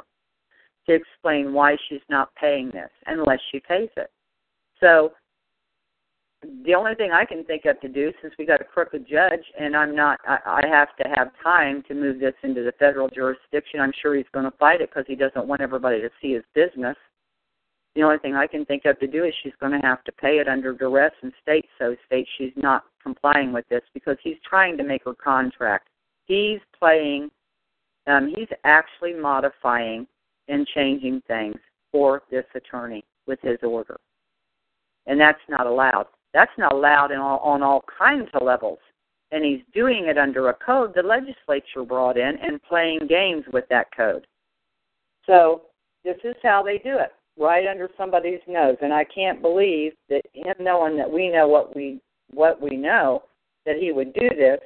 to 0.86 0.92
explain 0.92 1.52
why 1.52 1.76
she's 1.88 2.02
not 2.10 2.34
paying 2.34 2.70
this 2.70 2.90
unless 3.06 3.38
she 3.50 3.60
pays 3.60 3.88
it. 3.96 4.10
So 4.80 5.12
the 6.64 6.74
only 6.74 6.94
thing 6.94 7.10
I 7.12 7.24
can 7.24 7.44
think 7.44 7.64
of 7.64 7.80
to 7.80 7.88
do, 7.88 8.12
since 8.20 8.34
we 8.38 8.46
got 8.46 8.60
a 8.60 8.64
crooked 8.64 9.06
judge, 9.08 9.44
and 9.58 9.76
I'm 9.76 9.94
not, 9.94 10.18
I, 10.26 10.62
I 10.62 10.68
have 10.68 10.94
to 10.96 11.08
have 11.14 11.30
time 11.42 11.82
to 11.88 11.94
move 11.94 12.20
this 12.20 12.34
into 12.42 12.62
the 12.62 12.72
federal 12.78 13.08
jurisdiction. 13.08 13.80
I'm 13.80 13.92
sure 14.00 14.14
he's 14.14 14.26
going 14.32 14.44
to 14.44 14.56
fight 14.58 14.80
it 14.80 14.90
because 14.90 15.04
he 15.06 15.16
doesn't 15.16 15.46
want 15.46 15.60
everybody 15.60 16.00
to 16.00 16.10
see 16.20 16.32
his 16.32 16.44
business. 16.54 16.96
The 17.94 18.02
only 18.02 18.18
thing 18.18 18.34
I 18.34 18.46
can 18.46 18.64
think 18.64 18.84
of 18.86 18.98
to 19.00 19.06
do 19.06 19.24
is 19.24 19.34
she's 19.42 19.52
going 19.60 19.80
to 19.80 19.86
have 19.86 20.02
to 20.04 20.12
pay 20.12 20.38
it 20.38 20.48
under 20.48 20.72
duress 20.72 21.12
and 21.22 21.32
state 21.40 21.66
so 21.78 21.94
state 22.06 22.26
she's 22.36 22.52
not 22.56 22.84
complying 23.02 23.52
with 23.52 23.68
this 23.68 23.82
because 23.92 24.16
he's 24.22 24.36
trying 24.48 24.76
to 24.78 24.82
make 24.84 25.04
her 25.04 25.14
contract. 25.14 25.88
He's 26.26 26.58
playing, 26.76 27.30
um, 28.08 28.32
he's 28.34 28.48
actually 28.64 29.14
modifying 29.14 30.08
and 30.48 30.66
changing 30.74 31.22
things 31.28 31.56
for 31.92 32.22
this 32.30 32.46
attorney 32.54 33.04
with 33.26 33.38
his 33.42 33.58
order 33.62 33.98
and 35.06 35.20
that's 35.20 35.40
not 35.48 35.66
allowed. 35.66 36.06
That's 36.34 36.50
not 36.58 36.72
allowed 36.72 37.12
all, 37.12 37.38
on 37.38 37.62
all 37.62 37.84
kinds 37.98 38.28
of 38.34 38.42
levels. 38.42 38.78
And 39.30 39.44
he's 39.44 39.62
doing 39.72 40.06
it 40.06 40.18
under 40.18 40.48
a 40.48 40.54
code 40.54 40.92
the 40.94 41.02
legislature 41.02 41.84
brought 41.86 42.18
in 42.18 42.36
and 42.42 42.62
playing 42.62 43.06
games 43.08 43.44
with 43.52 43.64
that 43.70 43.86
code. 43.96 44.26
So 45.26 45.62
this 46.04 46.16
is 46.24 46.34
how 46.42 46.62
they 46.62 46.78
do 46.78 46.98
it, 46.98 47.12
right 47.38 47.66
under 47.66 47.88
somebody's 47.96 48.40
nose. 48.46 48.76
And 48.82 48.92
I 48.92 49.04
can't 49.04 49.40
believe 49.40 49.92
that 50.10 50.22
him 50.34 50.54
knowing 50.60 50.96
that 50.98 51.10
we 51.10 51.30
know 51.30 51.48
what 51.48 51.74
we 51.74 52.00
what 52.30 52.60
we 52.60 52.76
know, 52.76 53.22
that 53.64 53.76
he 53.76 53.92
would 53.92 54.12
do 54.12 54.28
this. 54.28 54.60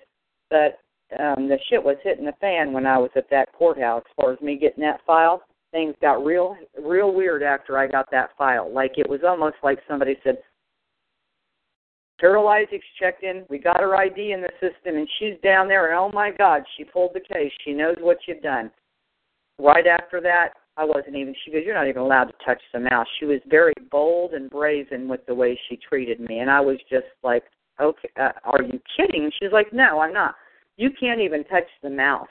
But 0.51 0.81
um, 1.19 1.49
the 1.49 1.59
shit 1.71 1.83
was 1.83 1.97
hitting 2.03 2.25
the 2.25 2.33
fan 2.41 2.73
when 2.73 2.87
I 2.87 2.99
was 2.99 3.11
at 3.15 3.31
that 3.31 3.53
courthouse. 3.53 4.03
As 4.07 4.15
far 4.23 4.33
as 4.33 4.41
me 4.41 4.57
getting 4.57 4.83
that 4.83 5.01
file, 5.07 5.43
things 5.71 5.95
got 6.01 6.25
real 6.25 6.57
real 6.83 7.15
weird 7.15 7.43
after 7.43 7.79
I 7.79 7.87
got 7.87 8.11
that 8.11 8.31
file. 8.37 8.73
Like 8.73 8.93
it 8.97 9.09
was 9.09 9.21
almost 9.27 9.57
like 9.63 9.79
somebody 9.89 10.17
said, 10.25 10.39
Isaacs 12.23 12.85
checked 12.99 13.23
in, 13.23 13.45
we 13.49 13.59
got 13.59 13.81
her 13.81 13.97
ID 13.97 14.33
in 14.33 14.41
the 14.41 14.51
system 14.61 14.97
and 14.97 15.09
she's 15.19 15.35
down 15.43 15.69
there 15.69 15.89
and 15.89 15.99
oh 15.99 16.11
my 16.13 16.31
God, 16.37 16.63
she 16.77 16.85
pulled 16.85 17.15
the 17.15 17.21
case. 17.21 17.53
She 17.65 17.73
knows 17.73 17.97
what 18.01 18.19
you've 18.27 18.43
done. 18.43 18.71
Right 19.59 19.87
after 19.87 20.21
that, 20.23 20.51
I 20.77 20.85
wasn't 20.85 21.17
even 21.17 21.35
she 21.45 21.51
goes, 21.51 21.63
You're 21.65 21.75
not 21.75 21.89
even 21.89 22.03
allowed 22.03 22.27
to 22.27 22.35
touch 22.45 22.61
the 22.73 22.81
mouse. 22.81 23.07
She 23.19 23.27
was 23.27 23.41
very 23.49 23.75
bold 23.91 24.33
and 24.33 24.51
brazen 24.51 25.09
with 25.09 25.25
the 25.27 25.35
way 25.35 25.59
she 25.69 25.77
treated 25.77 26.21
me 26.21 26.41
and 26.41 26.51
I 26.51 26.61
was 26.61 26.79
just 26.91 27.07
like, 27.23 27.45
Okay, 27.81 28.09
uh, 28.21 28.31
are 28.45 28.63
you 28.63 28.81
kidding? 28.97 29.31
She's 29.41 29.53
like, 29.53 29.73
No, 29.73 30.01
I'm 30.01 30.13
not. 30.13 30.35
You 30.77 30.91
can't 30.99 31.21
even 31.21 31.45
touch 31.45 31.69
the 31.83 31.91
mouse. 31.91 32.29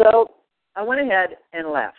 So 0.00 0.30
I 0.76 0.82
went 0.82 1.00
ahead 1.00 1.30
and 1.52 1.70
left. 1.70 1.96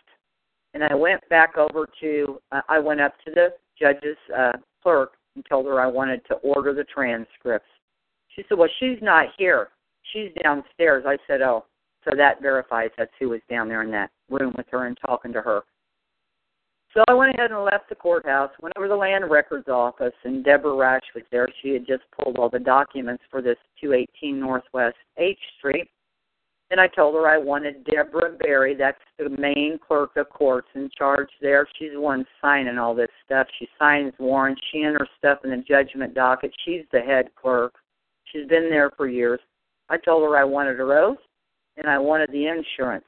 And 0.73 0.83
I 0.83 0.93
went 0.93 1.21
back 1.29 1.57
over 1.57 1.87
to, 2.01 2.41
uh, 2.51 2.61
I 2.67 2.79
went 2.79 2.99
up 2.99 3.13
to 3.25 3.31
the 3.31 3.47
judge's 3.79 4.17
uh, 4.35 4.53
clerk 4.81 5.13
and 5.35 5.45
told 5.47 5.65
her 5.65 5.79
I 5.79 5.87
wanted 5.87 6.21
to 6.27 6.35
order 6.35 6.73
the 6.73 6.83
transcripts. 6.85 7.67
She 8.35 8.43
said, 8.47 8.57
Well, 8.57 8.69
she's 8.79 8.99
not 9.01 9.27
here. 9.37 9.69
She's 10.13 10.31
downstairs. 10.43 11.05
I 11.07 11.17
said, 11.27 11.41
Oh, 11.41 11.65
so 12.03 12.15
that 12.15 12.41
verifies 12.41 12.91
that's 12.97 13.11
who 13.19 13.29
was 13.29 13.41
down 13.49 13.67
there 13.67 13.81
in 13.81 13.91
that 13.91 14.11
room 14.29 14.53
with 14.57 14.67
her 14.71 14.85
and 14.85 14.97
talking 15.05 15.33
to 15.33 15.41
her. 15.41 15.61
So 16.93 17.03
I 17.09 17.13
went 17.13 17.35
ahead 17.35 17.51
and 17.51 17.65
left 17.65 17.89
the 17.89 17.95
courthouse, 17.95 18.51
went 18.61 18.73
over 18.77 18.87
to 18.87 18.93
the 18.93 18.95
land 18.95 19.29
records 19.29 19.67
office, 19.67 20.13
and 20.23 20.45
Deborah 20.45 20.75
Rash 20.75 21.03
was 21.13 21.25
there. 21.29 21.47
She 21.61 21.73
had 21.73 21.85
just 21.85 22.03
pulled 22.17 22.37
all 22.37 22.49
the 22.49 22.59
documents 22.59 23.23
for 23.29 23.41
this 23.41 23.57
218 23.81 24.39
Northwest 24.39 24.95
H 25.17 25.39
Street. 25.57 25.89
And 26.71 26.81
I 26.81 26.87
told 26.87 27.13
her 27.15 27.27
I 27.27 27.37
wanted 27.37 27.85
Deborah 27.85 28.35
Berry, 28.39 28.75
that's 28.75 28.97
the 29.19 29.29
main 29.29 29.77
clerk 29.85 30.17
of 30.17 30.29
courts 30.29 30.67
in 30.73 30.89
charge 30.97 31.29
there. 31.39 31.67
She's 31.77 31.91
the 31.93 32.01
one 32.01 32.25
signing 32.41 32.79
all 32.79 32.95
this 32.95 33.09
stuff. 33.23 33.47
She 33.59 33.67
signs 33.77 34.13
warrants. 34.17 34.61
She 34.71 34.83
enters 34.83 35.09
stuff 35.17 35.39
in 35.43 35.51
the 35.51 35.57
judgment 35.57 36.15
docket. 36.15 36.51
She's 36.65 36.81
the 36.91 37.01
head 37.01 37.27
clerk. 37.39 37.75
She's 38.25 38.47
been 38.47 38.69
there 38.69 38.91
for 38.97 39.07
years. 39.07 39.39
I 39.89 39.97
told 39.97 40.23
her 40.23 40.35
I 40.37 40.43
wanted 40.43 40.77
her 40.79 40.97
oath 40.97 41.19
and 41.77 41.87
I 41.87 41.99
wanted 41.99 42.31
the 42.31 42.47
insurance 42.47 43.05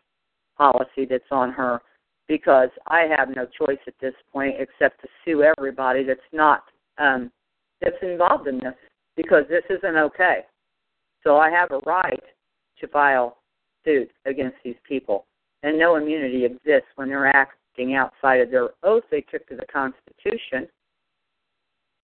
policy 0.55 1.05
that's 1.09 1.23
on 1.31 1.51
her 1.51 1.81
because 2.27 2.69
I 2.87 3.07
have 3.17 3.29
no 3.35 3.45
choice 3.45 3.79
at 3.87 3.93
this 3.99 4.13
point 4.31 4.55
except 4.59 5.01
to 5.01 5.07
sue 5.23 5.43
everybody 5.57 6.03
that's 6.03 6.19
not 6.31 6.63
um 6.97 7.31
that's 7.81 7.95
involved 8.01 8.47
in 8.47 8.57
this 8.57 8.73
because 9.15 9.43
this 9.49 9.63
isn't 9.69 9.95
okay. 9.95 10.41
So 11.23 11.37
I 11.37 11.49
have 11.49 11.71
a 11.71 11.79
right 11.79 12.23
to 12.79 12.87
file 12.87 13.37
suit 13.87 14.11
against 14.25 14.57
these 14.63 14.75
people. 14.87 15.25
And 15.63 15.79
no 15.79 15.95
immunity 15.95 16.45
exists 16.45 16.89
when 16.95 17.07
they're 17.09 17.27
acting 17.27 17.95
outside 17.95 18.41
of 18.41 18.51
their 18.51 18.69
oath 18.83 19.03
they 19.09 19.21
took 19.21 19.47
to 19.47 19.55
the 19.55 19.65
Constitution, 19.71 20.67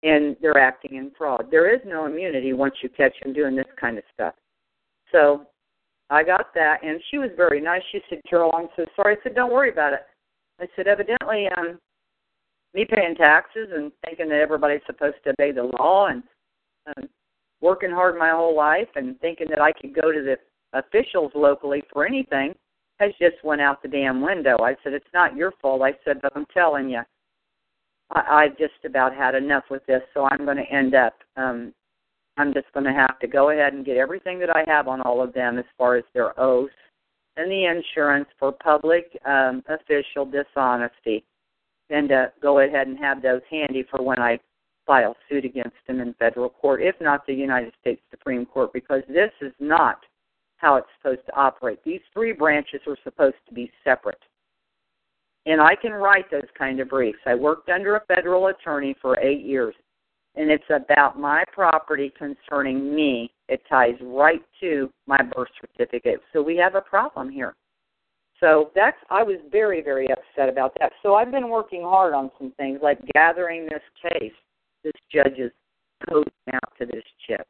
and 0.02 0.36
they're 0.40 0.58
acting 0.58 0.96
in 0.96 1.10
fraud. 1.16 1.48
There 1.50 1.72
is 1.74 1.80
no 1.84 2.06
immunity 2.06 2.52
once 2.52 2.74
you 2.82 2.88
catch 2.88 3.14
them 3.22 3.32
doing 3.32 3.56
this 3.56 3.66
kind 3.80 3.98
of 3.98 4.04
stuff. 4.14 4.34
So 5.12 5.46
I 6.10 6.22
got 6.22 6.54
that, 6.54 6.78
and 6.82 7.00
she 7.10 7.18
was 7.18 7.30
very 7.36 7.60
nice. 7.60 7.82
She 7.92 8.00
said, 8.08 8.20
Carol, 8.28 8.52
I'm 8.54 8.68
so 8.76 8.84
sorry. 8.96 9.16
I 9.16 9.22
said, 9.22 9.34
don't 9.34 9.52
worry 9.52 9.70
about 9.70 9.92
it. 9.92 10.00
I 10.60 10.66
said, 10.76 10.86
evidently, 10.86 11.46
um, 11.56 11.78
me 12.74 12.86
paying 12.88 13.14
taxes 13.14 13.68
and 13.74 13.92
thinking 14.04 14.28
that 14.28 14.40
everybody's 14.40 14.80
supposed 14.86 15.16
to 15.24 15.30
obey 15.30 15.52
the 15.52 15.70
law 15.78 16.08
and 16.08 16.22
um, 16.96 17.08
working 17.60 17.90
hard 17.90 18.18
my 18.18 18.30
whole 18.30 18.56
life 18.56 18.88
and 18.96 19.18
thinking 19.20 19.46
that 19.50 19.60
I 19.60 19.72
could 19.72 19.94
go 19.94 20.10
to 20.10 20.22
the 20.22 20.36
officials 20.72 21.32
locally 21.34 21.82
for 21.92 22.06
anything 22.06 22.54
has 22.98 23.12
just 23.20 23.42
went 23.42 23.60
out 23.60 23.82
the 23.82 23.88
damn 23.88 24.20
window. 24.20 24.56
I 24.62 24.76
said, 24.82 24.92
it's 24.92 25.04
not 25.12 25.36
your 25.36 25.52
fault. 25.60 25.82
I 25.82 25.92
said, 26.04 26.20
but 26.22 26.32
I'm 26.36 26.46
telling 26.54 26.88
you, 26.90 27.00
I, 28.10 28.44
I've 28.44 28.58
just 28.58 28.84
about 28.84 29.14
had 29.14 29.34
enough 29.34 29.64
with 29.70 29.84
this, 29.86 30.02
so 30.14 30.24
I'm 30.24 30.44
going 30.44 30.58
to 30.58 30.72
end 30.72 30.94
up, 30.94 31.14
um, 31.36 31.72
I'm 32.36 32.54
just 32.54 32.72
going 32.72 32.84
to 32.84 32.92
have 32.92 33.18
to 33.20 33.26
go 33.26 33.50
ahead 33.50 33.72
and 33.72 33.84
get 33.84 33.96
everything 33.96 34.38
that 34.40 34.54
I 34.54 34.64
have 34.66 34.88
on 34.88 35.00
all 35.00 35.22
of 35.22 35.34
them 35.34 35.58
as 35.58 35.64
far 35.76 35.96
as 35.96 36.04
their 36.14 36.38
oaths 36.40 36.72
and 37.36 37.50
the 37.50 37.64
insurance 37.64 38.28
for 38.38 38.52
public 38.52 39.18
um, 39.26 39.62
official 39.68 40.26
dishonesty, 40.26 41.24
and 41.90 42.08
to 42.10 42.32
go 42.40 42.60
ahead 42.60 42.86
and 42.86 42.98
have 42.98 43.22
those 43.22 43.42
handy 43.50 43.84
for 43.90 44.02
when 44.02 44.18
I 44.18 44.38
file 44.86 45.16
suit 45.28 45.44
against 45.44 45.76
them 45.86 46.00
in 46.00 46.14
federal 46.14 46.50
court, 46.50 46.82
if 46.82 46.94
not 47.00 47.26
the 47.26 47.34
United 47.34 47.72
States 47.80 48.02
Supreme 48.10 48.44
Court, 48.44 48.72
because 48.72 49.02
this 49.08 49.30
is 49.40 49.52
not 49.60 49.98
how 50.62 50.76
it's 50.76 50.86
supposed 50.96 51.26
to 51.26 51.36
operate. 51.36 51.80
These 51.84 52.00
three 52.14 52.32
branches 52.32 52.80
are 52.86 52.96
supposed 53.04 53.36
to 53.48 53.54
be 53.54 53.70
separate. 53.84 54.22
And 55.44 55.60
I 55.60 55.74
can 55.74 55.92
write 55.92 56.30
those 56.30 56.48
kind 56.56 56.78
of 56.80 56.88
briefs. 56.88 57.18
I 57.26 57.34
worked 57.34 57.68
under 57.68 57.96
a 57.96 58.04
federal 58.06 58.46
attorney 58.46 58.94
for 59.02 59.18
eight 59.18 59.44
years, 59.44 59.74
and 60.36 60.50
it's 60.50 60.70
about 60.70 61.18
my 61.18 61.44
property 61.52 62.12
concerning 62.16 62.94
me. 62.94 63.32
It 63.48 63.60
ties 63.68 63.96
right 64.00 64.42
to 64.60 64.88
my 65.06 65.18
birth 65.34 65.48
certificate. 65.60 66.20
So 66.32 66.40
we 66.40 66.56
have 66.56 66.76
a 66.76 66.80
problem 66.80 67.28
here. 67.28 67.54
So 68.38 68.70
that's 68.74 68.96
I 69.08 69.22
was 69.22 69.36
very 69.50 69.82
very 69.82 70.08
upset 70.10 70.48
about 70.48 70.76
that. 70.80 70.92
So 71.02 71.14
I've 71.14 71.30
been 71.30 71.48
working 71.48 71.82
hard 71.82 72.12
on 72.12 72.30
some 72.38 72.52
things 72.56 72.80
like 72.82 72.98
gathering 73.14 73.66
this 73.66 73.82
case, 74.10 74.32
this 74.82 74.92
judge's 75.12 75.52
code 76.08 76.30
out 76.52 76.72
to 76.78 76.86
this 76.86 77.04
chick. 77.26 77.46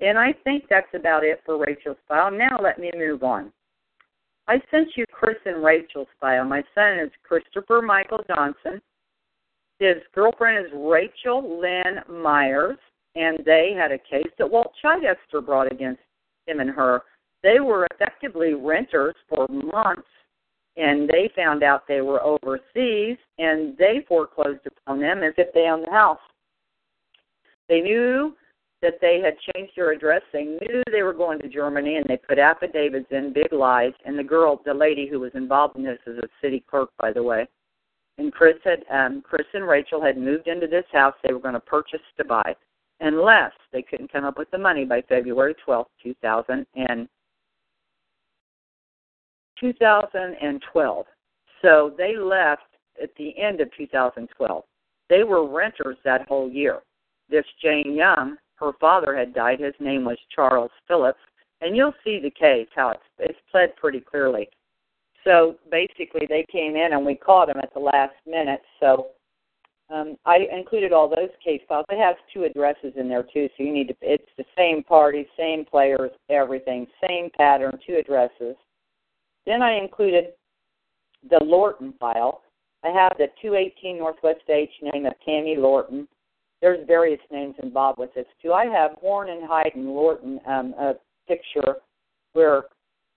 And 0.00 0.18
I 0.18 0.34
think 0.44 0.64
that's 0.68 0.92
about 0.94 1.24
it 1.24 1.40
for 1.44 1.58
Rachel's 1.58 1.96
file. 2.06 2.30
Now 2.30 2.58
let 2.62 2.78
me 2.78 2.90
move 2.94 3.22
on. 3.22 3.52
I 4.48 4.60
sent 4.70 4.88
you 4.96 5.04
Chris 5.10 5.36
and 5.44 5.64
Rachel's 5.64 6.08
file. 6.20 6.44
My 6.44 6.62
son 6.74 6.98
is 7.00 7.10
Christopher 7.24 7.82
Michael 7.82 8.20
Johnson. 8.28 8.80
His 9.78 9.96
girlfriend 10.14 10.66
is 10.66 10.72
Rachel 10.74 11.60
Lynn 11.60 12.22
Myers, 12.22 12.78
and 13.14 13.38
they 13.44 13.74
had 13.76 13.92
a 13.92 13.98
case 13.98 14.30
that 14.38 14.50
Walt 14.50 14.72
Chidester 14.82 15.44
brought 15.44 15.70
against 15.72 16.00
him 16.46 16.60
and 16.60 16.70
her. 16.70 17.02
They 17.42 17.60
were 17.60 17.86
effectively 17.92 18.54
renters 18.54 19.14
for 19.28 19.46
months, 19.48 20.08
and 20.76 21.08
they 21.08 21.30
found 21.34 21.62
out 21.62 21.88
they 21.88 22.00
were 22.00 22.22
overseas, 22.22 23.18
and 23.38 23.76
they 23.78 24.04
foreclosed 24.06 24.66
upon 24.66 25.00
them 25.00 25.22
as 25.22 25.34
if 25.36 25.52
they 25.52 25.68
owned 25.68 25.86
the 25.86 25.92
house. 25.92 26.18
They 27.68 27.80
knew 27.80 28.34
that 28.82 28.98
they 29.00 29.20
had 29.20 29.34
changed 29.52 29.72
their 29.76 29.92
address. 29.92 30.22
They 30.32 30.44
knew 30.44 30.82
they 30.92 31.02
were 31.02 31.14
going 31.14 31.40
to 31.40 31.48
Germany, 31.48 31.96
and 31.96 32.04
they 32.06 32.18
put 32.18 32.38
affidavits 32.38 33.06
in, 33.10 33.32
big 33.32 33.52
lies. 33.52 33.92
And 34.04 34.18
the 34.18 34.24
girl, 34.24 34.60
the 34.64 34.74
lady 34.74 35.08
who 35.08 35.20
was 35.20 35.32
involved 35.34 35.76
in 35.76 35.84
this, 35.84 35.98
is 36.06 36.18
a 36.18 36.28
city 36.42 36.62
clerk, 36.68 36.90
by 36.98 37.12
the 37.12 37.22
way. 37.22 37.46
And 38.18 38.32
Chris 38.32 38.56
had, 38.64 38.84
um, 38.90 39.22
Chris 39.22 39.46
and 39.54 39.66
Rachel 39.66 40.02
had 40.02 40.18
moved 40.18 40.46
into 40.46 40.66
this 40.66 40.84
house 40.92 41.14
they 41.22 41.32
were 41.32 41.40
going 41.40 41.54
to 41.54 41.60
purchase 41.60 42.00
to 42.16 42.24
buy, 42.24 42.54
unless 43.00 43.52
they 43.72 43.82
couldn't 43.82 44.12
come 44.12 44.24
up 44.24 44.38
with 44.38 44.50
the 44.50 44.58
money 44.58 44.84
by 44.84 45.02
February 45.02 45.54
twelfth, 45.64 45.90
two 46.02 46.14
thousand 46.22 46.66
and 46.74 47.08
2012. 49.60 51.06
So 51.62 51.94
they 51.96 52.16
left 52.16 52.62
at 53.02 53.10
the 53.16 53.36
end 53.38 53.60
of 53.60 53.68
2012. 53.76 54.64
They 55.08 55.24
were 55.24 55.48
renters 55.48 55.96
that 56.04 56.26
whole 56.28 56.50
year. 56.50 56.80
This 57.28 57.44
Jane 57.62 57.94
Young 57.94 58.36
her 58.56 58.72
father 58.80 59.16
had 59.16 59.34
died. 59.34 59.60
His 59.60 59.74
name 59.80 60.04
was 60.04 60.18
Charles 60.34 60.70
Phillips, 60.88 61.18
and 61.60 61.76
you'll 61.76 61.94
see 62.04 62.20
the 62.20 62.30
case 62.30 62.68
how 62.74 62.90
it's 62.90 63.02
it's 63.18 63.38
pled 63.50 63.76
pretty 63.76 64.00
clearly. 64.00 64.48
So 65.24 65.56
basically, 65.70 66.26
they 66.28 66.46
came 66.50 66.76
in 66.76 66.92
and 66.92 67.04
we 67.04 67.16
caught 67.16 67.48
them 67.48 67.58
at 67.58 67.74
the 67.74 67.80
last 67.80 68.14
minute. 68.26 68.62
So 68.80 69.08
um, 69.90 70.16
I 70.24 70.46
included 70.52 70.92
all 70.92 71.08
those 71.08 71.30
case 71.44 71.60
files. 71.68 71.86
It 71.90 72.00
has 72.00 72.16
two 72.32 72.44
addresses 72.44 72.92
in 72.96 73.08
there 73.08 73.22
too, 73.22 73.48
so 73.56 73.62
you 73.62 73.72
need 73.72 73.88
to. 73.88 73.94
It's 74.00 74.30
the 74.36 74.44
same 74.56 74.82
party, 74.82 75.26
same 75.36 75.64
players, 75.64 76.10
everything, 76.28 76.86
same 77.06 77.30
pattern, 77.36 77.78
two 77.86 77.96
addresses. 77.96 78.56
Then 79.46 79.62
I 79.62 79.78
included 79.78 80.32
the 81.28 81.40
Lorton 81.42 81.94
file. 81.98 82.42
I 82.84 82.88
have 82.88 83.12
the 83.18 83.28
218 83.42 83.98
Northwest 83.98 84.42
H 84.48 84.70
name 84.82 85.06
of 85.06 85.12
Tammy 85.24 85.56
Lorton 85.56 86.06
there's 86.60 86.86
various 86.86 87.20
names 87.30 87.54
involved 87.62 87.98
with 87.98 88.12
this 88.14 88.26
too. 88.42 88.52
I 88.52 88.66
have 88.66 88.92
Horn 89.00 89.30
and 89.30 89.46
Hyde 89.46 89.72
and 89.74 89.86
Lorton 89.86 90.40
um, 90.46 90.74
a 90.78 90.94
picture 91.28 91.76
where 92.32 92.64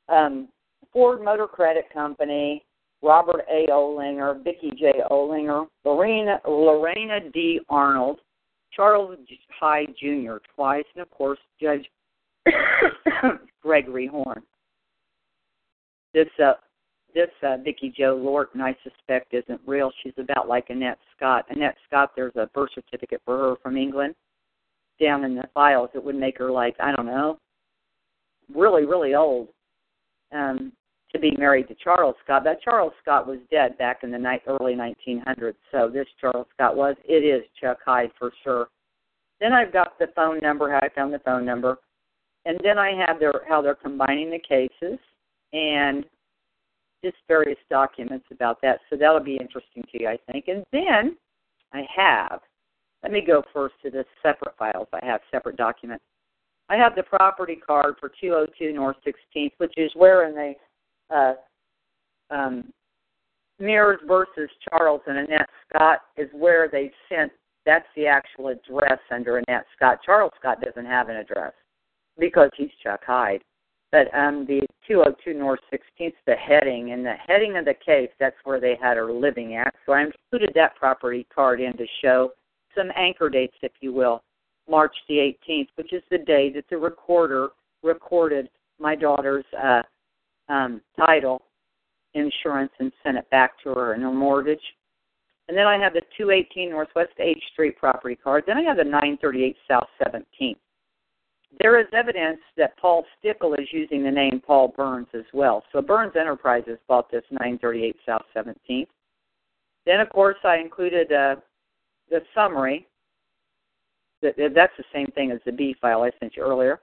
um, 0.10 0.50
Ford 0.92 1.24
Motor 1.24 1.48
Credit 1.48 1.86
Company, 1.94 2.64
Robert 3.02 3.46
A. 3.50 3.68
Olinger, 3.72 4.44
Vicki 4.44 4.72
J. 4.78 4.94
Olinger, 5.10 5.68
Lorena 5.86 6.40
Lorena 6.46 7.20
D. 7.34 7.60
Arnold, 7.70 8.20
Charles 8.74 9.18
Hyde 9.60 9.94
Jr. 10.00 10.38
twice, 10.56 10.86
and 10.96 11.02
of 11.02 11.10
course 11.12 11.40
Judge 11.62 11.90
Gregory 13.62 14.08
Horn. 14.08 14.42
This 16.14 16.28
uh, 16.44 16.54
this 17.14 17.30
uh, 17.44 17.58
Vicki 17.64 17.94
Jo 17.96 18.16
Lorton, 18.16 18.62
I 18.62 18.76
suspect, 18.84 19.34
isn't 19.34 19.62
real. 19.66 19.92
She's 20.04 20.14
about 20.18 20.48
like 20.48 20.70
Annette 20.70 21.00
Scott. 21.16 21.46
Annette 21.50 21.76
Scott, 21.88 22.12
there's 22.16 22.36
a 22.36 22.48
birth 22.54 22.70
certificate 22.74 23.22
for 23.26 23.38
her 23.38 23.56
from 23.62 23.78
England 23.78 24.16
down 25.02 25.24
in 25.24 25.36
the 25.36 25.48
files. 25.54 25.90
It 25.94 26.04
would 26.04 26.16
make 26.16 26.38
her 26.38 26.52
like 26.52 26.76
I 26.80 26.96
don't 26.96 27.06
know, 27.06 27.38
really 28.54 28.86
really 28.86 29.16
old 29.16 29.48
um, 30.34 30.72
to 31.12 31.20
be 31.20 31.32
married 31.38 31.68
to 31.70 31.76
Charles 31.76 32.16
Scott. 32.24 32.44
But 32.44 32.62
Charles 32.62 32.94
Scott 33.02 33.28
was 33.28 33.40
dead 33.50 33.78
back 33.78 34.04
in 34.04 34.12
the 34.12 34.20
night, 34.20 34.42
early 34.48 34.76
1900s. 34.76 35.56
So 35.72 35.90
this 35.92 36.08
Charles 36.20 36.48
Scott 36.54 36.76
was. 36.76 36.96
It 37.06 37.26
is 37.26 37.44
Chuck 37.60 37.78
Hyde 37.86 38.12
for 38.18 38.32
sure. 38.44 38.68
Then 39.40 39.54
I've 39.54 39.74
got 39.74 39.98
the 40.00 40.08
phone 40.16 40.40
number. 40.40 40.70
How 40.70 40.80
I 40.82 40.90
found 40.94 41.14
the 41.14 41.20
phone 41.20 41.46
number, 41.46 41.78
and 42.46 42.60
then 42.64 42.78
I 42.78 42.92
have 43.08 43.20
their 43.20 43.42
how 43.48 43.62
they're 43.62 43.76
combining 43.76 44.30
the 44.30 44.40
cases 44.40 45.00
and 45.54 46.06
just 47.04 47.18
various 47.28 47.58
documents 47.70 48.26
about 48.32 48.62
that. 48.62 48.80
So 48.90 48.96
that'll 48.98 49.20
be 49.20 49.38
interesting 49.38 49.84
to 49.92 50.02
you, 50.02 50.08
I 50.08 50.18
think. 50.32 50.46
And 50.48 50.64
then 50.72 51.16
I 51.74 51.84
have, 51.96 52.42
let 53.04 53.12
me 53.12 53.22
go 53.26 53.44
first 53.54 53.76
to 53.84 53.90
the 53.90 54.06
separate 54.22 54.58
files. 54.58 54.88
I 54.94 55.06
have 55.06 55.22
separate 55.32 55.58
documents. 55.58 56.04
I 56.70 56.76
have 56.76 56.96
the 56.96 57.04
property 57.04 57.56
card 57.56 57.96
for 58.00 58.12
202 58.22 58.74
North 58.74 58.98
16th, 59.06 59.54
which 59.58 59.74
is 59.78 59.92
where 59.96 60.28
in 60.28 60.36
the 60.36 61.16
uh, 61.16 61.34
um, 62.34 62.72
Mears 63.60 64.00
versus 64.08 64.50
Charles 64.70 65.02
and 65.08 65.18
Annette 65.18 65.50
Scott 65.68 66.00
is 66.18 66.30
where 66.34 66.70
they 66.72 66.92
sent. 67.10 67.32
That's 67.66 67.86
the 67.96 68.08
actual 68.08 68.48
address 68.50 69.00
under 69.12 69.38
Annette 69.38 69.66
Scott. 69.76 70.00
Charles 70.06 70.32
Scott 70.40 70.62
doesn't 70.62 70.86
have 70.86 71.10
an 71.10 71.18
address 71.18 71.54
because 72.18 72.50
he's 72.56 72.70
Chuck 72.84 73.02
Hyde. 73.06 73.42
But 73.92 74.14
um, 74.14 74.46
the 74.46 74.62
202 74.88 75.34
North 75.38 75.60
16th, 75.74 76.14
the 76.28 76.36
heading, 76.36 76.92
and 76.92 77.04
the 77.04 77.16
heading 77.28 77.58
of 77.58 77.66
the 77.66 77.74
case, 77.74 78.10
that's 78.20 78.36
where 78.44 78.60
they 78.60 78.78
had 78.80 78.98
her 78.98 79.12
living 79.12 79.56
at. 79.56 79.74
So 79.86 79.94
I 79.94 80.04
included 80.04 80.52
that 80.56 80.76
property 80.76 81.26
card 81.34 81.60
in 81.60 81.76
to 81.78 81.86
show 82.04 82.32
some 82.78 82.92
anchor 82.96 83.30
dates, 83.30 83.56
if 83.64 83.72
you 83.82 83.94
will. 83.94 84.22
March 84.70 84.96
the 85.08 85.34
18th, 85.50 85.70
which 85.76 85.94
is 85.94 86.04
the 86.12 86.20
day 86.20 86.52
that 86.54 86.66
the 86.70 86.78
recorder 86.78 87.50
recorded 87.82 88.50
my 88.80 88.96
daughter's 88.96 89.46
uh, 89.62 89.82
um, 90.50 90.82
title 90.96 91.42
insurance 92.14 92.72
and 92.80 92.92
sent 93.04 93.18
it 93.18 93.30
back 93.30 93.52
to 93.64 93.70
her 93.70 93.94
in 93.94 94.02
her 94.02 94.12
mortgage. 94.12 94.62
And 95.48 95.58
then 95.58 95.66
I 95.66 95.78
have 95.80 95.94
the 95.94 96.02
218 96.18 96.70
Northwest 96.70 97.14
H 97.20 97.42
Street 97.54 97.78
property 97.78 98.16
card. 98.16 98.44
Then 98.46 98.58
I 98.58 98.62
have 98.62 98.78
the 98.78 98.84
938 98.84 99.56
South 99.68 99.88
17th. 100.04 100.58
There 101.60 101.80
is 101.80 101.88
evidence 101.94 102.40
that 102.58 102.78
Paul 102.78 103.06
Stickle 103.18 103.54
is 103.56 103.68
using 103.72 104.04
the 104.04 104.12
name 104.12 104.42
Paul 104.46 104.74
Burns 104.76 105.08
as 105.14 105.26
well. 105.34 105.64
So 105.72 105.82
Burns 105.82 106.14
Enterprises 106.20 106.78
bought 106.88 107.12
this 107.12 107.24
938 107.32 107.96
South 108.06 108.22
17th. 108.36 108.88
Then, 109.86 110.00
of 110.00 110.10
course, 110.10 110.38
I 110.44 110.58
included 110.58 111.12
uh, 111.12 111.36
the 112.10 112.22
summary. 112.36 112.88
That's 114.22 114.36
the 114.78 114.84
same 114.94 115.08
thing 115.08 115.32
as 115.32 115.40
the 115.46 115.52
B 115.52 115.76
file 115.82 116.04
I 116.04 116.12
sent 116.20 116.36
you 116.36 116.44
earlier. 116.44 116.80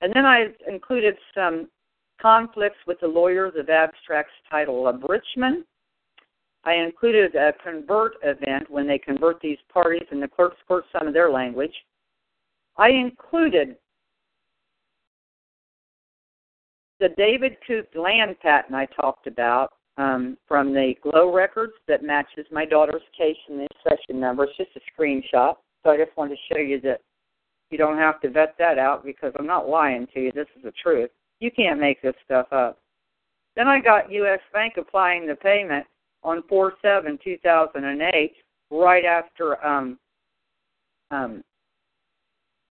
And 0.00 0.12
then 0.14 0.24
I 0.24 0.46
included 0.66 1.14
some 1.34 1.68
conflicts 2.20 2.78
with 2.86 2.98
the 3.00 3.08
lawyers 3.08 3.52
of 3.58 3.68
Abstract's 3.68 4.32
title 4.50 4.88
of 4.88 5.02
Richmond 5.08 5.64
I 6.64 6.74
included 6.74 7.34
a 7.34 7.52
convert 7.62 8.14
event 8.22 8.70
when 8.70 8.86
they 8.86 8.98
convert 8.98 9.40
these 9.40 9.58
parties 9.72 10.06
and 10.10 10.22
the 10.22 10.28
clerks 10.28 10.58
quote 10.66 10.84
some 10.92 11.08
of 11.08 11.14
their 11.14 11.30
language. 11.30 11.74
I 12.76 12.90
included 12.90 13.76
the 17.00 17.08
David 17.16 17.56
Coop 17.66 17.88
land 17.94 18.36
patent 18.40 18.74
I 18.74 18.86
talked 18.86 19.26
about 19.26 19.72
um, 19.96 20.36
from 20.46 20.72
the 20.72 20.94
GLO 21.02 21.32
records 21.32 21.72
that 21.88 22.04
matches 22.04 22.46
my 22.52 22.64
daughter's 22.64 23.02
case 23.16 23.36
and 23.48 23.60
the 23.60 23.68
session 23.82 24.20
number. 24.20 24.44
It's 24.44 24.56
just 24.56 24.70
a 24.76 25.02
screenshot. 25.02 25.54
So 25.82 25.90
I 25.90 25.96
just 25.96 26.16
wanted 26.16 26.36
to 26.36 26.54
show 26.54 26.60
you 26.60 26.80
that 26.82 27.00
you 27.70 27.78
don't 27.78 27.96
have 27.96 28.20
to 28.20 28.30
vet 28.30 28.54
that 28.58 28.78
out 28.78 29.04
because 29.04 29.32
I'm 29.38 29.46
not 29.46 29.68
lying 29.68 30.06
to 30.14 30.20
you. 30.20 30.32
This 30.32 30.46
is 30.56 30.62
the 30.62 30.72
truth. 30.82 31.10
You 31.40 31.50
can't 31.50 31.80
make 31.80 32.02
this 32.02 32.14
stuff 32.24 32.46
up. 32.52 32.78
Then 33.56 33.66
I 33.66 33.80
got 33.80 34.12
U.S. 34.12 34.40
Bank 34.52 34.74
applying 34.76 35.26
the 35.26 35.34
payment 35.34 35.86
on 36.22 36.42
4 36.48 36.74
7 36.82 37.18
2008, 37.24 38.32
right 38.70 39.04
after 39.04 39.64
um, 39.66 39.98
um, 41.10 41.42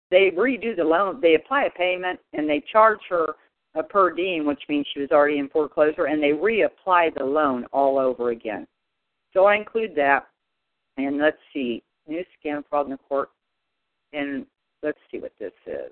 they 0.09 0.31
redo 0.35 0.75
the 0.75 0.83
loan. 0.83 1.19
They 1.21 1.35
apply 1.35 1.65
a 1.65 1.69
payment 1.71 2.19
and 2.33 2.49
they 2.49 2.63
charge 2.71 2.99
her 3.09 3.35
a 3.75 3.83
per 3.83 4.11
diem, 4.11 4.45
which 4.45 4.61
means 4.69 4.85
she 4.93 4.99
was 4.99 5.11
already 5.11 5.39
in 5.39 5.49
foreclosure, 5.49 6.05
and 6.05 6.21
they 6.21 6.29
reapply 6.29 7.13
the 7.17 7.23
loan 7.23 7.65
all 7.73 7.97
over 7.97 8.29
again. 8.29 8.67
So 9.33 9.45
I 9.45 9.55
include 9.55 9.95
that. 9.95 10.27
And 10.97 11.17
let's 11.17 11.37
see, 11.51 11.81
new 12.07 12.23
scam 12.37 12.63
fraud 12.69 12.85
in 12.85 12.91
the 12.91 12.99
court. 13.09 13.29
And 14.13 14.45
let's 14.83 14.99
see 15.09 15.17
what 15.17 15.33
this 15.39 15.53
is. 15.65 15.91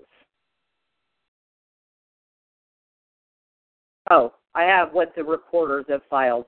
Oh, 4.11 4.33
I 4.53 4.63
have 4.63 4.93
what 4.93 5.13
the 5.15 5.23
recorders 5.23 5.85
have 5.89 6.01
filed. 6.09 6.45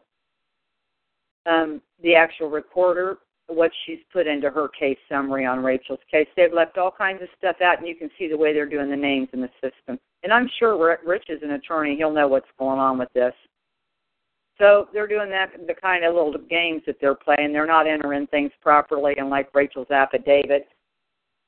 Um, 1.46 1.82
the 2.02 2.16
actual 2.16 2.50
recorder, 2.50 3.18
what 3.48 3.72
she's 3.86 4.00
put 4.12 4.28
into 4.28 4.50
her 4.50 4.68
case 4.68 4.98
summary 5.10 5.46
on 5.46 5.64
Rachel's 5.64 6.00
case. 6.12 6.28
They've 6.36 6.54
left 6.54 6.78
all 6.78 6.92
kinds 6.92 7.22
of 7.22 7.30
stuff 7.38 7.58
out, 7.62 7.80
and 7.80 7.88
you 7.88 7.96
can 7.96 8.10
see 8.20 8.28
the 8.28 8.38
way 8.38 8.54
they're 8.54 8.70
doing 8.70 8.90
the 8.90 8.96
names 8.96 9.30
in 9.34 9.42
the 9.42 9.50
system. 9.62 10.00
And 10.24 10.32
I'm 10.32 10.50
sure 10.58 10.98
Rich 11.06 11.26
is 11.30 11.42
an 11.44 11.52
attorney; 11.52 11.96
he'll 11.98 12.14
know 12.14 12.28
what's 12.28 12.48
going 12.58 12.80
on 12.80 12.98
with 12.98 13.12
this. 13.14 13.34
So 14.58 14.88
they're 14.94 15.08
doing 15.08 15.30
that 15.32 15.52
the 15.68 15.74
kind 15.74 16.06
of 16.06 16.14
little 16.14 16.34
games 16.50 16.84
that 16.86 16.98
they're 17.02 17.16
playing. 17.16 17.52
They're 17.52 17.66
not 17.66 17.88
entering 17.88 18.28
things 18.28 18.52
properly, 18.62 19.16
and 19.18 19.30
like 19.30 19.54
Rachel's 19.54 19.92
affidavit, 19.92 20.68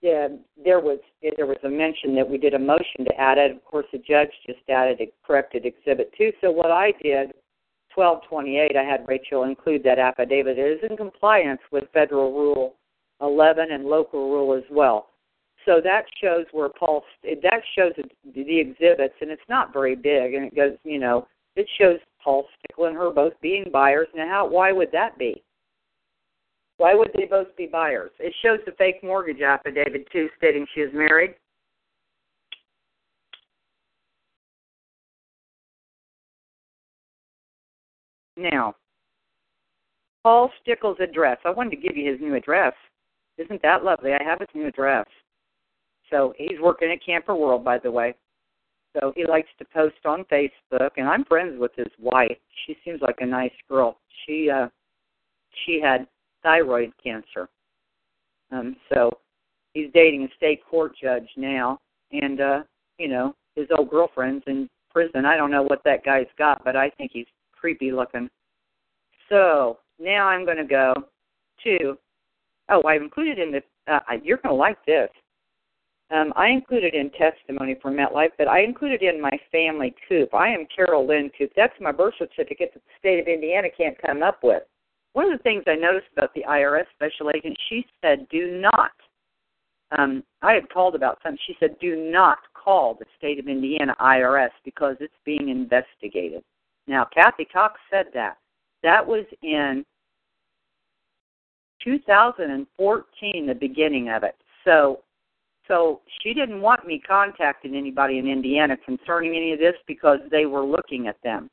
yeah, 0.01 0.27
there 0.63 0.79
was 0.79 0.99
there 1.37 1.45
was 1.45 1.57
a 1.63 1.69
mention 1.69 2.15
that 2.15 2.29
we 2.29 2.37
did 2.37 2.53
a 2.53 2.59
motion 2.59 3.05
to 3.05 3.19
add 3.19 3.37
it. 3.37 3.51
Of 3.51 3.63
course, 3.63 3.85
the 3.91 3.99
judge 3.99 4.29
just 4.45 4.59
added 4.69 4.99
a 5.01 5.11
corrected 5.25 5.65
Exhibit 5.65 6.11
Two. 6.17 6.31
So 6.41 6.51
what 6.51 6.71
I 6.71 6.91
did, 7.01 7.31
twelve 7.93 8.21
twenty 8.27 8.57
eight, 8.57 8.75
I 8.75 8.83
had 8.83 9.07
Rachel 9.07 9.43
include 9.43 9.83
that 9.83 9.99
affidavit. 9.99 10.59
It 10.59 10.83
is 10.83 10.89
in 10.89 10.97
compliance 10.97 11.61
with 11.71 11.85
Federal 11.93 12.33
Rule 12.33 12.75
eleven 13.21 13.71
and 13.71 13.85
local 13.85 14.29
rule 14.31 14.53
as 14.53 14.65
well. 14.69 15.07
So 15.65 15.81
that 15.83 16.05
shows 16.21 16.45
where 16.51 16.69
Paul 16.69 17.03
that 17.23 17.61
shows 17.75 17.93
the 18.35 18.59
exhibits, 18.59 19.15
and 19.19 19.31
it's 19.31 19.41
not 19.49 19.73
very 19.73 19.95
big, 19.95 20.35
and 20.35 20.45
it 20.45 20.55
goes, 20.55 20.77
you 20.83 20.99
know, 20.99 21.27
it 21.55 21.67
shows 21.79 21.97
Paul 22.23 22.45
Stickle 22.59 22.85
and 22.85 22.95
her 22.95 23.09
both 23.09 23.33
being 23.41 23.65
buyers. 23.73 24.07
Now, 24.15 24.27
how? 24.27 24.47
Why 24.47 24.71
would 24.71 24.91
that 24.91 25.17
be? 25.17 25.43
Why 26.77 26.93
would 26.93 27.11
they 27.15 27.25
both 27.25 27.55
be 27.55 27.67
buyers? 27.67 28.11
It 28.19 28.33
shows 28.43 28.59
the 28.65 28.73
fake 28.73 29.03
mortgage 29.03 29.41
affidavit 29.41 30.07
too, 30.11 30.29
stating 30.37 30.67
she 30.75 30.81
is 30.81 30.93
married. 30.93 31.35
Now, 38.37 38.75
Paul 40.23 40.51
Stickle's 40.61 40.97
address. 40.99 41.37
I 41.45 41.51
wanted 41.51 41.69
to 41.71 41.77
give 41.77 41.95
you 41.95 42.11
his 42.11 42.19
new 42.19 42.35
address. 42.35 42.73
Isn't 43.37 43.61
that 43.61 43.83
lovely? 43.83 44.11
I 44.11 44.21
have 44.23 44.39
his 44.39 44.49
new 44.53 44.67
address. 44.67 45.05
So 46.09 46.33
he's 46.37 46.59
working 46.61 46.91
at 46.91 47.05
Camper 47.05 47.35
World, 47.35 47.63
by 47.63 47.79
the 47.79 47.91
way. 47.91 48.15
So 48.93 49.11
he 49.15 49.25
likes 49.25 49.49
to 49.59 49.65
post 49.65 49.95
on 50.05 50.23
Facebook, 50.25 50.91
and 50.97 51.07
I'm 51.07 51.25
friends 51.25 51.59
with 51.59 51.71
his 51.75 51.91
wife. 51.99 52.37
She 52.65 52.77
seems 52.85 53.01
like 53.01 53.17
a 53.19 53.25
nice 53.25 53.51
girl. 53.69 53.97
She 54.25 54.49
uh, 54.49 54.67
she 55.65 55.81
had 55.81 56.07
thyroid 56.43 56.93
cancer. 57.03 57.49
Um, 58.51 58.77
so 58.93 59.11
he's 59.73 59.89
dating 59.93 60.23
a 60.23 60.35
state 60.37 60.61
court 60.69 60.93
judge 61.01 61.27
now, 61.35 61.79
and 62.11 62.39
uh, 62.39 62.63
you 62.97 63.09
know 63.09 63.35
his 63.55 63.67
old 63.77 63.89
girlfriend's 63.89 64.43
in 64.47 64.69
prison. 64.91 65.25
I 65.25 65.35
don't 65.35 65.51
know 65.51 65.63
what 65.63 65.83
that 65.83 66.05
guy's 66.05 66.27
got, 66.37 66.63
but 66.63 66.75
I 66.75 66.89
think 66.91 67.11
he's 67.13 67.27
creepy 67.51 67.91
looking. 67.91 68.29
So 69.27 69.79
now 69.99 70.27
I'm 70.27 70.45
going 70.45 70.57
to 70.57 70.63
go 70.63 70.93
to. 71.65 71.97
Oh, 72.69 72.81
I've 72.87 73.01
included 73.01 73.39
in 73.39 73.51
the. 73.51 73.61
Uh, 73.91 73.99
you're 74.23 74.37
going 74.37 74.53
to 74.53 74.59
like 74.59 74.83
this. 74.85 75.09
Um, 76.11 76.33
I 76.35 76.49
included 76.49 76.93
in 76.93 77.09
testimony 77.11 77.75
for 77.81 77.91
MetLife, 77.91 78.31
but 78.37 78.47
I 78.47 78.61
included 78.61 79.01
in 79.01 79.19
my 79.19 79.31
family 79.51 79.95
Coop. 80.07 80.33
I 80.35 80.49
am 80.49 80.67
Carol 80.73 81.07
Lynn 81.07 81.31
Coop. 81.35 81.51
That's 81.55 81.73
my 81.81 81.91
birth 81.91 82.13
certificate 82.19 82.71
that 82.73 82.83
the 82.83 82.99
state 82.99 83.19
of 83.19 83.27
Indiana 83.27 83.69
can't 83.75 83.99
come 83.99 84.21
up 84.21 84.39
with. 84.43 84.63
One 85.13 85.31
of 85.31 85.37
the 85.37 85.43
things 85.43 85.63
I 85.65 85.75
noticed 85.75 86.07
about 86.15 86.33
the 86.35 86.43
IRS 86.47 86.85
special 86.93 87.31
agent, 87.35 87.57
she 87.69 87.85
said, 88.01 88.27
do 88.29 88.59
not. 88.61 88.91
Um, 89.97 90.23
I 90.41 90.53
had 90.53 90.69
called 90.69 90.93
about 90.93 91.19
something. 91.23 91.39
She 91.47 91.55
said, 91.59 91.77
do 91.79 91.95
not 91.95 92.39
call 92.53 92.95
the 92.95 93.05
state 93.17 93.39
of 93.39 93.47
Indiana 93.47 93.95
IRS 93.99 94.49
because 94.63 94.97
it's 94.99 95.13
being 95.23 95.49
investigated. 95.49 96.43
Now, 96.87 97.07
Kathy 97.13 97.45
Cox 97.45 97.79
said 97.89 98.07
that. 98.13 98.37
That 98.83 99.05
was 99.05 99.25
in 99.41 99.83
2014, 101.83 103.47
the 103.47 103.55
beginning 103.55 104.09
of 104.09 104.23
it. 104.23 104.35
So 104.65 104.99
so 105.67 106.01
she 106.21 106.33
didn't 106.33 106.61
want 106.61 106.85
me 106.85 107.01
contacting 107.05 107.75
anybody 107.75 108.19
in 108.19 108.27
Indiana 108.27 108.77
concerning 108.77 109.35
any 109.35 109.53
of 109.53 109.59
this 109.59 109.75
because 109.87 110.19
they 110.29 110.45
were 110.45 110.65
looking 110.65 111.07
at 111.07 111.17
them. 111.23 111.49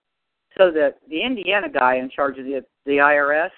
So 0.58 0.70
the 0.70 0.94
the 1.08 1.22
Indiana 1.22 1.68
guy 1.68 1.96
in 1.96 2.10
charge 2.10 2.38
of 2.38 2.44
the 2.44 2.64
the 2.84 2.98
IRS, 2.98 3.50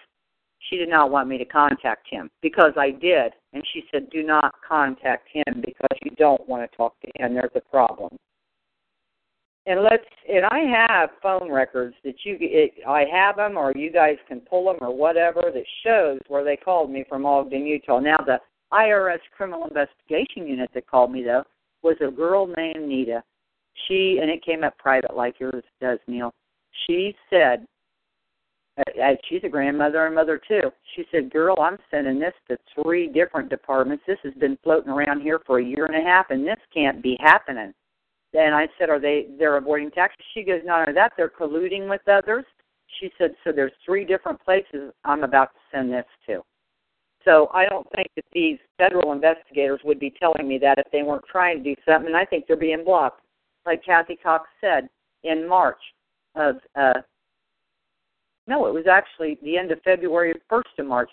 she 0.70 0.76
did 0.76 0.88
not 0.88 1.11
want 1.11 1.28
me 1.28 1.38
to 1.38 1.44
contact 1.44 2.07
him 2.09 2.30
because 2.40 2.72
I 2.76 2.90
did, 2.90 3.32
and 3.52 3.64
she 3.72 3.84
said, 3.90 4.11
"Do 4.11 4.22
not 4.22 4.55
contact 4.66 5.28
him 5.32 5.62
because 5.64 5.98
you 6.05 6.12
don't 6.16 6.46
want 6.48 6.70
to 6.70 6.76
talk 6.76 6.94
to 7.00 7.11
him. 7.16 7.34
There's 7.34 7.50
a 7.55 7.61
problem." 7.61 8.16
And 9.66 9.82
let's 9.82 10.05
and 10.28 10.44
I 10.44 10.59
have 10.61 11.11
phone 11.22 11.50
records 11.50 11.96
that 12.05 12.16
you 12.24 12.36
it, 12.40 12.74
I 12.86 13.05
have 13.11 13.36
them 13.36 13.57
or 13.57 13.72
you 13.74 13.90
guys 13.90 14.18
can 14.28 14.40
pull 14.40 14.66
them 14.66 14.76
or 14.80 14.94
whatever 14.94 15.42
that 15.52 15.64
shows 15.84 16.20
where 16.28 16.44
they 16.44 16.57
called 16.57 16.90
me 16.90 17.05
from 17.09 17.24
Ogden, 17.24 17.66
Utah. 17.66 17.98
Now 17.98 18.18
the 18.18 18.38
IRS 18.74 19.20
criminal 19.36 19.66
investigation 19.66 20.46
unit 20.46 20.70
that 20.74 20.86
called 20.86 21.12
me 21.12 21.22
though 21.22 21.44
was 21.82 21.96
a 22.00 22.10
girl 22.10 22.46
named 22.46 22.88
Nita. 22.88 23.22
She 23.86 24.18
and 24.20 24.30
it 24.30 24.44
came 24.44 24.64
up 24.64 24.76
private 24.78 25.16
like 25.16 25.38
yours 25.38 25.62
does, 25.80 25.98
Neil. 26.06 26.32
She 26.86 27.14
said, 27.30 27.66
uh, 28.76 28.82
she's 29.28 29.44
a 29.44 29.48
grandmother 29.48 30.06
and 30.06 30.14
mother 30.14 30.40
too. 30.48 30.72
She 30.96 31.04
said, 31.12 31.30
"Girl, 31.30 31.54
I'm 31.60 31.78
sending 31.90 32.18
this 32.18 32.34
to 32.48 32.58
three 32.74 33.06
different 33.06 33.48
departments. 33.48 34.02
This 34.06 34.18
has 34.24 34.34
been 34.34 34.58
floating 34.64 34.90
around 34.90 35.20
here 35.20 35.40
for 35.46 35.58
a 35.58 35.64
year 35.64 35.86
and 35.86 35.94
a 35.94 36.00
half, 36.00 36.30
and 36.30 36.44
this 36.44 36.58
can't 36.72 37.00
be 37.00 37.16
happening." 37.20 37.72
Then 38.32 38.52
I 38.52 38.68
said, 38.76 38.90
"Are 38.90 38.98
they? 38.98 39.28
They're 39.38 39.56
avoiding 39.56 39.92
taxes?" 39.92 40.24
She 40.34 40.42
goes, 40.42 40.62
"Not 40.64 40.80
only 40.80 40.94
that, 40.94 41.12
they're 41.16 41.28
colluding 41.28 41.88
with 41.88 42.06
others." 42.08 42.44
She 42.98 43.12
said, 43.16 43.36
"So 43.44 43.52
there's 43.52 43.72
three 43.84 44.04
different 44.04 44.40
places 44.40 44.92
I'm 45.04 45.22
about 45.22 45.54
to 45.54 45.60
send 45.70 45.92
this 45.92 46.06
to." 46.26 46.42
So 47.24 47.48
I 47.54 47.66
don't 47.66 47.86
think 47.94 48.08
that 48.16 48.24
these 48.32 48.58
federal 48.76 49.12
investigators 49.12 49.80
would 49.84 49.98
be 49.98 50.12
telling 50.20 50.46
me 50.46 50.58
that 50.58 50.78
if 50.78 50.86
they 50.92 51.02
weren't 51.02 51.24
trying 51.30 51.62
to 51.62 51.74
do 51.74 51.80
something. 51.86 52.08
And 52.08 52.16
I 52.16 52.24
think 52.24 52.46
they're 52.46 52.56
being 52.56 52.84
blocked, 52.84 53.20
like 53.64 53.84
Kathy 53.84 54.16
Cox 54.16 54.48
said 54.60 54.88
in 55.22 55.48
March 55.48 55.80
of. 56.34 56.56
uh 56.76 57.00
No, 58.46 58.66
it 58.66 58.74
was 58.74 58.86
actually 58.86 59.38
the 59.42 59.56
end 59.56 59.70
of 59.72 59.80
February, 59.82 60.34
first 60.48 60.68
of 60.78 60.86
March. 60.86 61.10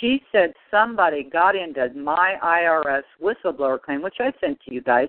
She 0.00 0.22
said 0.32 0.52
somebody 0.70 1.22
got 1.22 1.54
into 1.54 1.90
my 1.94 2.36
IRS 2.42 3.02
whistleblower 3.22 3.80
claim, 3.80 4.02
which 4.02 4.16
I 4.20 4.32
sent 4.40 4.58
to 4.62 4.74
you 4.74 4.80
guys, 4.80 5.08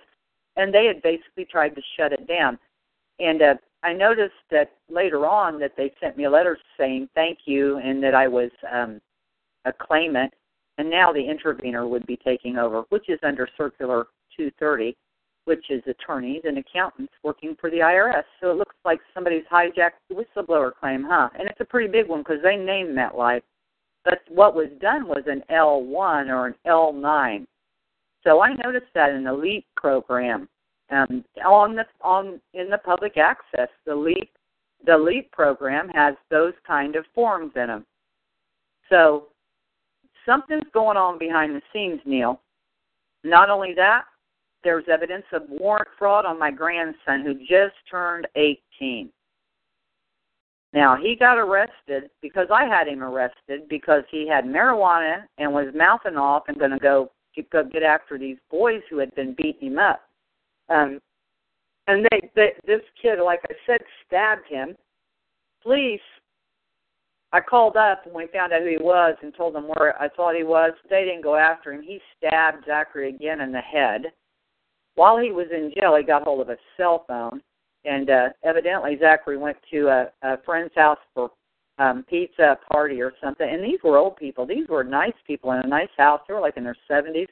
and 0.55 0.73
they 0.73 0.85
had 0.85 1.01
basically 1.01 1.45
tried 1.45 1.75
to 1.75 1.81
shut 1.97 2.11
it 2.11 2.27
down. 2.27 2.59
And 3.19 3.41
uh, 3.41 3.55
I 3.81 3.93
noticed 3.93 4.33
that 4.51 4.71
later 4.89 5.25
on 5.25 5.59
that 5.59 5.73
they 5.77 5.93
sent 5.99 6.17
me 6.17 6.25
a 6.25 6.29
letter 6.29 6.57
saying 6.77 7.09
thank 7.15 7.39
you 7.45 7.77
and 7.77 8.03
that 8.03 8.13
I 8.13 8.27
was 8.27 8.51
um, 8.71 9.01
a 9.65 9.73
claimant 9.73 10.33
and 10.77 10.89
now 10.89 11.13
the 11.13 11.23
intervener 11.23 11.87
would 11.87 12.05
be 12.05 12.17
taking 12.17 12.57
over, 12.57 12.83
which 12.89 13.09
is 13.09 13.19
under 13.23 13.47
Circular 13.57 14.07
230, 14.35 14.95
which 15.45 15.69
is 15.69 15.83
attorneys 15.87 16.41
and 16.45 16.57
accountants 16.57 17.13
working 17.23 17.55
for 17.59 17.69
the 17.69 17.77
IRS. 17.77 18.23
So 18.41 18.51
it 18.51 18.57
looks 18.57 18.75
like 18.85 18.99
somebody's 19.13 19.43
hijacked 19.51 20.01
the 20.09 20.15
whistleblower 20.15 20.71
claim, 20.73 21.05
huh? 21.07 21.29
And 21.37 21.47
it's 21.49 21.59
a 21.59 21.65
pretty 21.65 21.91
big 21.91 22.07
one 22.07 22.21
because 22.21 22.41
they 22.41 22.55
named 22.55 22.97
that 22.97 23.13
MetLife. 23.13 23.41
But 24.05 24.19
what 24.29 24.55
was 24.55 24.67
done 24.81 25.07
was 25.07 25.23
an 25.27 25.43
L1 25.49 26.29
or 26.29 26.47
an 26.47 26.55
L9. 26.67 27.45
So 28.23 28.41
I 28.41 28.53
noticed 28.53 28.91
that 28.95 29.11
in 29.11 29.23
the 29.23 29.33
LEEP 29.33 29.65
program, 29.75 30.49
um, 30.91 31.23
on 31.45 31.75
the 31.75 31.85
on 32.01 32.39
in 32.53 32.69
the 32.69 32.77
public 32.77 33.17
access, 33.17 33.69
the 33.85 33.95
LEEP 33.95 34.29
the 34.85 34.97
LEEP 34.97 35.31
program 35.31 35.89
has 35.89 36.15
those 36.29 36.53
kind 36.67 36.95
of 36.95 37.05
forms 37.15 37.51
in 37.55 37.67
them. 37.67 37.85
So 38.89 39.27
something's 40.25 40.69
going 40.73 40.97
on 40.97 41.17
behind 41.17 41.55
the 41.55 41.61
scenes, 41.71 41.99
Neil. 42.05 42.41
Not 43.23 43.49
only 43.49 43.73
that, 43.75 44.03
there's 44.63 44.85
evidence 44.91 45.25
of 45.33 45.43
warrant 45.49 45.89
fraud 45.97 46.25
on 46.25 46.39
my 46.39 46.51
grandson 46.51 47.23
who 47.23 47.33
just 47.35 47.75
turned 47.89 48.27
18. 48.35 49.09
Now, 50.73 50.95
he 50.95 51.15
got 51.15 51.37
arrested 51.37 52.09
because 52.21 52.47
I 52.51 52.65
had 52.65 52.87
him 52.87 53.03
arrested 53.03 53.69
because 53.69 54.03
he 54.09 54.27
had 54.27 54.45
marijuana 54.45 55.23
and 55.37 55.53
was 55.53 55.67
mouthing 55.75 56.17
off 56.17 56.43
and 56.47 56.57
going 56.57 56.71
to 56.71 56.79
go 56.79 57.11
go 57.51 57.63
get 57.63 57.83
after 57.83 58.17
these 58.17 58.37
boys 58.51 58.81
who 58.89 58.97
had 58.99 59.13
been 59.15 59.33
beating 59.35 59.71
him 59.71 59.79
up. 59.79 60.01
Um, 60.69 60.99
and 61.87 62.05
they, 62.11 62.29
they, 62.35 62.53
this 62.65 62.81
kid, 63.01 63.19
like 63.23 63.41
I 63.49 63.53
said, 63.65 63.81
stabbed 64.05 64.47
him. 64.47 64.75
Police 65.61 65.99
I 67.33 67.41
called 67.41 67.75
up 67.75 68.05
when 68.05 68.25
we 68.25 68.31
found 68.31 68.53
out 68.53 68.61
who 68.61 68.69
he 68.69 68.77
was 68.77 69.15
and 69.23 69.33
told 69.35 69.55
them 69.55 69.67
where 69.67 69.99
I 69.99 70.07
thought 70.07 70.35
he 70.35 70.43
was. 70.43 70.71
They 70.87 71.03
didn't 71.03 71.23
go 71.23 71.35
after 71.35 71.73
him. 71.73 71.81
He 71.81 71.99
stabbed 72.15 72.65
Zachary 72.67 73.09
again 73.09 73.41
in 73.41 73.51
the 73.51 73.59
head. 73.59 74.13
While 74.93 75.17
he 75.17 75.31
was 75.31 75.47
in 75.51 75.73
jail, 75.75 75.95
he 75.97 76.03
got 76.03 76.21
hold 76.21 76.41
of 76.41 76.49
a 76.49 76.57
cell 76.77 77.05
phone, 77.07 77.41
and 77.85 78.11
uh, 78.11 78.29
evidently 78.43 78.97
Zachary 78.99 79.37
went 79.37 79.57
to 79.71 79.87
a, 79.87 80.11
a 80.21 80.37
friend's 80.45 80.75
house 80.75 80.99
for 81.15 81.31
um, 81.79 82.05
pizza 82.07 82.59
party 82.71 83.01
or 83.01 83.13
something. 83.19 83.49
And 83.49 83.63
these 83.63 83.79
were 83.83 83.97
old 83.97 84.15
people. 84.17 84.45
These 84.45 84.67
were 84.69 84.83
nice 84.83 85.13
people 85.25 85.53
in 85.53 85.61
a 85.63 85.67
nice 85.67 85.89
house. 85.97 86.21
They 86.27 86.35
were 86.35 86.39
like 86.39 86.57
in 86.57 86.63
their 86.63 86.77
seventies. 86.87 87.29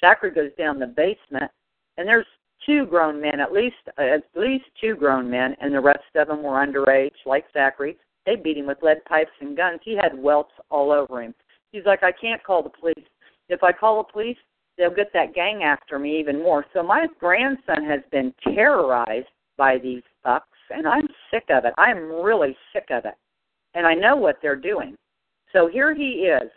Zachary 0.00 0.32
goes 0.32 0.50
down 0.58 0.78
the 0.78 0.86
basement, 0.86 1.50
and 1.96 2.06
there's 2.06 2.26
two 2.66 2.84
grown 2.84 3.18
men, 3.18 3.40
at 3.40 3.52
least 3.52 3.76
at 3.96 4.22
least 4.36 4.66
two 4.78 4.96
grown 4.96 5.30
men, 5.30 5.56
and 5.62 5.74
the 5.74 5.80
rest 5.80 6.04
of 6.14 6.28
them 6.28 6.42
were 6.42 6.64
underage, 6.64 7.16
like 7.24 7.46
Zachary. 7.54 7.96
They 8.26 8.36
beat 8.36 8.56
him 8.56 8.66
with 8.66 8.82
lead 8.82 9.04
pipes 9.06 9.30
and 9.40 9.56
guns. 9.56 9.80
He 9.82 9.96
had 9.96 10.16
welts 10.16 10.52
all 10.70 10.92
over 10.92 11.22
him. 11.22 11.34
He's 11.72 11.86
like, 11.86 12.02
I 12.02 12.12
can't 12.12 12.42
call 12.42 12.62
the 12.62 12.70
police. 12.70 13.06
If 13.48 13.62
I 13.62 13.72
call 13.72 14.02
the 14.02 14.12
police, 14.12 14.36
they'll 14.76 14.94
get 14.94 15.12
that 15.12 15.34
gang 15.34 15.62
after 15.62 15.98
me 15.98 16.18
even 16.18 16.42
more. 16.42 16.64
So 16.72 16.82
my 16.82 17.06
grandson 17.18 17.84
has 17.84 18.00
been 18.10 18.34
terrorized 18.54 19.28
by 19.56 19.78
these 19.78 20.02
fucks, 20.24 20.40
and 20.70 20.86
I'm 20.86 21.08
sick 21.30 21.44
of 21.50 21.64
it. 21.64 21.74
I'm 21.78 22.10
really 22.10 22.56
sick 22.72 22.86
of 22.90 23.04
it. 23.04 23.14
And 23.74 23.86
I 23.86 23.94
know 23.94 24.16
what 24.16 24.38
they're 24.42 24.56
doing. 24.56 24.96
So 25.52 25.68
here 25.68 25.94
he 25.94 26.26
is. 26.26 26.50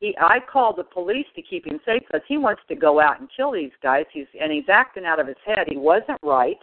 He, 0.00 0.14
I 0.20 0.38
called 0.52 0.76
the 0.76 0.84
police 0.84 1.26
to 1.34 1.42
keep 1.42 1.66
him 1.66 1.80
safe 1.84 2.02
because 2.06 2.24
he 2.28 2.36
wants 2.36 2.62
to 2.68 2.74
go 2.74 3.00
out 3.00 3.20
and 3.20 3.28
kill 3.34 3.52
these 3.52 3.72
guys. 3.82 4.04
He's 4.12 4.26
and 4.40 4.52
he's 4.52 4.68
acting 4.68 5.04
out 5.04 5.20
of 5.20 5.26
his 5.26 5.36
head. 5.44 5.66
He 5.68 5.76
wasn't 5.76 6.18
right. 6.22 6.58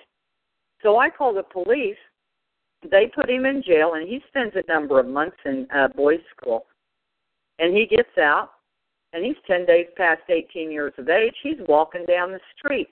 So 0.83 0.97
I 0.97 1.09
called 1.09 1.37
the 1.37 1.43
police 1.43 1.97
they 2.89 3.11
put 3.13 3.29
him 3.29 3.45
in 3.45 3.63
jail, 3.63 3.93
and 3.93 4.07
he 4.07 4.21
spends 4.27 4.53
a 4.55 4.71
number 4.71 4.99
of 4.99 5.07
months 5.07 5.37
in 5.45 5.67
uh, 5.73 5.87
boys' 5.89 6.19
school. 6.35 6.65
And 7.59 7.75
he 7.75 7.85
gets 7.85 8.17
out, 8.17 8.51
and 9.13 9.23
he's 9.23 9.35
10 9.45 9.65
days 9.65 9.87
past 9.95 10.21
18 10.29 10.71
years 10.71 10.93
of 10.97 11.09
age. 11.09 11.35
He's 11.43 11.59
walking 11.67 12.05
down 12.05 12.31
the 12.31 12.39
street. 12.57 12.89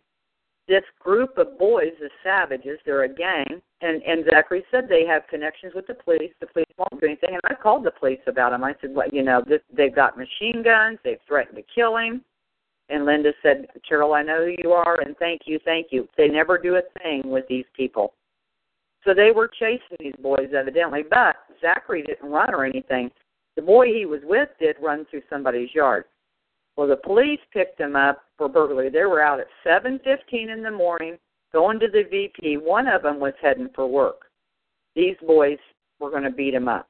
This 0.67 0.83
group 0.99 1.37
of 1.39 1.57
boys 1.57 1.93
is 1.99 2.11
savages. 2.23 2.77
They're 2.85 3.03
a 3.03 3.09
gang. 3.09 3.61
And, 3.81 4.03
and 4.03 4.23
Zachary 4.29 4.63
said 4.69 4.87
they 4.87 5.05
have 5.07 5.23
connections 5.27 5.73
with 5.73 5.87
the 5.87 5.95
police. 5.95 6.31
The 6.39 6.47
police 6.47 6.67
won't 6.77 7.01
do 7.01 7.07
anything. 7.07 7.31
And 7.31 7.41
I 7.45 7.55
called 7.55 7.85
the 7.85 7.91
police 7.91 8.19
about 8.27 8.53
him. 8.53 8.63
I 8.63 8.75
said, 8.79 8.93
well, 8.93 9.07
you 9.11 9.23
know, 9.23 9.41
this, 9.47 9.61
they've 9.75 9.95
got 9.95 10.17
machine 10.17 10.61
guns. 10.63 10.99
They've 11.03 11.17
threatened 11.27 11.55
to 11.55 11.63
kill 11.73 11.97
him. 11.97 12.23
And 12.89 13.05
Linda 13.05 13.31
said, 13.41 13.67
Carol, 13.87 14.13
I 14.13 14.23
know 14.23 14.45
who 14.45 14.55
you 14.63 14.71
are, 14.71 14.99
and 15.01 15.15
thank 15.17 15.41
you, 15.45 15.59
thank 15.63 15.87
you. 15.91 16.07
They 16.17 16.27
never 16.27 16.57
do 16.57 16.75
a 16.75 16.81
thing 17.01 17.21
with 17.25 17.45
these 17.47 17.65
people. 17.75 18.13
So 19.05 19.13
they 19.13 19.31
were 19.31 19.47
chasing 19.47 19.97
these 19.99 20.15
boys 20.21 20.49
evidently, 20.57 21.03
but 21.09 21.37
Zachary 21.61 22.03
didn't 22.03 22.29
run 22.29 22.53
or 22.53 22.65
anything. 22.65 23.09
The 23.55 23.61
boy 23.61 23.87
he 23.87 24.05
was 24.05 24.21
with 24.23 24.49
did 24.59 24.75
run 24.81 25.05
through 25.09 25.21
somebody's 25.29 25.73
yard. 25.73 26.05
Well, 26.75 26.87
the 26.87 26.97
police 26.97 27.39
picked 27.51 27.79
him 27.79 27.95
up 27.95 28.23
for 28.37 28.47
burglary. 28.47 28.89
They 28.89 29.03
were 29.03 29.21
out 29.21 29.39
at 29.39 29.47
7:15 29.65 30.49
in 30.49 30.63
the 30.63 30.71
morning, 30.71 31.17
going 31.51 31.79
to 31.79 31.87
the 31.87 32.03
VP. 32.03 32.57
One 32.57 32.87
of 32.87 33.01
them 33.01 33.19
was 33.19 33.33
heading 33.41 33.69
for 33.75 33.87
work. 33.87 34.31
These 34.95 35.17
boys 35.25 35.57
were 35.99 36.09
going 36.09 36.23
to 36.23 36.29
beat 36.29 36.53
him 36.53 36.67
up. 36.67 36.87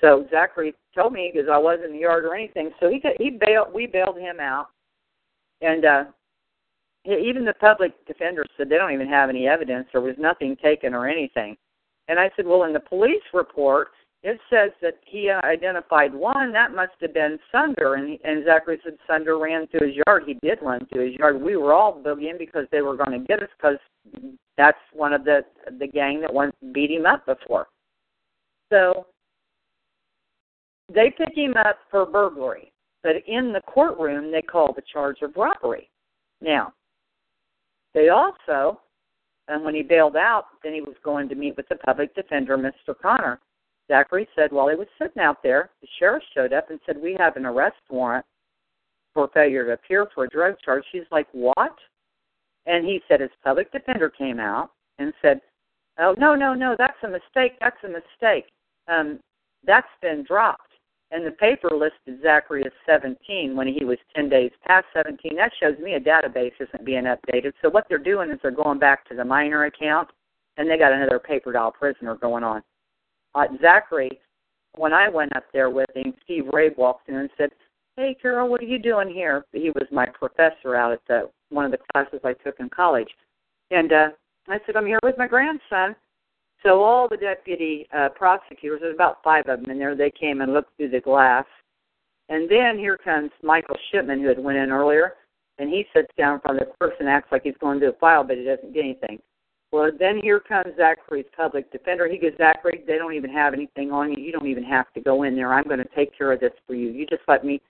So 0.00 0.26
Zachary 0.30 0.74
told 0.94 1.12
me 1.12 1.30
because 1.32 1.48
I 1.48 1.58
wasn't 1.58 1.86
in 1.86 1.92
the 1.92 1.98
yard 1.98 2.24
or 2.24 2.34
anything. 2.34 2.70
So 2.80 2.88
he 2.88 2.98
got, 2.98 3.20
he 3.20 3.30
bailed. 3.30 3.72
We 3.72 3.86
bailed 3.86 4.18
him 4.18 4.40
out, 4.40 4.68
and 5.60 5.84
uh, 5.84 6.04
even 7.04 7.44
the 7.44 7.54
public 7.54 7.92
defender 8.06 8.44
said 8.56 8.68
they 8.68 8.76
don't 8.76 8.92
even 8.92 9.08
have 9.08 9.28
any 9.28 9.48
evidence. 9.48 9.88
There 9.92 10.00
was 10.00 10.14
nothing 10.18 10.56
taken 10.62 10.94
or 10.94 11.08
anything. 11.08 11.56
And 12.08 12.18
I 12.18 12.30
said, 12.36 12.46
well, 12.46 12.64
in 12.64 12.72
the 12.72 12.80
police 12.80 13.22
report, 13.32 13.88
it 14.22 14.38
says 14.48 14.70
that 14.82 14.98
he 15.04 15.30
identified 15.30 16.14
one. 16.14 16.52
That 16.52 16.72
must 16.72 16.92
have 17.00 17.12
been 17.12 17.38
Sunder. 17.50 17.94
And, 17.94 18.18
and 18.22 18.44
Zachary 18.44 18.78
said 18.84 18.96
Sunder 19.06 19.36
ran 19.36 19.66
through 19.66 19.88
his 19.88 19.96
yard. 20.06 20.22
He 20.26 20.34
did 20.34 20.58
run 20.62 20.86
through 20.86 21.10
his 21.10 21.18
yard. 21.18 21.42
We 21.42 21.56
were 21.56 21.72
all 21.72 22.00
boogieing 22.00 22.38
because 22.38 22.66
they 22.70 22.82
were 22.82 22.96
going 22.96 23.18
to 23.20 23.26
get 23.26 23.42
us 23.42 23.48
because 23.56 23.78
that's 24.56 24.78
one 24.92 25.12
of 25.12 25.24
the 25.24 25.40
the 25.78 25.86
gang 25.86 26.20
that 26.20 26.32
once 26.32 26.52
beat 26.72 26.90
him 26.90 27.06
up 27.06 27.26
before. 27.26 27.66
So 28.72 29.06
they 30.92 31.12
pick 31.16 31.36
him 31.36 31.54
up 31.56 31.78
for 31.90 32.06
burglary, 32.06 32.72
but 33.02 33.12
in 33.26 33.52
the 33.52 33.62
courtroom 33.62 34.30
they 34.30 34.42
call 34.42 34.72
the 34.72 34.82
charge 34.92 35.18
of 35.22 35.34
robbery. 35.36 35.88
Now, 36.40 36.72
they 37.94 38.08
also, 38.08 38.80
and 39.48 39.64
when 39.64 39.74
he 39.74 39.82
bailed 39.82 40.16
out, 40.16 40.46
then 40.62 40.72
he 40.72 40.80
was 40.80 40.96
going 41.04 41.28
to 41.28 41.34
meet 41.34 41.56
with 41.56 41.68
the 41.68 41.76
public 41.76 42.14
defender, 42.14 42.56
Mr. 42.56 42.94
Connor. 43.00 43.40
Zachary 43.88 44.28
said 44.36 44.52
while 44.52 44.68
he 44.68 44.76
was 44.76 44.86
sitting 44.98 45.22
out 45.22 45.42
there, 45.42 45.70
the 45.80 45.88
sheriff 45.98 46.22
showed 46.34 46.52
up 46.52 46.70
and 46.70 46.80
said, 46.86 46.96
We 46.96 47.16
have 47.18 47.36
an 47.36 47.44
arrest 47.44 47.76
warrant 47.90 48.24
for 49.12 49.28
failure 49.34 49.66
to 49.66 49.72
appear 49.72 50.06
for 50.14 50.24
a 50.24 50.28
drug 50.28 50.54
charge. 50.64 50.84
She's 50.92 51.02
like, 51.10 51.26
What? 51.32 51.76
And 52.66 52.86
he 52.86 53.00
said 53.08 53.20
his 53.20 53.30
public 53.42 53.70
defender 53.72 54.08
came 54.08 54.38
out 54.38 54.70
and 54.98 55.12
said, 55.20 55.40
Oh, 55.98 56.14
no, 56.16 56.34
no, 56.34 56.54
no, 56.54 56.74
that's 56.78 56.96
a 57.02 57.08
mistake. 57.08 57.58
That's 57.60 57.76
a 57.84 57.88
mistake. 57.88 58.46
Um, 58.88 59.18
that's 59.64 59.86
been 60.00 60.24
dropped 60.26 60.71
and 61.12 61.26
the 61.26 61.30
paper 61.30 61.68
listed 61.70 62.22
Zachary 62.22 62.64
as 62.64 62.72
17 62.86 63.54
when 63.54 63.68
he 63.68 63.84
was 63.84 63.98
10 64.16 64.30
days 64.30 64.50
past 64.66 64.86
17. 64.94 65.36
That 65.36 65.52
shows 65.60 65.78
me 65.78 65.94
a 65.94 66.00
database 66.00 66.52
isn't 66.58 66.84
being 66.86 67.04
updated. 67.04 67.52
So 67.60 67.68
what 67.68 67.84
they're 67.88 67.98
doing 67.98 68.30
is 68.30 68.38
they're 68.42 68.50
going 68.50 68.78
back 68.78 69.06
to 69.08 69.14
the 69.14 69.24
minor 69.24 69.64
account, 69.66 70.08
and 70.56 70.68
they 70.68 70.78
got 70.78 70.92
another 70.92 71.18
paper 71.18 71.52
doll 71.52 71.70
prisoner 71.70 72.14
going 72.14 72.44
on. 72.44 72.62
Uh, 73.34 73.44
Zachary, 73.60 74.20
when 74.76 74.94
I 74.94 75.10
went 75.10 75.36
up 75.36 75.44
there 75.52 75.68
with 75.68 75.88
him, 75.94 76.14
Steve 76.24 76.44
Ray 76.50 76.70
walked 76.78 77.10
in 77.10 77.16
and 77.16 77.30
said, 77.36 77.50
"Hey, 77.96 78.16
Carol, 78.20 78.48
what 78.48 78.62
are 78.62 78.66
you 78.66 78.78
doing 78.78 79.10
here?" 79.10 79.44
He 79.52 79.70
was 79.70 79.86
my 79.92 80.06
professor 80.06 80.74
out 80.74 80.92
at 80.92 81.04
the 81.08 81.30
one 81.50 81.66
of 81.66 81.72
the 81.72 81.78
classes 81.92 82.20
I 82.24 82.32
took 82.32 82.58
in 82.58 82.70
college, 82.70 83.10
and 83.70 83.92
uh, 83.92 84.08
I 84.48 84.60
said, 84.64 84.76
"I'm 84.76 84.86
here 84.86 85.00
with 85.02 85.18
my 85.18 85.28
grandson." 85.28 85.94
So 86.62 86.82
all 86.82 87.08
the 87.08 87.16
deputy 87.16 87.88
uh, 87.96 88.08
prosecutors, 88.14 88.80
there's 88.82 88.94
about 88.94 89.22
five 89.24 89.48
of 89.48 89.62
them 89.62 89.70
in 89.70 89.78
there, 89.78 89.96
they 89.96 90.10
came 90.10 90.40
and 90.40 90.52
looked 90.52 90.76
through 90.76 90.90
the 90.90 91.00
glass. 91.00 91.44
And 92.28 92.48
then 92.48 92.78
here 92.78 92.96
comes 92.96 93.30
Michael 93.42 93.76
Shipman, 93.90 94.20
who 94.20 94.28
had 94.28 94.38
went 94.38 94.58
in 94.58 94.70
earlier, 94.70 95.14
and 95.58 95.68
he 95.68 95.84
sits 95.94 96.08
down 96.16 96.34
in 96.34 96.40
front 96.40 96.60
of 96.60 96.68
the 96.68 96.74
clerk 96.78 96.94
and 97.00 97.08
acts 97.08 97.32
like 97.32 97.42
he's 97.42 97.56
going 97.60 97.80
to 97.80 97.86
do 97.86 97.92
a 97.92 97.98
file, 97.98 98.24
but 98.24 98.36
he 98.36 98.44
doesn't 98.44 98.72
get 98.72 98.84
anything. 98.84 99.18
Well, 99.72 99.90
then 99.98 100.20
here 100.22 100.38
comes 100.38 100.76
Zachary's 100.76 101.26
public 101.34 101.72
defender. 101.72 102.06
He 102.06 102.18
goes, 102.18 102.32
Zachary, 102.36 102.84
they 102.86 102.98
don't 102.98 103.14
even 103.14 103.32
have 103.32 103.54
anything 103.54 103.90
on 103.90 104.12
you. 104.12 104.22
You 104.22 104.30
don't 104.30 104.46
even 104.46 104.64
have 104.64 104.92
to 104.92 105.00
go 105.00 105.22
in 105.22 105.34
there. 105.34 105.52
I'm 105.52 105.64
going 105.64 105.78
to 105.78 105.88
take 105.96 106.16
care 106.16 106.30
of 106.30 106.40
this 106.40 106.52
for 106.66 106.74
you. 106.74 106.90
You 106.90 107.06
just 107.06 107.22
let 107.26 107.44
me. 107.44 107.60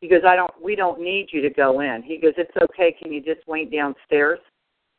He 0.00 0.08
goes, 0.08 0.22
I 0.26 0.36
don't. 0.36 0.50
We 0.62 0.74
don't 0.74 1.00
need 1.00 1.28
you 1.32 1.42
to 1.42 1.50
go 1.50 1.80
in. 1.80 2.02
He 2.02 2.16
goes, 2.16 2.32
it's 2.38 2.56
okay. 2.62 2.96
Can 3.00 3.12
you 3.12 3.20
just 3.20 3.46
wait 3.46 3.70
downstairs? 3.70 4.38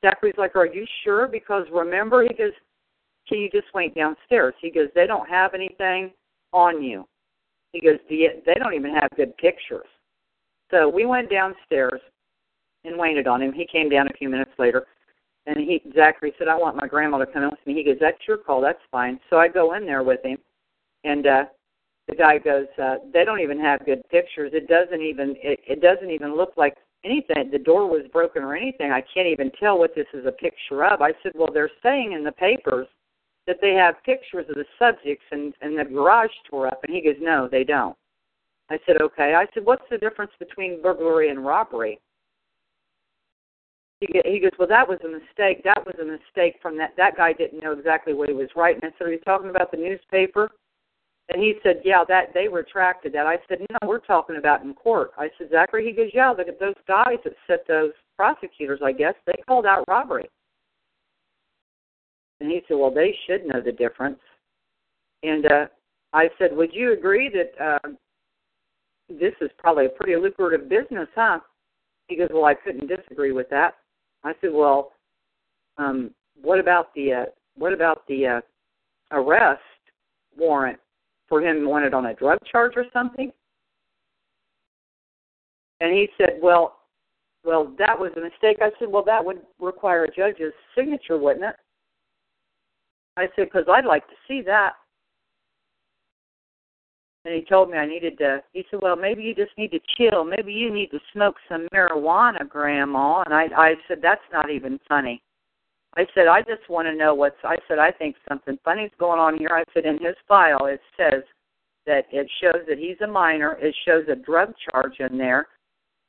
Zachary's 0.06 0.36
like, 0.38 0.56
Are 0.56 0.68
you 0.68 0.86
sure? 1.04 1.28
Because 1.28 1.66
remember, 1.72 2.22
he 2.22 2.34
goes, 2.36 2.54
can 3.28 3.40
you 3.40 3.50
just 3.50 3.68
wait 3.74 3.96
downstairs? 3.96 4.54
He 4.62 4.72
goes, 4.72 4.88
they 4.96 5.08
don't 5.08 5.30
have 5.30 5.54
anything 5.54 6.12
on 6.54 6.84
you. 6.84 7.06
He 7.74 7.80
goes, 7.80 7.98
they 8.10 8.56
don't 8.56 8.74
even 8.74 8.94
have 8.94 9.10
good 9.16 9.36
pictures. 9.38 9.88
So 10.72 10.90
we 10.90 11.06
went 11.06 11.30
downstairs 11.30 12.02
and 12.84 12.98
waited 12.98 13.28
on 13.28 13.42
him. 13.42 13.54
He 13.54 13.66
came 13.66 13.90
down 13.90 14.08
a 14.08 14.14
few 14.14 14.30
minutes 14.30 14.52
later, 14.58 14.88
and 15.46 15.58
he 15.58 15.82
Zachary 15.94 16.34
said, 16.38 16.48
"I 16.48 16.58
want 16.58 16.78
my 16.78 16.88
grandma 16.88 17.18
to 17.20 17.26
come 17.26 17.44
in 17.44 17.50
with 17.50 17.66
me." 17.66 17.74
He 17.74 17.84
goes, 17.84 17.98
"That's 18.00 18.28
your 18.28 18.38
call. 18.38 18.62
That's 18.62 18.82
fine." 18.92 19.20
So 19.30 19.38
I 19.38 19.48
go 19.48 19.74
in 19.74 19.86
there 19.86 20.04
with 20.04 20.24
him, 20.24 20.38
and 21.04 21.28
uh, 21.28 21.46
the 22.08 22.16
guy 22.16 22.38
goes, 22.38 22.68
uh, 22.82 22.98
"They 23.14 23.26
don't 23.26 23.42
even 23.42 23.60
have 23.60 23.86
good 23.86 24.02
pictures. 24.10 24.52
It 24.54 24.68
doesn't 24.68 25.02
even 25.02 25.36
it, 25.42 25.60
it 25.68 25.82
doesn't 25.82 26.10
even 26.10 26.36
look 26.36 26.54
like 26.58 26.76
anything. 27.04 27.52
The 27.52 27.60
door 27.60 27.88
was 27.88 28.08
broken 28.12 28.44
or 28.44 28.56
anything. 28.56 28.92
I 28.92 29.02
can't 29.14 29.28
even 29.28 29.52
tell 29.60 29.78
what 29.78 29.96
this 29.96 30.08
is 30.14 30.26
a 30.26 30.32
picture 30.32 30.86
of." 30.86 31.02
I 31.02 31.14
said, 31.22 31.34
"Well, 31.36 31.52
they're 31.54 31.72
saying 31.84 32.14
in 32.14 32.24
the 32.24 32.32
papers." 32.32 32.88
That 33.52 33.60
they 33.60 33.74
have 33.74 34.02
pictures 34.06 34.46
of 34.48 34.56
the 34.56 34.64
subjects 34.80 35.26
and, 35.30 35.54
and 35.60 35.78
the 35.78 35.84
garage 35.84 36.32
tore 36.50 36.68
up. 36.68 36.82
And 36.86 36.96
he 36.96 37.02
goes, 37.02 37.18
no, 37.20 37.50
they 37.52 37.66
don't. 37.66 37.98
I 38.70 38.80
said, 38.86 39.02
okay. 39.02 39.36
I 39.36 39.46
said, 39.54 39.66
what's 39.66 39.84
the 39.92 39.98
difference 39.98 40.32
between 40.40 40.82
burglary 40.82 41.32
and 41.32 41.46
robbery? 41.46 42.00
He, 44.00 44.08
he 44.24 44.40
goes, 44.40 44.52
well, 44.58 44.70
that 44.70 44.88
was 44.88 45.00
a 45.04 45.10
mistake. 45.10 45.66
That 45.66 45.86
was 45.86 45.96
a 46.02 46.06
mistake 46.06 46.62
from 46.62 46.78
that. 46.78 46.94
That 46.96 47.18
guy 47.18 47.34
didn't 47.34 47.62
know 47.62 47.74
exactly 47.74 48.14
what 48.14 48.30
he 48.30 48.34
was 48.34 48.48
writing. 48.56 48.80
I 48.86 48.98
said, 48.98 49.08
are 49.08 49.12
you 49.12 49.20
talking 49.20 49.50
about 49.50 49.70
the 49.70 49.78
newspaper? 49.78 50.50
And 51.28 51.42
he 51.42 51.56
said, 51.62 51.82
yeah, 51.84 52.06
that 52.08 52.34
they 52.34 52.48
retracted 52.48 53.12
that. 53.14 53.28
I 53.28 53.38
said, 53.50 53.60
no, 53.60 53.86
we're 53.86 54.00
talking 54.00 54.38
about 54.38 54.64
in 54.64 54.74
court. 54.74 55.12
I 55.18 55.28
said, 55.38 55.50
Zachary, 55.52 55.86
he 55.86 55.92
goes, 55.92 56.12
yeah, 56.14 56.30
look 56.30 56.48
at 56.48 56.60
those 56.60 56.76
guys 56.88 57.18
that 57.26 57.34
set 57.48 57.68
those 57.68 57.92
prosecutors, 58.16 58.80
I 58.82 58.94
guess, 58.94 59.16
they 59.28 59.44
called 59.46 59.66
out 59.66 59.84
robbery. 59.90 60.30
And 62.42 62.50
he 62.50 62.62
said, 62.68 62.78
well, 62.78 62.92
they 62.92 63.16
should 63.28 63.46
know 63.46 63.62
the 63.62 63.72
difference. 63.72 64.20
And 65.22 65.46
uh, 65.46 65.66
I 66.12 66.28
said, 66.40 66.50
would 66.58 66.74
you 66.74 66.92
agree 66.92 67.30
that 67.30 67.64
uh, 67.64 67.90
this 69.08 69.34
is 69.42 69.52
probably 69.60 69.86
a 69.86 69.90
pretty 69.90 70.16
lucrative 70.16 70.68
business, 70.68 71.08
huh? 71.16 71.40
He 72.08 72.18
goes, 72.18 72.30
well, 72.34 72.46
I 72.46 72.56
couldn't 72.56 72.88
disagree 72.88 73.32
with 73.32 73.48
that. 73.52 73.76
I 74.24 74.34
said, 74.42 74.50
well, 74.54 74.94
um, 75.78 76.10
what 76.42 76.60
about 76.60 76.94
the 76.96 77.14
uh, 77.14 77.26
what 77.56 77.74
about 77.74 78.08
the 78.08 78.26
uh, 78.26 78.42
arrest 79.12 79.62
warrant 80.36 80.80
for 81.30 81.42
him 81.42 81.68
wanted 81.68 81.94
on 81.94 82.08
a 82.08 82.16
drug 82.16 82.40
charge 82.52 82.74
or 82.76 82.86
something? 82.92 83.32
And 85.80 85.94
he 85.94 86.08
said, 86.18 86.40
well, 86.42 86.80
well, 87.44 87.72
that 87.78 88.00
was 88.00 88.12
a 88.18 88.22
mistake. 88.22 88.58
I 88.62 88.70
said, 88.80 88.90
well, 88.90 89.04
that 89.06 89.24
would 89.24 89.42
require 89.60 90.06
a 90.06 90.14
judge's 90.14 90.54
signature, 90.76 91.18
wouldn't 91.18 91.46
it? 91.46 91.56
I 93.18 93.28
said, 93.36 93.46
because 93.52 93.68
I'd 93.72 93.86
like 93.86 94.08
to 94.08 94.16
see 94.28 94.42
that. 94.44 94.74
And 97.24 97.36
he 97.36 97.44
told 97.44 97.70
me 97.70 97.78
I 97.78 97.86
needed 97.86 98.18
to. 98.18 98.42
He 98.52 98.66
said, 98.72 98.80
"Well, 98.82 98.96
maybe 98.96 99.22
you 99.22 99.36
just 99.36 99.56
need 99.58 99.72
to 99.72 99.80
chill. 99.96 100.24
Maybe 100.24 100.52
you 100.52 100.74
need 100.74 100.90
to 100.90 101.00
smoke 101.14 101.36
some 101.48 101.68
marijuana, 101.74 102.48
Grandma." 102.50 103.22
And 103.22 103.34
I, 103.34 103.48
I 103.56 103.76
said, 103.88 104.00
"That's 104.02 104.22
not 104.34 104.50
even 104.50 104.80
funny." 104.88 105.22
I 105.96 106.08
said, 106.16 106.28
"I 106.28 106.42
just 106.42 106.68
want 106.68 106.88
to 106.88 106.96
know 106.96 107.14
what's." 107.14 107.36
I 107.44 107.58
said, 107.68 107.78
"I 107.78 107.92
think 107.92 108.16
something 108.28 108.58
funny's 108.66 108.92
going 108.98 109.20
on 109.20 109.38
here." 109.38 109.52
I 109.52 109.64
said, 109.72 109.86
"In 109.86 110.00
his 110.04 110.16
file, 110.28 110.66
it 110.66 110.82
says 110.98 111.22
that 111.86 112.06
it 112.12 112.28
shows 112.42 112.66
that 112.68 112.80
he's 112.80 113.00
a 113.02 113.08
minor. 113.08 113.54
It 113.62 113.76
shows 113.86 114.06
a 114.08 114.16
drug 114.16 114.56
charge 114.72 115.00
in 115.00 115.18
there." 115.20 115.48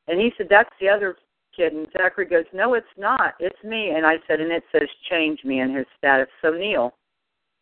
And 0.09 0.19
he 0.19 0.33
said, 0.39 0.49
"That's 0.49 0.75
the 0.81 0.89
other 0.89 1.17
kid." 1.55 1.73
And 1.73 1.87
Zachary 1.93 2.27
goes, 2.27 2.47
"No, 2.53 2.75
it's 2.75 2.87
not. 2.97 3.35
It's 3.41 3.63
me." 3.65 3.91
And 3.91 4.07
I 4.07 4.19
said, 4.27 4.41
"And 4.41 4.53
it 4.53 4.65
says 4.73 4.89
change 5.11 5.45
me 5.45 5.61
in 5.61 5.75
his 5.75 5.87
status." 5.99 6.29
So 6.41 6.51
Neil, 6.51 6.95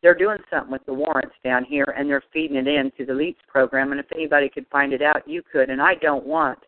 they're 0.02 0.14
doing 0.14 0.38
something 0.50 0.72
with 0.72 0.84
the 0.86 0.94
warrants 0.94 1.36
down 1.44 1.64
here 1.64 1.94
and 1.96 2.08
they're 2.08 2.22
feeding 2.32 2.56
it 2.56 2.66
in 2.66 2.90
to 2.92 3.04
the 3.04 3.14
LEEPS 3.14 3.42
program. 3.48 3.92
And 3.92 4.00
if 4.00 4.10
anybody 4.12 4.48
could 4.48 4.66
find 4.68 4.92
it 4.92 5.02
out, 5.02 5.28
you 5.28 5.42
could. 5.42 5.68
And 5.70 5.82
I 5.82 5.94
don't 5.94 6.24
want 6.24 6.58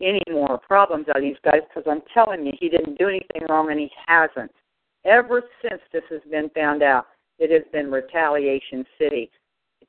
any 0.00 0.22
more 0.30 0.58
problems 0.58 1.08
out 1.08 1.16
of 1.16 1.22
these 1.22 1.38
guys 1.44 1.62
because 1.68 1.88
I'm 1.90 2.02
telling 2.12 2.44
you, 2.44 2.52
he 2.58 2.68
didn't 2.68 2.98
do 2.98 3.08
anything 3.08 3.46
wrong 3.48 3.70
and 3.70 3.80
he 3.80 3.90
hasn't. 4.06 4.52
Ever 5.04 5.42
since 5.62 5.80
this 5.92 6.04
has 6.10 6.20
been 6.30 6.50
found 6.50 6.82
out, 6.82 7.06
it 7.38 7.50
has 7.50 7.62
been 7.72 7.90
retaliation 7.90 8.84
city 8.98 9.30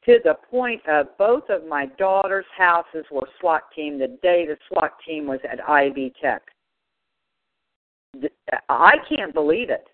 to 0.05 0.19
the 0.23 0.35
point 0.49 0.81
of 0.87 1.17
both 1.17 1.49
of 1.49 1.65
my 1.67 1.87
daughter's 1.97 2.45
houses 2.55 3.05
were 3.11 3.27
SWAT 3.39 3.63
team 3.75 3.97
the 3.97 4.07
day 4.21 4.45
the 4.45 4.57
SWAT 4.67 4.93
team 5.05 5.25
was 5.25 5.39
at 5.49 5.67
Ivy 5.67 6.13
Tech. 6.21 6.43
I 8.69 8.95
can't 9.09 9.33
believe 9.33 9.69
it. 9.69 9.87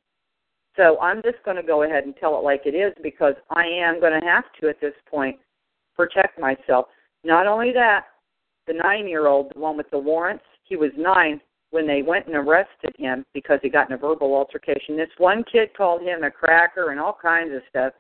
So 0.78 1.00
I'm 1.00 1.22
just 1.22 1.44
going 1.44 1.58
to 1.58 1.64
go 1.64 1.84
ahead 1.84 2.06
and 2.06 2.16
tell 2.16 2.38
it 2.38 2.44
like 2.44 2.62
it 2.66 2.76
is 2.76 2.94
because 3.04 3.34
I 3.50 3.66
am 3.66 4.00
going 4.00 4.20
to 4.20 4.26
have 4.26 4.46
to 4.62 4.70
at 4.70 4.80
this 4.80 4.94
point 5.10 5.38
protect 5.96 6.40
myself. 6.40 6.86
Not 7.24 7.46
only 7.46 7.72
that, 7.74 8.06
the 8.68 8.74
nine 8.74 9.08
year 9.08 9.28
old, 9.28 9.52
the 9.54 9.60
one 9.60 9.76
with 9.76 9.90
the 9.92 10.00
warrants, 10.00 10.46
he 10.64 10.76
was 10.76 10.92
nine 10.98 11.42
when 11.72 11.88
they 11.88 12.02
went 12.02 12.28
and 12.28 12.36
arrested 12.36 12.94
him 12.98 13.26
because 13.34 13.60
he 13.62 13.70
got 13.70 13.90
in 13.90 13.96
a 13.96 13.98
verbal 13.98 14.34
altercation. 14.34 14.96
This 14.96 15.10
one 15.18 15.44
kid 15.52 15.70
called 15.76 16.02
him 16.02 16.24
a 16.24 16.32
cracker 16.32 16.92
and 16.92 17.00
all 17.00 17.18
kinds 17.20 17.54
of 17.54 17.62
stuff. 17.70 17.94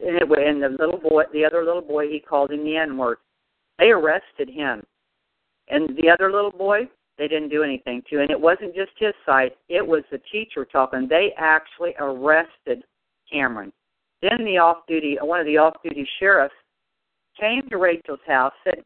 And, 0.00 0.16
it, 0.16 0.22
and 0.22 0.62
the 0.62 0.68
little 0.78 1.00
boy, 1.00 1.24
the 1.32 1.44
other 1.44 1.64
little 1.64 1.82
boy, 1.82 2.08
he 2.08 2.20
called 2.20 2.50
him 2.50 2.64
the 2.64 2.76
N 2.76 2.96
word. 2.98 3.18
They 3.78 3.86
arrested 3.86 4.48
him. 4.48 4.82
And 5.68 5.96
the 5.96 6.10
other 6.10 6.30
little 6.30 6.50
boy, 6.52 6.88
they 7.18 7.28
didn't 7.28 7.48
do 7.48 7.62
anything 7.62 8.02
to. 8.10 8.20
And 8.20 8.30
it 8.30 8.40
wasn't 8.40 8.74
just 8.74 8.92
his 8.98 9.14
side, 9.24 9.52
it 9.68 9.86
was 9.86 10.02
the 10.10 10.20
teacher 10.30 10.64
talking. 10.64 11.06
They 11.08 11.32
actually 11.36 11.94
arrested 11.98 12.82
Cameron. 13.30 13.72
Then 14.22 14.44
the 14.44 14.58
off 14.58 14.78
duty, 14.88 15.18
one 15.20 15.40
of 15.40 15.46
the 15.46 15.58
off 15.58 15.74
duty 15.82 16.08
sheriffs 16.18 16.54
came 17.38 17.62
to 17.68 17.76
Rachel's 17.76 18.20
house, 18.26 18.52
said 18.64 18.82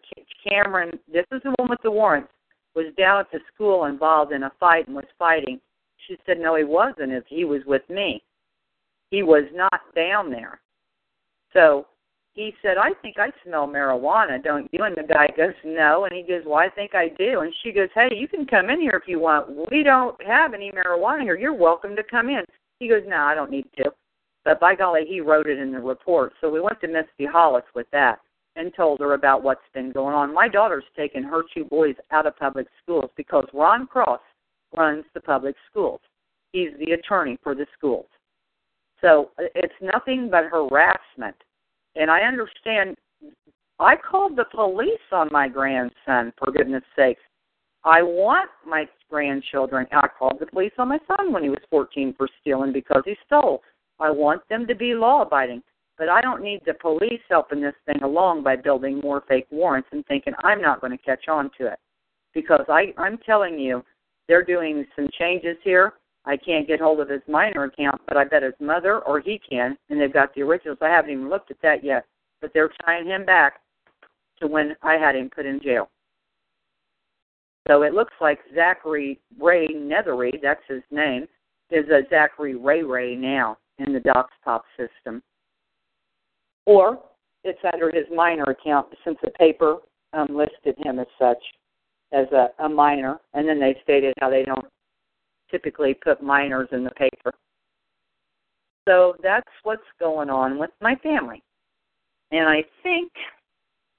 Cameron, 0.49 0.99
this 1.13 1.27
is 1.33 1.41
the 1.45 1.55
one 1.59 1.71
with 1.71 1.81
the 1.83 1.91
warrants, 1.91 2.33
was 2.75 2.87
down 2.97 3.21
at 3.21 3.31
the 3.33 3.41
school 3.53 3.85
involved 3.85 4.33
in 4.33 4.45
a 4.45 4.53
fight 4.59 4.87
and 4.87 4.97
was 4.97 5.05
fighting. 5.19 5.61
She 6.07 6.17
said, 6.27 6.39
No, 6.39 6.57
he 6.57 6.65
wasn't. 6.65 7.13
If 7.13 7.25
he 7.29 7.45
was 7.45 7.63
with 7.67 7.83
me. 7.89 8.23
He 9.11 9.23
was 9.23 9.45
not 9.53 9.81
down 9.95 10.31
there. 10.31 10.61
So 11.53 11.87
he 12.41 12.55
said, 12.63 12.79
I 12.79 12.93
think 13.03 13.19
I 13.19 13.31
smell 13.45 13.69
marijuana, 13.69 14.43
don't 14.43 14.67
you? 14.73 14.83
And 14.83 14.97
the 14.97 15.03
guy 15.03 15.29
goes, 15.37 15.53
No. 15.63 16.07
And 16.07 16.15
he 16.15 16.23
goes, 16.23 16.43
Well, 16.47 16.59
I 16.59 16.71
think 16.71 16.95
I 16.95 17.09
do. 17.09 17.41
And 17.41 17.53
she 17.63 17.71
goes, 17.71 17.89
Hey, 17.95 18.09
you 18.17 18.27
can 18.27 18.47
come 18.47 18.71
in 18.71 18.81
here 18.81 18.99
if 19.01 19.07
you 19.07 19.21
want. 19.21 19.71
We 19.71 19.83
don't 19.83 20.17
have 20.25 20.55
any 20.55 20.73
marijuana 20.73 21.23
here. 21.23 21.37
You're 21.37 21.55
welcome 21.55 21.95
to 21.97 22.03
come 22.03 22.31
in. 22.31 22.43
He 22.79 22.89
goes, 22.89 23.03
No, 23.07 23.19
I 23.19 23.35
don't 23.35 23.51
need 23.51 23.67
to. 23.77 23.91
But 24.43 24.59
by 24.59 24.75
golly, 24.75 25.03
he 25.07 25.21
wrote 25.21 25.49
it 25.49 25.59
in 25.59 25.71
the 25.71 25.81
report. 25.81 26.33
So 26.41 26.49
we 26.49 26.63
went 26.63 26.81
to 26.81 26.89
Misty 26.89 27.27
Hollis 27.31 27.65
with 27.75 27.87
that 27.93 28.21
and 28.57 28.73
told 28.75 29.01
her 29.01 29.13
about 29.13 29.43
what's 29.43 29.61
been 29.75 29.93
going 29.93 30.15
on. 30.15 30.33
My 30.33 30.49
daughter's 30.49 30.85
taken 30.97 31.23
her 31.23 31.43
two 31.55 31.67
boys 31.67 31.95
out 32.11 32.27
of 32.27 32.39
public 32.39 32.69
schools 32.83 33.11
because 33.19 33.47
Ron 33.53 33.87
Cross 33.87 34.21
runs 34.75 35.05
the 35.13 35.21
public 35.21 35.57
schools. 35.71 36.01
He's 36.53 36.71
the 36.79 36.93
attorney 36.93 37.39
for 37.43 37.55
the 37.55 37.67
schools. 37.77 38.07
So 39.03 39.31
uh, 39.39 39.45
it's 39.55 39.75
nothing 39.83 40.31
but 40.31 40.45
harassment 40.45 41.37
and 41.97 42.11
I 42.11 42.21
understand. 42.23 42.97
I 43.79 43.95
called 43.97 44.37
the 44.37 44.45
police 44.55 44.91
on 45.11 45.29
my 45.33 45.49
grandson, 45.49 46.33
for 46.39 46.53
goodness 46.53 46.85
sakes. 46.95 47.23
I 47.83 48.03
want 48.03 48.51
my 48.67 48.85
grandchildren. 49.09 49.87
I 49.91 50.07
called 50.19 50.37
the 50.39 50.47
police 50.47 50.73
on 50.77 50.89
my 50.89 50.99
son 51.07 51.33
when 51.33 51.43
he 51.43 51.49
was 51.49 51.63
14 51.71 52.15
for 52.17 52.29
stealing 52.41 52.73
because 52.73 53.03
he 53.07 53.17
stole. 53.27 53.63
I 53.99 54.11
want 54.11 54.43
them 54.51 54.67
to 54.67 54.75
be 54.75 54.95
law 54.95 55.23
abiding. 55.23 55.63
But 55.97 56.09
I 56.09 56.23
don't 56.23 56.43
need 56.43 56.61
the 56.65 56.75
police 56.75 57.21
helping 57.29 57.61
this 57.61 57.75
thing 57.85 58.03
along 58.03 58.43
by 58.43 58.57
building 58.57 59.01
more 59.01 59.23
fake 59.29 59.47
warrants 59.51 59.89
and 59.93 60.05
thinking 60.07 60.33
I'm 60.43 60.63
not 60.63 60.81
going 60.81 60.97
to 60.97 61.05
catch 61.05 61.29
on 61.29 61.51
to 61.59 61.67
it. 61.67 61.79
Because 62.33 62.65
I, 62.69 62.95
I'm 62.97 63.19
telling 63.19 63.59
you, 63.59 63.85
they're 64.27 64.45
doing 64.45 64.87
some 64.97 65.09
changes 65.19 65.57
here. 65.63 65.95
I 66.25 66.37
can't 66.37 66.67
get 66.67 66.81
hold 66.81 67.01
of 67.01 67.09
his 67.09 67.23
minor 67.29 67.65
account, 67.65 68.01
but 68.07 68.17
I 68.17 68.25
bet 68.25 68.43
his 68.43 68.55
mother 68.61 69.01
or 69.01 69.21
he 69.21 69.41
can, 69.49 69.77
and 69.89 70.01
they've 70.01 70.13
got 70.13 70.35
the 70.35 70.43
originals. 70.43 70.79
I 70.83 70.89
haven't 70.89 71.13
even 71.13 71.31
looked 71.31 71.51
at 71.51 71.63
that 71.63 71.83
yet, 71.83 72.05
but 72.41 72.51
they're 72.53 72.71
tying 72.85 73.07
him 73.07 73.25
back 73.25 73.61
to 74.41 74.47
when 74.47 74.77
I 74.83 74.95
had 74.95 75.17
him 75.17 75.31
put 75.35 75.47
in 75.47 75.61
jail. 75.63 75.89
So 77.69 77.83
it 77.83 77.95
looks 77.95 78.15
like 78.21 78.41
Zachary 78.55 79.21
Ray 79.39 79.69
Nethery, 79.69 80.33
that's 80.43 80.63
his 80.69 80.83
name, 80.91 81.27
is 81.71 81.89
a 81.89 82.03
Zachary 82.11 82.57
Ray 82.57 82.83
Ray 82.83 83.15
now 83.15 83.59
in 83.79 83.93
the 83.93 84.01
DocsPop 84.01 84.61
system. 84.77 85.23
Or 86.67 87.01
it's 87.45 87.61
under 87.73 87.91
his 87.91 88.07
minor 88.15 88.45
account 88.45 88.89
since 89.05 89.19
the 89.23 89.31
paper 89.31 89.79
um, 90.13 90.29
listed 90.31 90.75
him 90.85 90.99
as 90.99 91.07
such, 91.19 91.43
as 92.13 92.27
a, 92.33 92.49
a 92.65 92.69
minor, 92.69 93.21
and 93.35 93.49
then 93.49 93.61
they 93.61 93.77
stated 93.83 94.15
how 94.21 94.29
they 94.29 94.43
don't 94.43 94.67
typically 95.51 95.95
put 95.95 96.23
minors 96.23 96.69
in 96.73 96.85
the 96.85 96.91
paper. 96.91 97.33
So 98.89 99.15
that's 99.23 99.51
what's 99.63 99.83
going 99.99 100.31
on 100.31 100.59
with 100.59 100.71
my 100.81 100.95
family. 100.97 101.43
And 102.33 102.49
I 102.49 102.65
think 102.83 103.13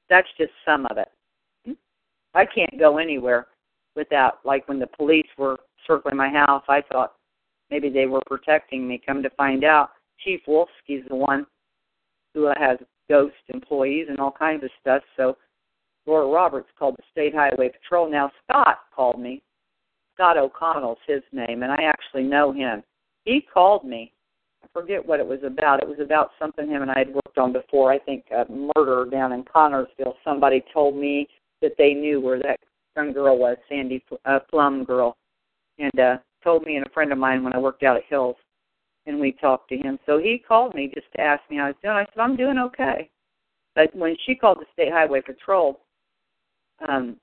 that's 0.10 0.28
just 0.38 0.52
some 0.66 0.86
of 0.88 0.97
it. 0.97 1.78
I 2.34 2.45
can't 2.45 2.80
go 2.80 2.97
anywhere 2.97 3.47
without, 3.95 4.39
like 4.45 4.68
when 4.68 4.80
the 4.80 4.88
police 4.88 5.28
were 5.38 5.58
circling 5.86 6.16
my 6.16 6.30
house, 6.30 6.64
I 6.70 6.82
thought 6.91 7.14
maybe 7.70 7.89
they 7.89 8.06
were 8.06 8.22
protecting 8.26 8.88
me. 8.88 9.02
Come 9.06 9.22
to 9.24 9.30
find 9.32 9.64
out, 9.64 9.91
Chief 10.20 10.39
Wolfsky's 10.47 11.08
the 11.10 11.16
one 11.16 11.45
who 12.34 12.52
has 12.58 12.78
ghost 13.10 13.36
employees 13.49 14.08
and 14.10 14.20
all 14.20 14.32
kinds 14.32 14.64
of 14.64 14.70
stuff. 14.80 15.04
So 15.18 15.38
Laura 16.06 16.28
Roberts 16.28 16.70
called 16.78 16.95
the 16.97 17.04
State 17.12 17.36
Highway 17.36 17.70
Patrol. 17.70 18.10
Now 18.10 18.32
Scott 18.43 18.80
called 18.95 19.20
me 19.20 19.41
Scott 20.22 20.38
O'Connell's 20.38 20.99
his 21.07 21.24
name, 21.32 21.63
and 21.63 21.72
I 21.72 21.82
actually 21.82 22.22
know 22.22 22.51
him. 22.51 22.84
He 23.26 23.43
called 23.51 23.84
me. 23.84 24.13
I 24.63 24.67
forget 24.72 25.03
what 25.03 25.19
it 25.19 25.26
was 25.26 25.39
about. 25.43 25.82
It 25.82 25.89
was 25.89 25.97
about 25.99 26.30
something 26.38 26.69
him 26.69 26.84
and 26.84 26.91
I 26.91 26.99
had 26.99 27.07
worked 27.11 27.39
on 27.39 27.51
before. 27.51 27.91
I 27.91 27.97
think 27.97 28.26
a 28.30 28.45
murder 28.76 29.09
down 29.09 29.32
in 29.32 29.43
Connersville. 29.43 30.13
Somebody 30.24 30.63
told 30.72 30.95
me 30.95 31.28
that 31.63 31.72
they 31.80 31.95
knew 31.95 32.22
where 32.22 32.38
that 32.38 32.59
young 32.95 33.13
girl 33.13 33.39
was, 33.39 33.57
Sandy 33.67 34.03
uh, 34.26 34.38
Plum 34.47 34.84
girl, 34.84 35.17
and 35.80 35.99
uh, 35.99 36.17
told 36.43 36.67
me 36.67 36.76
and 36.76 36.86
a 36.86 36.89
friend 36.91 37.11
of 37.11 37.17
mine 37.17 37.43
when 37.43 37.53
I 37.53 37.57
worked 37.57 37.82
out 37.82 37.97
at 37.97 38.03
Hills, 38.07 38.36
and 39.07 39.19
we 39.19 39.32
talked 39.32 39.69
to 39.69 39.78
him. 39.78 39.97
So 40.05 40.19
he 40.19 40.43
called 40.47 40.76
me 40.76 40.91
just 40.93 41.07
to 41.15 41.22
ask 41.22 41.41
me 41.49 41.57
how 41.57 41.63
I 41.63 41.67
was 41.69 41.76
doing. 41.82 41.95
I 41.95 42.05
said 42.05 42.22
I'm 42.22 42.36
doing 42.36 42.59
okay. 42.59 43.09
But 43.74 43.95
when 43.95 44.15
she 44.28 44.36
called 44.36 44.59
the 44.59 44.65
State 44.74 44.91
Highway 44.91 45.22
Patrol, 45.22 45.80
um, 46.88 47.17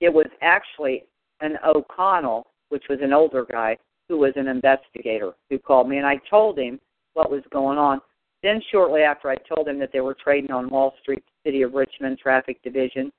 it 0.00 0.12
was 0.12 0.26
actually 0.42 1.02
an 1.40 1.58
O'Connell, 1.64 2.46
which 2.68 2.84
was 2.88 2.98
an 3.02 3.12
older 3.12 3.46
guy 3.50 3.76
who 4.08 4.18
was 4.18 4.32
an 4.36 4.48
investigator 4.48 5.32
who 5.50 5.58
called 5.58 5.88
me, 5.88 5.98
and 5.98 6.06
I 6.06 6.20
told 6.30 6.58
him 6.58 6.80
what 7.14 7.30
was 7.30 7.42
going 7.50 7.78
on. 7.78 8.00
Then, 8.42 8.60
shortly 8.70 9.02
after 9.02 9.28
I 9.28 9.36
told 9.36 9.66
him 9.66 9.78
that 9.80 9.90
they 9.92 10.00
were 10.00 10.16
trading 10.22 10.52
on 10.52 10.70
Wall 10.70 10.94
Street, 11.02 11.24
the 11.24 11.50
City 11.50 11.62
of 11.62 11.74
Richmond 11.74 12.18
Traffic 12.18 12.62
Division 12.62 13.10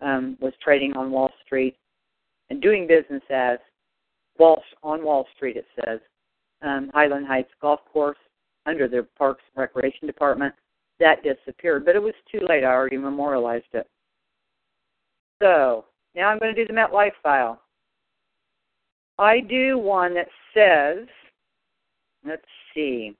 um, 0.00 0.36
was 0.40 0.52
trading 0.62 0.96
on 0.96 1.10
Wall 1.10 1.30
Street 1.44 1.76
and 2.50 2.60
doing 2.60 2.86
business 2.86 3.22
as 3.30 3.58
Wall 4.38 4.62
on 4.82 5.04
Wall 5.04 5.26
Street. 5.36 5.56
It 5.56 5.66
says 5.76 6.00
um, 6.62 6.90
Highland 6.92 7.26
Heights 7.26 7.50
Golf 7.60 7.80
Course 7.92 8.18
under 8.66 8.88
the 8.88 9.06
Parks 9.16 9.42
and 9.54 9.60
Recreation 9.62 10.06
Department. 10.06 10.54
That 11.00 11.22
disappeared, 11.22 11.84
but 11.84 11.94
it 11.94 12.02
was 12.02 12.14
too 12.30 12.40
late. 12.48 12.64
I 12.64 12.72
already 12.72 12.98
memorialized 12.98 13.72
it. 13.72 13.86
So 15.40 15.84
now 16.18 16.28
I'm 16.28 16.38
going 16.40 16.52
to 16.52 16.64
do 16.64 16.66
the 16.66 16.78
MetLife 16.78 17.12
file. 17.22 17.62
I 19.18 19.38
do 19.40 19.78
one 19.78 20.14
that 20.14 20.26
says, 20.52 21.06
let's 22.26 22.42
see, 22.74 23.16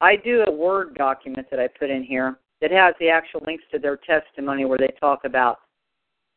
I 0.00 0.14
do 0.14 0.44
a 0.46 0.50
Word 0.50 0.94
document 0.94 1.48
that 1.50 1.58
I 1.58 1.68
put 1.68 1.90
in 1.90 2.04
here 2.04 2.38
that 2.60 2.70
has 2.70 2.94
the 3.00 3.08
actual 3.08 3.42
links 3.46 3.64
to 3.72 3.80
their 3.80 3.96
testimony 3.96 4.64
where 4.64 4.78
they 4.78 4.94
talk 5.00 5.24
about, 5.24 5.58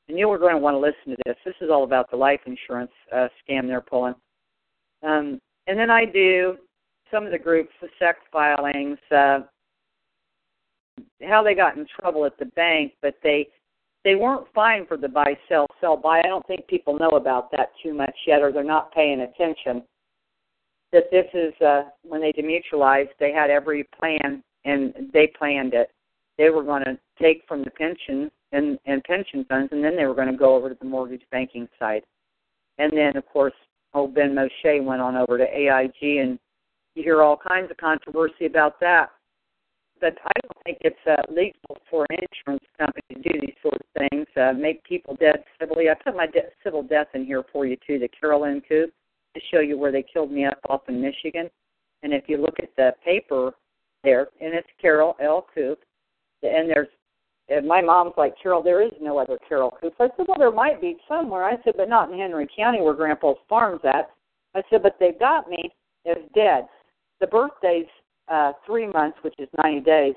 and 0.08 0.18
you 0.18 0.30
are 0.32 0.40
going 0.40 0.54
to 0.54 0.60
want 0.60 0.74
to 0.74 0.80
listen 0.80 1.12
to 1.12 1.18
this. 1.26 1.36
This 1.46 1.56
is 1.62 1.70
all 1.72 1.84
about 1.84 2.10
the 2.10 2.18
life 2.18 2.42
insurance 2.48 2.92
uh, 3.14 3.28
scam 3.48 3.68
they're 3.68 3.82
pulling. 3.82 4.16
Um, 5.04 5.40
and 5.68 5.78
then 5.78 5.92
I 5.92 6.06
do 6.06 6.58
some 7.12 7.26
of 7.26 7.32
the 7.32 7.38
groups, 7.38 7.70
the 7.82 7.90
SEC 8.00 8.16
filings, 8.32 8.98
uh, 9.16 9.42
how 11.28 11.44
they 11.44 11.54
got 11.54 11.78
in 11.78 11.86
trouble 12.00 12.26
at 12.26 12.38
the 12.40 12.46
bank, 12.46 12.94
but 13.02 13.16
they 13.22 13.48
they 14.06 14.16
weren't 14.16 14.48
fined 14.54 14.88
for 14.88 14.98
the 14.98 15.10
buy, 15.10 15.38
sell, 15.48 15.68
sell, 15.82 15.98
buy. 15.98 16.20
I 16.20 16.28
don't 16.28 16.46
think 16.48 16.68
people 16.68 16.98
know 16.98 17.10
about 17.10 17.52
that 17.52 17.72
too 17.84 17.94
much 17.94 18.16
yet, 18.26 18.42
or 18.42 18.52
they're 18.52 18.64
not 18.64 18.94
paying 18.94 19.22
attention. 19.22 19.84
That 20.92 21.12
this 21.12 21.26
is 21.34 21.54
uh, 21.62 21.84
when 22.04 22.22
they 22.22 22.32
demutualized, 22.32 23.10
they 23.20 23.32
had 23.32 23.50
every 23.50 23.88
plan 23.98 24.44
and 24.66 24.94
they 25.14 25.28
planned 25.38 25.74
it. 25.74 25.92
They 26.38 26.50
were 26.50 26.64
going 26.64 26.84
to 26.86 26.98
take 27.22 27.44
from 27.48 27.64
the 27.64 27.72
pension 27.72 28.32
and, 28.52 28.80
and 28.86 29.04
pension 29.04 29.46
funds, 29.48 29.72
and 29.72 29.84
then 29.84 29.96
they 29.96 30.06
were 30.06 30.16
going 30.16 30.32
to 30.32 30.38
go 30.38 30.56
over 30.56 30.70
to 30.70 30.78
the 30.80 30.88
mortgage 30.88 31.22
banking 31.32 31.68
side. 31.78 32.04
And 32.78 32.92
then, 32.96 33.18
of 33.18 33.26
course, 33.28 33.54
old 33.94 34.16
Benmosche 34.16 34.84
went 34.84 35.02
on 35.02 35.16
over 35.18 35.38
to 35.38 35.44
AIG, 35.44 36.20
and 36.20 36.40
you 36.96 37.04
hear 37.04 37.22
all 37.22 37.38
kinds 37.38 37.70
of 37.70 37.78
controversy 37.78 38.46
about 38.46 38.80
that 38.80 39.12
but 40.02 40.18
I 40.26 40.32
don't 40.42 40.58
think 40.66 40.78
it's 40.82 41.08
uh, 41.08 41.22
legal 41.32 41.78
for 41.90 42.06
an 42.10 42.18
insurance 42.32 42.64
company 42.78 43.04
to 43.14 43.16
do 43.22 43.40
these 43.40 43.56
sort 43.62 43.76
of 43.76 44.10
things, 44.10 44.28
uh, 44.38 44.54
make 44.54 44.84
people 44.84 45.16
dead 45.20 45.44
civilly. 45.60 45.90
I 45.90 45.96
put 45.96 46.16
my 46.16 46.28
de- 46.28 46.50
civil 46.64 46.84
death 46.84 47.08
in 47.14 47.26
here 47.26 47.44
for 47.52 47.66
you 47.66 47.78
too, 47.86 48.00
the 48.00 48.08
Carolyn 48.08 48.62
Coop, 48.68 48.92
to 49.36 49.42
show 49.52 49.60
you 49.60 49.78
where 49.78 49.92
they 49.92 50.04
killed 50.04 50.32
me 50.32 50.46
up 50.46 50.60
off 50.70 50.82
in 50.88 51.02
Michigan. 51.02 51.50
And 52.04 52.14
if 52.14 52.24
you 52.28 52.38
look 52.38 52.56
at 52.60 52.76
the 52.78 52.94
paper 53.04 53.54
there, 54.04 54.28
and 54.42 54.54
it's 54.54 54.68
Carol 54.82 55.16
L. 55.22 55.46
Coop, 55.54 55.80
and 56.44 56.70
there's 56.70 56.88
and 57.50 57.68
my 57.68 57.82
mom's 57.82 58.14
like, 58.16 58.36
Carol, 58.42 58.62
there 58.62 58.84
is 58.84 58.92
no 59.02 59.18
other 59.18 59.40
Carol 59.48 59.76
Coop. 59.82 59.94
I 60.00 60.08
said, 60.16 60.28
well, 60.28 60.38
there 60.38 60.52
might 60.52 60.80
be 60.80 60.98
somewhere. 61.08 61.44
I 61.44 61.56
said, 61.64 61.74
but 61.78 61.90
not 61.90 62.12
in 62.12 62.20
Henry 62.20 62.48
County 62.56 62.80
where 62.80 62.94
Grandpa's 62.94 63.38
farm's 63.50 63.82
at. 63.84 64.12
I 64.54 64.62
said, 64.70 64.84
but 64.84 64.98
they've 65.00 65.18
got 65.18 65.50
me 65.50 65.72
as 66.06 66.18
dead. 66.36 66.68
The 67.20 67.26
birthday's 67.26 67.88
uh, 68.30 68.54
three 68.66 68.88
months, 68.88 69.18
which 69.22 69.36
is 69.40 69.48
90 69.64 69.82
days 69.82 70.16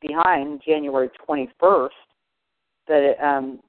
behind 0.00 0.60
January 0.66 1.10
21st, 1.28 1.88
that 2.88 3.14
um, 3.22 3.60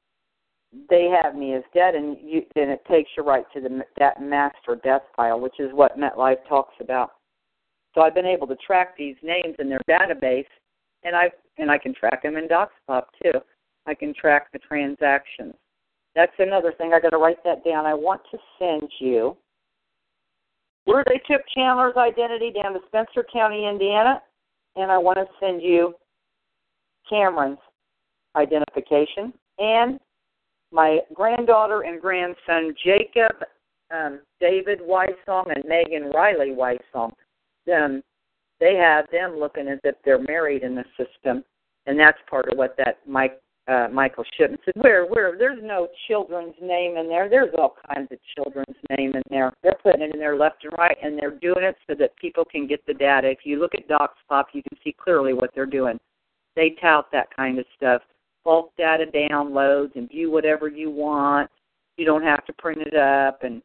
they 0.89 1.09
have 1.23 1.35
me 1.35 1.53
as 1.53 1.63
dead, 1.73 1.95
and 1.95 2.17
you, 2.21 2.43
then 2.55 2.69
it 2.69 2.83
takes 2.89 3.11
you 3.15 3.23
right 3.23 3.45
to 3.53 3.61
the 3.61 3.83
that 3.99 4.21
master 4.21 4.79
death 4.83 5.03
file, 5.15 5.39
which 5.39 5.59
is 5.59 5.71
what 5.73 5.97
MetLife 5.97 6.47
talks 6.49 6.73
about. 6.81 7.11
So 7.93 8.01
I've 8.01 8.15
been 8.15 8.25
able 8.25 8.47
to 8.47 8.55
track 8.55 8.97
these 8.97 9.15
names 9.21 9.55
in 9.59 9.69
their 9.69 9.81
database, 9.89 10.47
and 11.03 11.15
I 11.15 11.29
and 11.57 11.69
I 11.69 11.77
can 11.77 11.93
track 11.93 12.23
them 12.23 12.37
in 12.37 12.47
DocsPop 12.47 13.03
too. 13.21 13.39
I 13.85 13.93
can 13.93 14.13
track 14.13 14.51
the 14.51 14.59
transactions. 14.59 15.53
That's 16.15 16.33
another 16.39 16.73
thing. 16.77 16.93
I 16.93 16.99
got 16.99 17.09
to 17.09 17.17
write 17.17 17.43
that 17.43 17.63
down. 17.63 17.85
I 17.85 17.93
want 17.93 18.21
to 18.31 18.37
send 18.57 18.89
you 18.99 19.35
where 20.85 21.03
they 21.07 21.21
took 21.29 21.41
Chandler's 21.53 21.95
identity 21.97 22.51
down 22.51 22.73
to 22.73 22.79
Spencer 22.87 23.25
County, 23.31 23.67
Indiana, 23.67 24.21
and 24.75 24.91
I 24.91 24.97
want 24.97 25.17
to 25.17 25.25
send 25.39 25.61
you 25.61 25.93
Cameron's 27.09 27.59
identification 28.35 29.33
and 29.59 29.99
my 30.71 30.99
granddaughter 31.13 31.81
and 31.81 32.01
grandson 32.01 32.73
Jacob 32.83 33.33
um, 33.93 34.21
David 34.39 34.79
Weissong 34.81 35.53
and 35.53 35.63
Megan 35.65 36.09
Riley 36.09 36.49
Weissong. 36.49 37.11
Um, 37.71 38.01
they 38.59 38.75
have 38.75 39.05
them 39.11 39.37
looking 39.37 39.67
as 39.67 39.79
if 39.83 39.95
they're 40.03 40.23
married 40.23 40.63
in 40.63 40.75
the 40.75 40.85
system, 40.97 41.43
and 41.85 41.99
that's 41.99 42.17
part 42.29 42.51
of 42.51 42.57
what 42.57 42.75
that 42.77 42.99
Mike 43.07 43.39
uh, 43.67 43.87
Michael 43.91 44.25
Shipman 44.37 44.59
said, 44.65 44.73
where, 44.75 45.05
where, 45.05 45.37
there's 45.37 45.59
no 45.61 45.87
children's 46.07 46.55
name 46.61 46.97
in 46.97 47.07
there. 47.07 47.29
There's 47.29 47.53
all 47.57 47.75
kinds 47.93 48.11
of 48.11 48.17
children's 48.35 48.75
name 48.97 49.13
in 49.15 49.21
there. 49.29 49.53
They're 49.63 49.77
putting 49.81 50.01
it 50.01 50.13
in 50.13 50.19
there 50.19 50.37
left 50.37 50.63
and 50.63 50.73
right, 50.77 50.97
and 51.01 51.17
they're 51.17 51.31
doing 51.39 51.63
it 51.63 51.75
so 51.87 51.95
that 51.97 52.15
people 52.17 52.43
can 52.43 52.67
get 52.67 52.85
the 52.85 52.93
data. 52.93 53.29
If 53.29 53.39
you 53.45 53.59
look 53.59 53.73
at 53.73 53.87
DocsPop, 53.87 54.45
you 54.53 54.63
can 54.63 54.77
see 54.83 54.93
clearly 55.01 55.33
what 55.33 55.51
they're 55.55 55.65
doing. 55.65 55.97
They 56.55 56.75
tout 56.81 57.07
that 57.13 57.33
kind 57.35 57.57
of 57.57 57.65
stuff. 57.75 58.01
Bulk 58.43 58.71
data 58.77 59.05
downloads 59.13 59.95
and 59.95 60.09
view 60.09 60.29
whatever 60.29 60.67
you 60.67 60.91
want. 60.91 61.49
You 61.95 62.05
don't 62.05 62.23
have 62.23 62.45
to 62.45 62.53
print 62.53 62.81
it 62.81 62.95
up, 62.95 63.43
and 63.43 63.61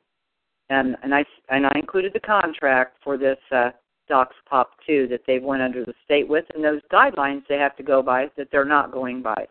and 0.70 0.96
and 1.02 1.14
I 1.14 1.24
and 1.48 1.66
I 1.66 1.72
included 1.74 2.12
the 2.12 2.20
contract 2.20 2.98
for 3.02 3.18
this 3.18 3.38
uh, 3.50 3.70
DocsPop 4.08 4.66
too 4.86 5.08
that 5.10 5.22
they 5.26 5.38
went 5.38 5.62
under 5.62 5.84
the 5.84 5.94
state 6.04 6.28
with, 6.28 6.44
and 6.54 6.62
those 6.62 6.80
guidelines 6.92 7.42
they 7.48 7.56
have 7.56 7.76
to 7.76 7.82
go 7.82 8.02
by 8.02 8.26
that 8.36 8.48
they're 8.52 8.64
not 8.64 8.92
going 8.92 9.22
by. 9.22 9.46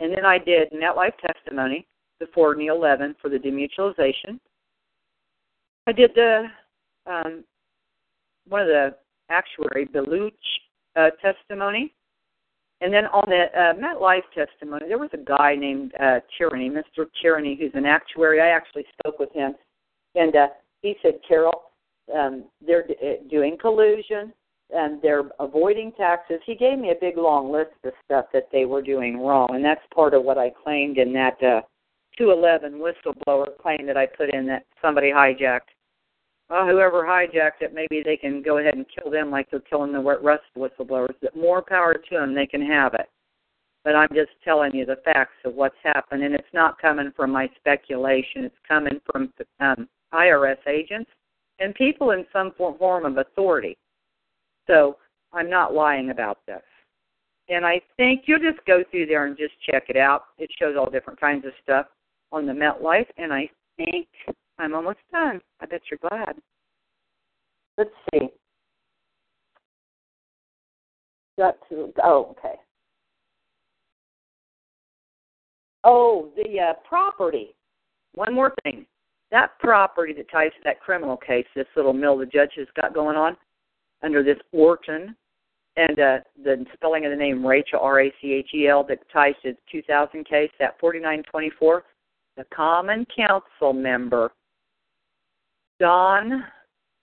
And 0.00 0.12
then 0.12 0.24
I 0.24 0.38
did 0.38 0.70
MetLife 0.70 1.18
testimony 1.18 1.86
before 2.20 2.54
Neil 2.54 2.80
Levin 2.80 3.14
for 3.20 3.28
the 3.28 3.38
demutualization. 3.38 4.38
I 5.86 5.92
did 5.92 6.10
the 6.14 6.44
um, 7.06 7.44
one 8.48 8.60
of 8.60 8.68
the 8.68 8.94
actuary 9.30 9.86
Beluch 9.86 10.32
uh, 10.96 11.10
testimony, 11.22 11.94
and 12.80 12.92
then 12.92 13.06
on 13.06 13.28
the 13.28 13.46
uh, 13.58 13.74
MetLife 13.74 14.22
testimony, 14.34 14.86
there 14.86 14.98
was 14.98 15.10
a 15.12 15.18
guy 15.18 15.54
named 15.54 15.92
uh, 16.00 16.20
Tyranny, 16.36 16.70
Mr. 16.70 17.06
Tyranny, 17.20 17.56
who's 17.58 17.72
an 17.74 17.86
actuary. 17.86 18.40
I 18.40 18.48
actually 18.48 18.84
spoke 18.98 19.18
with 19.18 19.32
him, 19.32 19.54
and 20.14 20.36
uh, 20.36 20.48
he 20.82 20.96
said, 21.02 21.14
Carol, 21.26 21.62
um, 22.14 22.44
they're 22.64 22.86
d- 22.86 22.96
uh, 23.02 23.28
doing 23.28 23.56
collusion 23.58 24.32
and 24.70 25.00
they're 25.00 25.24
avoiding 25.40 25.92
taxes. 25.92 26.40
He 26.44 26.54
gave 26.54 26.78
me 26.78 26.90
a 26.90 27.00
big 27.00 27.16
long 27.16 27.50
list 27.50 27.72
of 27.84 27.92
stuff 28.04 28.26
that 28.32 28.48
they 28.52 28.64
were 28.64 28.82
doing 28.82 29.18
wrong, 29.18 29.48
and 29.54 29.64
that's 29.64 29.80
part 29.94 30.14
of 30.14 30.24
what 30.24 30.38
I 30.38 30.50
claimed 30.50 30.98
in 30.98 31.12
that 31.14 31.42
uh, 31.42 31.62
211 32.18 32.80
whistleblower 32.80 33.56
claim 33.60 33.86
that 33.86 33.96
I 33.96 34.06
put 34.06 34.32
in 34.34 34.46
that 34.46 34.64
somebody 34.82 35.10
hijacked. 35.10 35.70
Well, 36.50 36.66
whoever 36.66 37.02
hijacked 37.02 37.60
it, 37.60 37.74
maybe 37.74 38.02
they 38.02 38.16
can 38.16 38.42
go 38.42 38.58
ahead 38.58 38.74
and 38.74 38.86
kill 38.88 39.10
them 39.10 39.30
like 39.30 39.50
they're 39.50 39.60
killing 39.60 39.92
the 39.92 40.00
rest 40.00 40.42
of 40.54 40.60
the 40.62 40.84
whistleblowers. 40.84 41.14
That 41.22 41.36
more 41.36 41.62
power 41.62 41.94
to 41.94 42.14
them, 42.14 42.34
they 42.34 42.46
can 42.46 42.64
have 42.66 42.94
it. 42.94 43.08
But 43.84 43.94
I'm 43.94 44.08
just 44.14 44.30
telling 44.44 44.74
you 44.74 44.84
the 44.84 45.00
facts 45.04 45.36
of 45.44 45.54
what's 45.54 45.76
happened, 45.82 46.22
and 46.22 46.34
it's 46.34 46.52
not 46.52 46.80
coming 46.80 47.12
from 47.14 47.30
my 47.30 47.48
speculation. 47.58 48.44
It's 48.44 48.56
coming 48.66 49.00
from 49.10 49.32
um, 49.60 49.88
IRS 50.12 50.66
agents 50.66 51.10
and 51.58 51.74
people 51.74 52.10
in 52.10 52.24
some 52.32 52.52
form 52.56 53.04
of 53.04 53.18
authority 53.18 53.76
so 54.68 54.96
I'm 55.32 55.50
not 55.50 55.74
lying 55.74 56.10
about 56.10 56.38
this. 56.46 56.62
And 57.48 57.64
I 57.64 57.80
think 57.96 58.24
you'll 58.26 58.38
just 58.38 58.64
go 58.66 58.84
through 58.90 59.06
there 59.06 59.26
and 59.26 59.36
just 59.36 59.54
check 59.68 59.84
it 59.88 59.96
out. 59.96 60.24
It 60.38 60.50
shows 60.60 60.76
all 60.78 60.90
different 60.90 61.18
kinds 61.18 61.46
of 61.46 61.52
stuff 61.62 61.86
on 62.30 62.46
the 62.46 62.52
MetLife, 62.52 63.06
and 63.16 63.32
I 63.32 63.48
think 63.76 64.06
I'm 64.58 64.74
almost 64.74 64.98
done. 65.10 65.40
I 65.60 65.66
bet 65.66 65.80
you're 65.90 66.10
glad. 66.10 66.34
Let's 67.78 67.90
see. 68.12 68.28
Got 71.38 71.56
to. 71.70 71.92
Oh, 72.02 72.36
okay. 72.38 72.56
Oh, 75.84 76.30
the 76.36 76.60
uh, 76.60 76.72
property. 76.86 77.54
One 78.14 78.34
more 78.34 78.52
thing. 78.62 78.84
That 79.30 79.58
property 79.60 80.12
that 80.14 80.30
ties 80.30 80.50
to 80.50 80.60
that 80.64 80.80
criminal 80.80 81.16
case, 81.16 81.46
this 81.54 81.66
little 81.76 81.92
mill 81.92 82.18
the 82.18 82.26
judge 82.26 82.52
has 82.56 82.66
got 82.74 82.94
going 82.94 83.16
on, 83.16 83.36
under 84.02 84.22
this 84.22 84.38
Orton, 84.52 85.14
and 85.76 85.98
uh, 85.98 86.18
the 86.42 86.64
spelling 86.74 87.04
of 87.04 87.10
the 87.10 87.16
name 87.16 87.44
Rachel 87.46 87.80
R 87.80 88.00
A 88.00 88.12
C 88.20 88.32
H 88.32 88.50
E 88.54 88.68
L 88.68 88.84
that 88.88 88.98
ties 89.12 89.34
to 89.42 89.52
the 89.52 89.58
2000 89.70 90.24
case, 90.24 90.50
that 90.58 90.78
4924, 90.80 91.84
the 92.36 92.44
Common 92.54 93.06
Council 93.16 93.72
member 93.72 94.32
Don. 95.80 96.44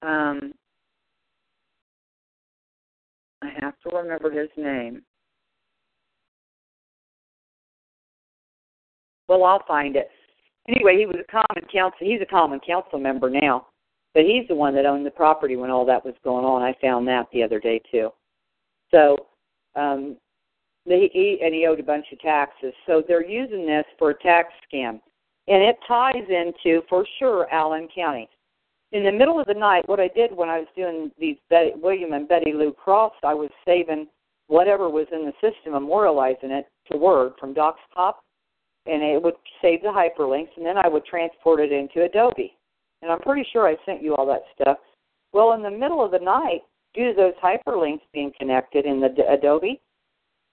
Um, 0.02 0.54
I 3.42 3.50
have 3.60 3.76
to 3.82 3.96
remember 3.96 4.32
his 4.32 4.50
name. 4.58 5.04
Well, 9.28 9.44
I'll 9.44 9.64
find 9.68 9.96
it. 9.96 10.10
Anyway, 10.68 10.98
he 10.98 11.06
was 11.06 11.18
a 11.20 11.32
common 11.32 11.68
council. 11.72 12.00
He's 12.00 12.22
a 12.22 12.26
common 12.26 12.60
council 12.60 13.00
member 13.00 13.30
now 13.30 13.68
But 14.16 14.24
he's 14.24 14.48
the 14.48 14.56
one 14.56 14.74
that 14.76 14.86
owned 14.86 15.06
the 15.06 15.12
property 15.12 15.58
when 15.58 15.70
all 15.70 15.86
that 15.86 16.04
was 16.04 16.16
going 16.24 16.46
on. 16.46 16.64
I 16.64 16.74
found 16.82 17.06
that 17.10 17.28
the 17.32 17.44
other 17.44 17.60
day 17.60 17.82
too. 17.92 18.10
So, 18.90 19.28
um, 19.76 20.16
they, 20.86 21.10
he 21.12 21.40
and 21.44 21.54
he 21.54 21.66
owed 21.66 21.82
a 21.82 21.84
bunch 21.84 22.06
of 22.14 22.20
taxes. 22.22 22.74
So 22.88 23.04
they're 23.06 23.28
using 23.28 23.68
this 23.68 23.84
for 24.00 24.12
a 24.12 24.20
tax 24.20 24.54
scam, 24.72 25.02
and 25.48 25.62
it 25.62 25.78
ties 25.88 26.14
into 26.30 26.82
for 26.88 27.06
sure 27.20 27.48
Allen 27.52 27.90
County. 27.94 28.30
In 28.92 29.04
the 29.04 29.12
middle 29.12 29.40
of 29.40 29.48
the 29.48 29.54
night, 29.54 29.90
what 29.90 30.00
I 30.00 30.08
did 30.08 30.36
when 30.36 30.48
I 30.48 30.60
was 30.60 30.68
doing 30.78 31.12
these 31.20 31.38
Betty, 31.50 31.72
William 31.76 32.14
and 32.14 32.28
Betty 32.28 32.54
Lou 32.54 32.72
Cross, 32.72 33.14
I 33.24 33.34
was 33.34 33.50
saving 33.66 34.08
whatever 34.48 34.90
was 34.90 35.08
in 35.12 35.26
the 35.26 35.34
system, 35.42 35.74
memorializing 35.74 36.52
it 36.52 36.68
to 36.92 36.98
Word 36.98 37.34
from 37.40 37.54
DocsPop, 37.54 38.14
and 38.86 39.02
it 39.04 39.22
would 39.22 39.34
save 39.62 39.82
the 39.82 39.90
hyperlinks, 39.90 40.56
and 40.56 40.66
then 40.66 40.78
I 40.78 40.88
would 40.88 41.04
transport 41.06 41.60
it 41.60 41.72
into 41.74 42.04
Adobe. 42.04 42.56
And 43.06 43.12
I'm 43.12 43.20
pretty 43.20 43.48
sure 43.54 43.68
I 43.68 43.76
sent 43.86 44.02
you 44.02 44.16
all 44.16 44.26
that 44.26 44.42
stuff. 44.60 44.80
Well, 45.32 45.54
in 45.54 45.62
the 45.62 45.70
middle 45.70 46.04
of 46.04 46.10
the 46.10 46.18
night, 46.18 46.62
due 46.96 47.10
to 47.10 47.16
those 47.16 47.34
hyperlinks 47.44 48.02
being 48.12 48.32
connected 48.36 48.86
in 48.86 49.00
the 49.00 49.14
Adobe, 49.32 49.80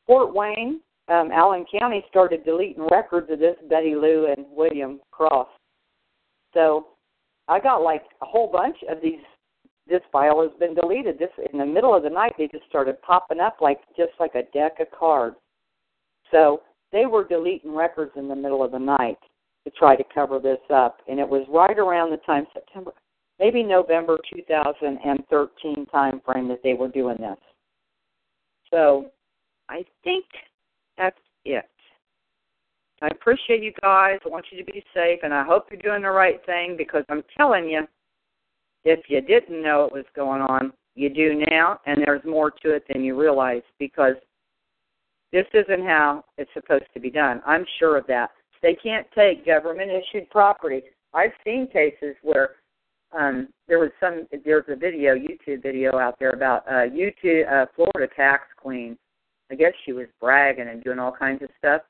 Fort 0.07 0.35
Wayne, 0.35 0.83
um, 1.09 1.31
Allen 1.33 1.65
County 1.79 2.05
started 2.11 2.45
deleting 2.45 2.87
records 2.91 3.31
of 3.31 3.39
this 3.39 3.57
Betty 3.71 3.95
Lou 3.95 4.27
and 4.27 4.45
William 4.51 5.01
Cross. 5.13 5.49
So 6.53 6.89
I 7.49 7.59
got 7.59 7.79
like 7.79 8.03
a 8.21 8.27
whole 8.27 8.53
bunch 8.53 8.77
of 8.87 8.99
these. 9.03 9.21
This 9.89 10.03
file 10.13 10.43
has 10.43 10.51
been 10.61 10.75
deleted. 10.75 11.19
This 11.19 11.31
in 11.51 11.59
the 11.59 11.65
middle 11.65 11.95
of 11.95 12.03
the 12.03 12.11
night, 12.11 12.35
they 12.37 12.49
just 12.49 12.69
started 12.69 13.01
popping 13.01 13.41
up 13.41 13.63
like 13.63 13.81
just 13.97 14.13
like 14.21 14.35
a 14.35 14.43
deck 14.53 14.79
of 14.79 14.89
cards. 14.91 15.37
So 16.31 16.61
they 16.93 17.07
were 17.07 17.27
deleting 17.27 17.75
records 17.75 18.13
in 18.17 18.29
the 18.29 18.37
middle 18.37 18.63
of 18.63 18.73
the 18.73 18.79
night 18.79 19.17
to 19.65 19.71
try 19.71 19.97
to 19.97 20.05
cover 20.15 20.39
this 20.39 20.59
up, 20.73 20.99
and 21.09 21.21
it 21.21 21.29
was 21.29 21.47
right 21.49 21.79
around 21.79 22.11
the 22.11 22.17
time 22.19 22.47
September, 22.53 22.93
maybe 23.39 23.63
November 23.63 24.19
2013 24.35 25.87
time 25.87 26.21
frame 26.25 26.49
that 26.49 26.63
they 26.63 26.75
were 26.75 26.89
doing 26.89 27.17
this. 27.19 27.39
So 28.71 29.07
I 29.69 29.85
think 30.03 30.25
that's 30.99 31.19
it. 31.45 31.69
I 33.03 33.09
appreciate 33.09 33.63
you 33.63 33.73
guys. 33.83 34.19
I 34.25 34.29
want 34.29 34.47
you 34.51 34.65
to 34.65 34.73
be 34.73 34.83
safe, 34.95 35.21
and 35.23 35.35
I 35.35 35.45
hope 35.45 35.67
you're 35.71 35.81
doing 35.81 36.03
the 36.03 36.11
right 36.11 36.41
thing 36.47 36.77
because 36.77 37.05
I'm 37.09 37.25
telling 37.37 37.69
you, 37.69 37.83
if 38.85 39.01
you 39.09 39.21
didn't 39.21 39.63
know 39.63 39.85
it 39.85 39.93
was 39.93 40.05
going 40.15 40.43
on, 40.43 40.73
you 40.95 41.09
do 41.09 41.43
now, 41.51 41.81
and 41.87 41.99
there's 42.05 42.25
more 42.25 42.51
to 42.51 42.75
it 42.75 42.85
than 42.93 43.03
you 43.03 43.19
realize 43.19 43.63
because 43.79 44.15
this 45.33 45.47
isn't 45.55 45.85
how 45.85 46.25
it's 46.37 46.51
supposed 46.53 46.85
to 46.95 47.01
be 47.01 47.11
done. 47.11 47.41
I'm 47.47 47.65
sure 47.79 47.97
of 47.97 48.07
that. 48.09 48.31
They 48.63 48.75
can't 48.75 49.07
take 49.15 49.45
government 49.45 49.91
issued 49.91 50.31
property. 50.31 50.83
I've 51.13 51.33
seen 51.45 51.67
cases 51.67 52.17
where 52.23 52.51
um 53.17 53.49
there 53.69 53.79
was 53.79 53.91
some 54.01 54.27
there's 54.45 54.65
a 54.69 54.77
video, 54.77 55.15
YouTube 55.15 55.63
video 55.63 55.99
out 55.99 56.19
there 56.19 56.31
about 56.31 56.67
uh 56.69 56.89
YouTube 56.89 57.51
uh 57.53 57.67
Florida 57.75 58.13
tax 58.15 58.45
queen. 58.57 58.97
I 59.51 59.55
guess 59.55 59.73
she 59.85 59.93
was 59.93 60.07
bragging 60.21 60.69
and 60.69 60.83
doing 60.83 60.99
all 60.99 61.13
kinds 61.13 61.43
of 61.43 61.49
stuff. 61.59 61.83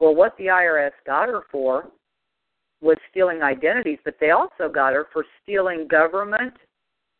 Well 0.00 0.14
what 0.14 0.36
the 0.38 0.46
IRS 0.46 0.92
got 1.04 1.28
her 1.28 1.42
for 1.50 1.90
was 2.80 2.96
stealing 3.10 3.42
identities, 3.42 3.98
but 4.04 4.16
they 4.20 4.30
also 4.30 4.68
got 4.72 4.92
her 4.92 5.06
for 5.12 5.24
stealing 5.42 5.86
government 5.88 6.54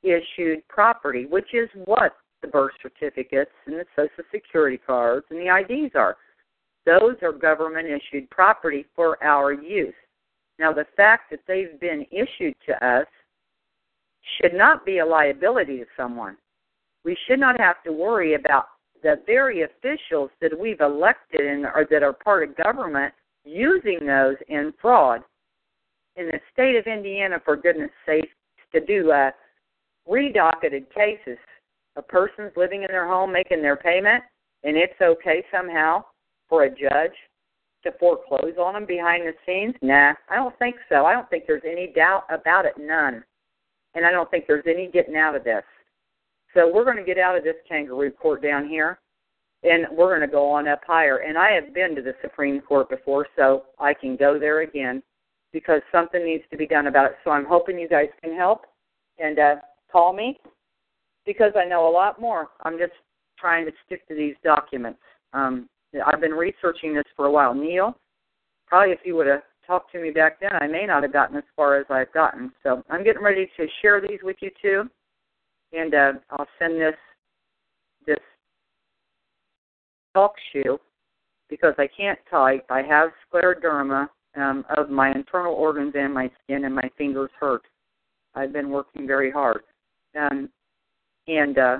issued 0.03 0.67
property, 0.69 1.27
which 1.27 1.55
is 1.55 1.69
what 1.85 2.17
the 2.43 2.49
birth 2.49 2.73
certificates 2.83 3.53
and 3.67 3.77
the 3.77 3.85
social 3.95 4.25
security 4.33 4.79
cards 4.85 5.25
and 5.31 5.39
the 5.39 5.55
IDs 5.55 5.95
are. 5.95 6.17
Those 6.85 7.17
are 7.23 7.33
government 7.33 7.89
issued 7.89 8.29
property 8.31 8.87
for 8.95 9.23
our 9.23 9.53
use. 9.53 9.95
Now, 10.59 10.73
the 10.73 10.87
fact 10.97 11.31
that 11.31 11.41
they've 11.47 11.79
been 11.81 12.05
issued 12.11 12.55
to 12.67 12.87
us 12.87 13.07
should 14.41 14.55
not 14.55 14.85
be 14.85 14.99
a 14.99 15.07
liability 15.07 15.79
to 15.79 15.87
someone. 15.97 16.37
We 17.05 17.17
should 17.27 17.41
not 17.41 17.61
have 17.61 17.83
to 17.85 17.93
worry 17.93 18.35
about 18.35 18.67
the 19.03 19.17
very 19.27 19.63
officials 19.63 20.31
that 20.41 20.57
we've 20.59 20.81
elected 20.81 21.41
and 21.41 21.65
or 21.65 21.87
that 21.91 22.03
are 22.03 22.13
part 22.13 22.49
of 22.49 22.57
government 22.57 23.13
using 23.45 23.99
those 24.07 24.37
in 24.49 24.73
fraud. 24.81 25.23
In 26.17 26.27
the 26.27 26.39
state 26.53 26.77
of 26.77 26.87
Indiana, 26.87 27.41
for 27.45 27.57
goodness 27.57 27.91
sake, 28.07 28.29
to 28.73 28.81
do 28.85 29.11
uh, 29.11 29.31
redocketed 30.09 30.87
cases, 30.95 31.39
a 31.97 32.03
person's 32.03 32.53
living 32.57 32.83
in 32.83 32.89
their 32.89 33.09
home 33.09 33.33
making 33.33 33.63
their 33.63 33.77
payment, 33.77 34.23
and 34.63 34.77
it's 34.77 35.01
okay 35.01 35.45
somehow 35.51 36.05
for 36.53 36.65
a 36.65 36.69
judge 36.71 37.17
to 37.83 37.91
foreclose 37.99 38.59
on 38.61 38.75
them 38.75 38.85
behind 38.85 39.23
the 39.27 39.33
scenes? 39.47 39.75
Nah, 39.81 40.13
I 40.29 40.37
don't 40.37 40.57
think 40.59 40.77
so. 40.91 41.07
I 41.07 41.15
don't 41.15 41.29
think 41.31 41.45
there's 41.47 41.63
any 41.65 41.91
doubt 41.97 42.25
about 42.29 42.67
it, 42.67 42.75
none. 42.79 43.25
And 43.95 44.05
I 44.05 44.11
don't 44.11 44.31
think 44.31 44.45
there's 44.47 44.67
any 44.67 44.91
getting 44.93 45.17
out 45.17 45.35
of 45.35 45.45
this. 45.45 45.63
So 46.53 46.71
we're 46.71 46.85
going 46.85 46.99
to 46.99 47.05
get 47.05 47.17
out 47.17 47.39
of 47.39 47.43
this 47.43 47.57
kangaroo 47.67 48.11
court 48.11 48.43
down 48.43 48.69
here, 48.69 48.99
and 49.63 49.87
we're 49.97 50.11
going 50.11 50.29
to 50.29 50.31
go 50.31 50.51
on 50.51 50.69
up 50.69 50.83
higher. 50.87 51.23
And 51.27 51.39
I 51.39 51.53
have 51.53 51.73
been 51.73 51.95
to 51.97 52.03
the 52.03 52.13
Supreme 52.21 52.61
Court 52.61 52.91
before, 52.91 53.27
so 53.35 53.65
I 53.79 53.95
can 53.95 54.17
go 54.17 54.39
there 54.39 54.61
again 54.61 55.03
because 55.55 55.81
something 55.91 56.23
needs 56.23 56.45
to 56.51 56.59
be 56.59 56.67
done 56.67 56.87
about 56.87 57.07
it. 57.07 57.17
So 57.25 57.31
I'm 57.31 57.47
hoping 57.47 57.79
you 57.79 57.89
guys 57.89 58.09
can 58.23 58.37
help 58.37 58.67
and 59.19 59.39
uh, 59.39 59.55
call 59.91 60.13
me 60.13 60.39
because 61.25 61.53
I 61.57 61.65
know 61.65 61.89
a 61.89 61.91
lot 61.91 62.21
more. 62.21 62.49
I'm 62.65 62.77
just 62.77 62.93
trying 63.39 63.65
to 63.65 63.73
stick 63.87 64.07
to 64.09 64.15
these 64.15 64.35
documents. 64.45 65.01
Um, 65.33 65.71
I've 66.07 66.21
been 66.21 66.33
researching 66.33 66.95
this 66.95 67.05
for 67.17 67.27
a 67.27 67.31
while. 67.31 67.55
Neil, 67.55 67.97
probably 68.67 68.93
if 68.93 69.01
you 69.05 69.17
would 69.17 69.27
have 69.27 69.43
talked 69.67 69.93
to 69.93 70.01
me 70.01 70.11
back 70.11 70.41
then, 70.41 70.53
I 70.61 70.67
may 70.67 70.87
not 70.87 71.03
have 71.03 71.13
gotten 71.13 71.37
as 71.37 71.45
far 71.55 71.79
as 71.79 71.87
I've 71.91 72.13
gotten. 72.13 72.53
So 72.63 72.83
I'm 72.91 73.05
getting 73.05 73.23
ready 73.23 73.49
to 73.57 73.67
share 73.81 74.01
these 74.01 74.21
with 74.23 74.37
you 74.41 74.51
too, 74.61 74.85
and 75.73 75.95
uh, 75.95 76.13
I'll 76.31 76.49
send 76.59 76.81
this 76.81 76.95
this 78.07 78.19
talk 80.15 80.35
shoe 80.53 80.79
because 81.49 81.75
I 81.79 81.89
can't 81.97 82.19
type. 82.31 82.65
I 82.71 82.83
have 82.83 83.11
scleroderma 83.33 84.09
um, 84.37 84.65
of 84.77 84.91
my 84.91 85.13
internal 85.13 85.55
organs 85.55 85.93
and 85.97 86.13
my 86.13 86.31
skin, 86.43 86.65
and 86.65 86.75
my 86.75 86.91
fingers 86.97 87.31
hurt. 87.39 87.63
I've 88.35 88.53
been 88.53 88.71
working 88.71 89.07
very 89.07 89.31
hard, 89.31 89.61
um, 90.19 90.49
and 91.29 91.59
uh, 91.59 91.79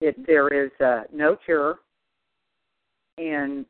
it, 0.00 0.26
there 0.26 0.48
is 0.48 0.70
uh, 0.80 1.02
no 1.12 1.36
cure 1.44 1.80
and 3.18 3.64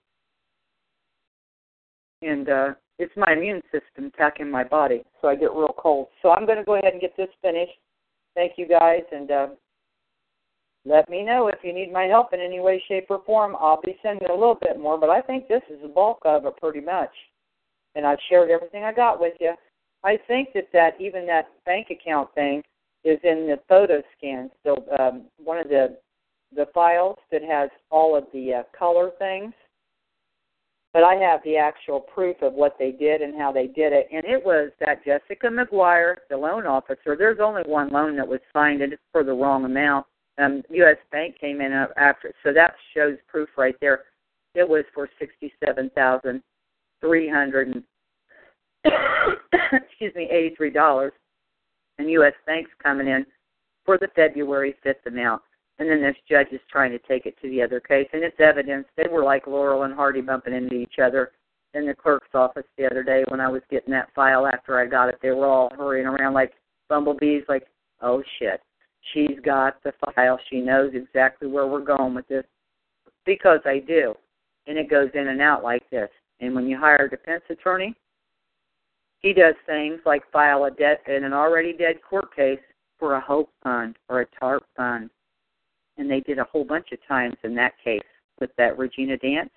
and 2.23 2.49
uh, 2.49 2.69
it's 2.99 3.13
my 3.17 3.33
immune 3.33 3.63
system 3.73 4.13
attacking 4.15 4.51
my 4.51 4.63
body, 4.63 5.03
so 5.21 5.29
I 5.29 5.35
get 5.35 5.51
real 5.53 5.75
cold. 5.77 6.09
So 6.23 6.31
I'm 6.31 6.47
going 6.47 6.59
to 6.59 6.65
go 6.65 6.75
ahead 6.75 6.93
and 6.93 7.01
get 7.01 7.17
this 7.17 7.29
finished. 7.43 7.73
Thank 8.35 8.53
you 8.57 8.69
guys, 8.69 9.03
and 9.11 9.31
uh, 9.31 9.47
let 10.85 11.09
me 11.09 11.23
know 11.25 11.49
if 11.49 11.59
you 11.63 11.73
need 11.73 11.93
my 11.93 12.05
help 12.05 12.33
in 12.33 12.41
any 12.41 12.61
way, 12.61 12.83
shape, 12.89 13.07
or 13.11 13.23
form. 13.25 13.57
I'll 13.61 13.81
be 13.85 13.97
sending 14.03 14.29
a 14.29 14.35
little 14.35 14.59
bit 14.61 14.79
more, 14.81 14.99
but 14.99 15.11
I 15.11 15.21
think 15.21 15.49
this 15.49 15.63
is 15.71 15.83
the 15.83 15.89
bulk 15.89 16.21
of 16.25 16.45
it 16.47 16.57
pretty 16.59 16.81
much. 16.81 17.11
And 17.95 18.07
I've 18.07 18.19
shared 18.29 18.51
everything 18.51 18.85
I 18.85 18.93
got 18.93 19.21
with 19.21 19.35
you. 19.41 19.55
I 20.05 20.19
think 20.27 20.51
that 20.55 20.69
that 20.73 21.01
even 21.01 21.27
that 21.27 21.49
bank 21.67 21.89
account 21.91 22.35
thing 22.35 22.63
is 23.05 23.19
in 23.23 23.47
the 23.47 23.59
photo 23.69 24.03
scan. 24.17 24.51
So 24.65 24.85
um, 24.99 25.25
one 25.43 25.59
of 25.59 25.69
the 25.69 25.99
the 26.55 26.67
files 26.75 27.19
that 27.31 27.43
has 27.43 27.71
all 27.91 28.17
of 28.17 28.25
the 28.33 28.55
uh, 28.55 28.63
color 28.79 29.11
things, 29.19 29.53
but 30.93 31.05
I 31.05 31.15
have 31.15 31.41
the 31.45 31.57
actual 31.57 32.01
proof 32.01 32.37
of 32.43 32.53
what 32.53 32.77
they 32.79 32.93
did 32.93 33.23
and 33.23 33.39
how 33.41 33.51
they 33.51 33.67
did 33.67 33.93
it. 33.93 34.09
And 34.13 34.25
it 34.25 34.45
was 34.45 34.71
that 34.81 35.05
Jessica 35.05 35.47
McGuire, 35.47 36.17
the 36.29 36.37
loan 36.37 36.67
officer. 36.67 37.17
There's 37.17 37.39
only 37.41 37.63
one 37.63 37.89
loan 37.91 38.17
that 38.17 38.29
was 38.29 38.41
signed, 38.53 38.83
and 38.83 38.93
it's 38.93 39.03
for 39.11 39.25
the 39.25 39.33
wrong 39.33 39.65
amount. 39.65 40.07
Um, 40.39 40.63
U.S. 40.71 40.97
Bank 41.11 41.39
came 41.41 41.61
in 41.61 41.73
after, 41.97 42.33
so 42.43 42.53
that 42.53 42.75
shows 42.95 43.17
proof 43.29 43.49
right 43.57 43.77
there. 43.81 44.01
It 44.55 44.69
was 44.69 44.85
for 44.95 45.09
sixty-seven 45.19 45.91
thousand 45.95 46.43
three 47.01 47.29
hundred 47.29 47.69
and 47.69 47.83
excuse 49.73 50.15
me, 50.15 50.29
eighty-three 50.31 50.71
dollars, 50.71 51.13
and 51.99 52.11
U.S. 52.11 52.33
Bank's 52.47 52.71
coming 52.83 53.09
in 53.09 53.27
for 53.85 53.99
the 53.99 54.09
February 54.15 54.75
fifth 54.83 55.07
amount 55.07 55.43
and 55.79 55.89
then 55.89 56.03
this 56.03 56.17
judge 56.29 56.49
is 56.53 56.61
trying 56.71 56.91
to 56.91 56.99
take 57.01 57.27
it 57.27 57.37
to 57.43 57.49
the 57.49 57.63
other 57.63 57.81
case, 57.81 58.09
and 58.13 58.23
it's 58.23 58.41
evidence 58.41 58.87
they 58.97 59.09
were 59.11 59.25
like 59.25 59.47
Laurel 59.47 59.85
and 59.85 59.95
Hardy 59.95 60.21
bumping 60.21 60.55
into 60.55 60.75
each 60.75 60.99
other 61.03 61.33
in 61.75 61.87
the 61.87 61.95
clerk's 61.95 62.35
office 62.35 62.67
the 62.77 62.87
other 62.87 63.03
day 63.03 63.25
when 63.29 63.41
I 63.41 63.49
was 63.49 63.63
getting 63.71 63.93
that 63.93 64.13
file 64.15 64.47
after 64.47 64.79
I 64.79 64.87
got 64.87 65.09
it. 65.09 65.19
They 65.23 65.31
were 65.31 65.47
all 65.47 65.73
hurrying 65.77 66.07
around 66.07 66.35
like 66.35 66.53
bumblebees, 66.89 67.45
like, 67.49 67.67
oh 68.03 68.23
shit, 68.39 68.61
she's 69.13 69.39
got 69.45 69.83
the 69.83 69.93
file. 70.15 70.39
She 70.51 70.61
knows 70.61 70.93
exactly 70.95 71.49
where 71.49 71.67
we're 71.67 71.81
going 71.81 72.15
with 72.15 72.29
this 72.29 72.45
because 73.25 73.61
I 73.65 73.79
do, 73.79 74.15
and 74.67 74.77
it 74.77 74.91
goes 74.91 75.11
in 75.15 75.29
and 75.29 75.41
out 75.41 75.63
like 75.63 75.89
this. 75.91 76.11
And 76.41 76.55
when 76.55 76.67
you 76.67 76.79
hire 76.79 77.07
a 77.07 77.11
defense 77.11 77.43
attorney, 77.49 77.95
he 79.21 79.33
does 79.33 79.55
things 79.67 80.01
like 80.05 80.23
file 80.33 80.65
a 80.65 80.71
debt 80.71 81.03
in 81.07 81.25
an 81.25 81.33
already 81.33 81.73
dead 81.73 81.97
court 82.09 82.35
case 82.35 82.59
for 82.99 83.15
a 83.15 83.21
hope 83.21 83.51
fund 83.63 83.97
or 84.09 84.21
a 84.21 84.27
TARP 84.41 84.65
fund 84.77 85.11
and 86.03 86.11
they 86.11 86.21
did 86.21 86.41
a 86.41 86.45
whole 86.45 86.65
bunch 86.65 86.89
of 86.93 86.99
times 87.07 87.37
in 87.45 87.55
that 87.55 87.75
case 87.83 88.03
with 88.41 88.51
that 88.59 88.77
Regina 88.77 89.17
dance. 89.19 89.51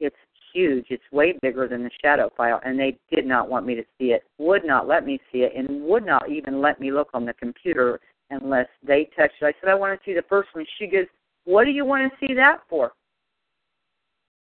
It's 0.00 0.16
huge. 0.52 0.86
It's 0.90 1.02
way 1.12 1.38
bigger 1.40 1.68
than 1.68 1.84
the 1.84 1.90
shadow 2.02 2.28
file, 2.36 2.60
and 2.64 2.76
they 2.76 2.98
did 3.14 3.24
not 3.24 3.48
want 3.48 3.66
me 3.66 3.76
to 3.76 3.84
see 3.96 4.06
it. 4.06 4.24
Would 4.38 4.64
not 4.64 4.88
let 4.88 5.06
me 5.06 5.20
see 5.30 5.38
it, 5.38 5.52
and 5.56 5.84
would 5.84 6.04
not 6.04 6.28
even 6.28 6.60
let 6.60 6.80
me 6.80 6.90
look 6.90 7.08
on 7.14 7.24
the 7.24 7.34
computer 7.34 8.00
unless 8.30 8.66
they 8.82 9.08
touched 9.16 9.34
it. 9.40 9.44
I 9.44 9.52
said 9.60 9.70
I 9.70 9.76
want 9.76 9.98
to 9.98 10.04
see 10.04 10.12
the 10.12 10.24
first 10.28 10.48
one. 10.54 10.66
She 10.76 10.88
goes, 10.88 11.06
"What 11.44 11.64
do 11.64 11.70
you 11.70 11.84
want 11.84 12.12
to 12.12 12.26
see 12.26 12.34
that 12.34 12.62
for?" 12.68 12.92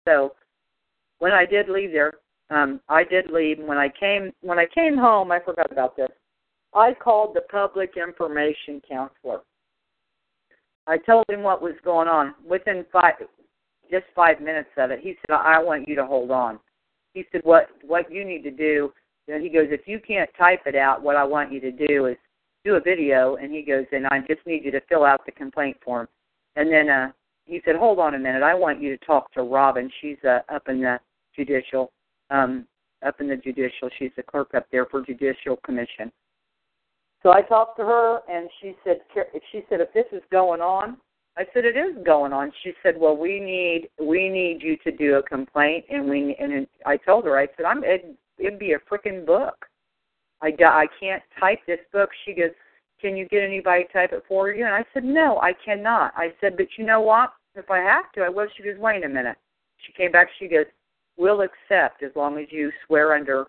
So 0.08 0.34
when 1.18 1.32
I 1.32 1.44
did 1.44 1.68
leave 1.68 1.92
there, 1.92 2.14
um, 2.48 2.80
I 2.88 3.04
did 3.04 3.30
leave. 3.30 3.58
And 3.58 3.68
when 3.68 3.76
I 3.76 3.90
came 3.90 4.32
when 4.40 4.58
I 4.58 4.66
came 4.66 4.96
home, 4.96 5.30
I 5.30 5.40
forgot 5.40 5.70
about 5.70 5.96
this. 5.96 6.08
I 6.72 6.94
called 6.94 7.34
the 7.34 7.42
public 7.42 7.98
information 7.98 8.80
counselor. 8.88 9.42
I 10.86 10.98
told 10.98 11.24
him 11.28 11.42
what 11.42 11.62
was 11.62 11.74
going 11.84 12.08
on. 12.08 12.34
Within 12.48 12.84
five, 12.92 13.14
just 13.90 14.04
five 14.14 14.40
minutes 14.40 14.70
of 14.76 14.90
it, 14.90 15.00
he 15.00 15.16
said, 15.26 15.34
"I 15.34 15.60
want 15.62 15.88
you 15.88 15.96
to 15.96 16.06
hold 16.06 16.30
on." 16.30 16.60
He 17.14 17.24
said, 17.32 17.42
"What 17.44 17.70
what 17.82 18.10
you 18.10 18.24
need 18.24 18.42
to 18.44 18.50
do?" 18.50 18.92
And 19.28 19.42
he 19.42 19.48
goes, 19.48 19.68
"If 19.70 19.88
you 19.88 19.98
can't 19.98 20.30
type 20.38 20.62
it 20.66 20.76
out, 20.76 21.02
what 21.02 21.16
I 21.16 21.24
want 21.24 21.52
you 21.52 21.60
to 21.60 21.72
do 21.72 22.06
is 22.06 22.16
do 22.64 22.76
a 22.76 22.80
video." 22.80 23.36
And 23.36 23.52
he 23.52 23.62
goes, 23.62 23.86
"And 23.92 24.06
I 24.08 24.20
just 24.20 24.46
need 24.46 24.64
you 24.64 24.70
to 24.72 24.80
fill 24.82 25.04
out 25.04 25.26
the 25.26 25.32
complaint 25.32 25.76
form." 25.84 26.08
And 26.54 26.70
then 26.72 26.88
uh, 26.88 27.12
he 27.44 27.60
said, 27.64 27.76
"Hold 27.76 27.98
on 27.98 28.14
a 28.14 28.18
minute. 28.18 28.42
I 28.42 28.54
want 28.54 28.80
you 28.80 28.96
to 28.96 29.04
talk 29.04 29.32
to 29.32 29.42
Robin. 29.42 29.90
She's 30.00 30.22
uh, 30.24 30.40
up 30.48 30.68
in 30.68 30.80
the 30.80 31.00
judicial, 31.34 31.92
um, 32.30 32.66
up 33.04 33.20
in 33.20 33.28
the 33.28 33.36
judicial. 33.36 33.90
She's 33.98 34.12
the 34.16 34.22
clerk 34.22 34.54
up 34.54 34.66
there 34.70 34.86
for 34.86 35.04
judicial 35.04 35.56
commission." 35.64 36.12
So 37.26 37.32
I 37.32 37.42
talked 37.42 37.76
to 37.78 37.84
her, 37.84 38.20
and 38.28 38.48
she 38.60 38.76
said, 38.84 39.00
"She 39.50 39.64
said 39.68 39.80
if 39.80 39.92
this 39.92 40.06
is 40.12 40.22
going 40.30 40.60
on, 40.60 40.96
I 41.36 41.44
said 41.52 41.64
it 41.64 41.76
is 41.76 41.96
going 42.04 42.32
on." 42.32 42.52
She 42.62 42.72
said, 42.84 42.96
"Well, 42.96 43.16
we 43.16 43.40
need 43.40 43.90
we 43.98 44.28
need 44.28 44.62
you 44.62 44.76
to 44.84 44.92
do 44.92 45.16
a 45.16 45.22
complaint," 45.24 45.86
and 45.90 46.08
we 46.08 46.36
and 46.36 46.68
I 46.84 46.96
told 46.96 47.24
her, 47.24 47.36
I 47.36 47.48
said, 47.56 47.66
"I'm 47.66 47.82
it, 47.82 48.16
it'd 48.38 48.60
be 48.60 48.74
a 48.74 48.78
freaking 48.78 49.26
book. 49.26 49.66
I 50.40 50.54
I 50.60 50.86
can't 51.00 51.20
type 51.40 51.58
this 51.66 51.80
book." 51.92 52.10
She 52.24 52.32
goes, 52.32 52.52
"Can 53.00 53.16
you 53.16 53.26
get 53.26 53.42
anybody 53.42 53.86
to 53.86 53.92
type 53.92 54.12
it 54.12 54.22
for 54.28 54.52
you?" 54.52 54.64
And 54.64 54.72
I 54.72 54.84
said, 54.94 55.02
"No, 55.02 55.40
I 55.40 55.52
cannot." 55.52 56.12
I 56.16 56.32
said, 56.40 56.56
"But 56.56 56.78
you 56.78 56.86
know 56.86 57.00
what? 57.00 57.32
If 57.56 57.72
I 57.72 57.78
have 57.78 58.12
to, 58.12 58.20
I 58.20 58.28
will." 58.28 58.46
She 58.56 58.62
goes, 58.62 58.78
"Wait 58.78 59.04
a 59.04 59.08
minute." 59.08 59.36
She 59.78 59.92
came 59.94 60.12
back. 60.12 60.28
She 60.38 60.46
goes, 60.46 60.66
"We'll 61.16 61.40
accept 61.40 62.04
as 62.04 62.14
long 62.14 62.38
as 62.38 62.52
you 62.52 62.70
swear 62.86 63.14
under 63.14 63.48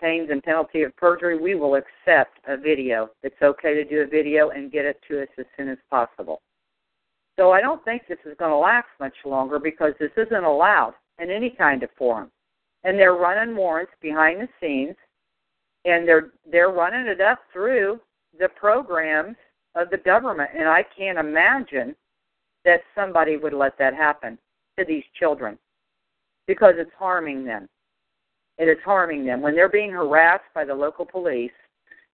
pains 0.00 0.30
and 0.30 0.42
penalty 0.42 0.82
of 0.82 0.94
perjury. 0.96 1.38
We 1.38 1.54
will 1.54 1.76
accept 1.76 2.38
a 2.46 2.56
video. 2.56 3.10
It's 3.22 3.40
okay 3.42 3.74
to 3.74 3.84
do 3.84 4.02
a 4.02 4.06
video 4.06 4.50
and 4.50 4.70
get 4.70 4.84
it 4.84 5.00
to 5.08 5.22
us 5.22 5.28
as 5.38 5.46
soon 5.56 5.68
as 5.68 5.78
possible." 5.90 6.42
So 7.38 7.52
I 7.52 7.60
don't 7.60 7.82
think 7.84 8.06
this 8.06 8.18
is 8.24 8.36
going 8.36 8.50
to 8.50 8.56
last 8.56 8.88
much 9.00 9.16
longer 9.24 9.58
because 9.58 9.94
this 9.98 10.12
isn't 10.16 10.44
allowed 10.44 10.94
in 11.18 11.30
any 11.30 11.50
kind 11.50 11.82
of 11.82 11.90
forum, 11.92 12.30
and 12.84 12.98
they're 12.98 13.14
running 13.14 13.56
warrants 13.56 13.92
behind 14.00 14.40
the 14.40 14.48
scenes, 14.60 14.96
and 15.84 16.06
they're 16.06 16.32
they're 16.44 16.70
running 16.70 17.06
it 17.06 17.20
up 17.20 17.40
through 17.52 18.00
the 18.38 18.48
programs 18.50 19.36
of 19.74 19.90
the 19.90 19.98
government, 19.98 20.50
and 20.54 20.68
I 20.68 20.82
can't 20.82 21.18
imagine 21.18 21.96
that 22.64 22.82
somebody 22.94 23.36
would 23.36 23.54
let 23.54 23.76
that 23.78 23.94
happen 23.94 24.38
to 24.78 24.84
these 24.84 25.04
children 25.18 25.58
because 26.46 26.74
it's 26.76 26.92
harming 26.98 27.44
them. 27.44 27.68
It 28.58 28.64
is 28.64 28.78
harming 28.84 29.24
them. 29.24 29.40
When 29.40 29.54
they're 29.54 29.68
being 29.68 29.90
harassed 29.90 30.44
by 30.54 30.64
the 30.64 30.74
local 30.74 31.06
police 31.06 31.52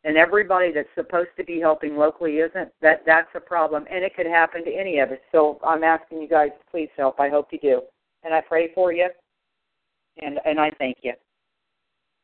and 0.04 0.18
everybody 0.18 0.72
that's 0.72 0.88
supposed 0.96 1.30
to 1.38 1.44
be 1.44 1.60
helping 1.60 1.98
locally 1.98 2.38
isn't 2.38 2.70
that 2.82 3.04
that's 3.06 3.30
a 3.36 3.40
problem 3.40 3.86
and 3.92 4.04
it 4.04 4.16
could 4.16 4.28
happen 4.28 4.64
to 4.64 4.72
any 4.72 5.00
of 5.00 5.12
us. 5.12 5.18
So 5.32 5.60
i'm 5.66 5.84
asking 5.84 6.22
you 6.22 6.28
guys 6.28 6.50
to 6.50 6.72
please 6.72 6.90
help. 6.96 7.20
I 7.20 7.30
hope 7.30 7.48
you 7.52 7.60
do. 7.60 7.82
And 8.24 8.34
i 8.34 8.42
pray 8.42 8.72
for 8.74 8.94
you 8.94 9.10
and 10.22 10.40
and 10.46 10.60
i 10.60 10.72
thank 10.80 10.98
you. 11.02 11.14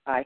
Bye 0.05 0.25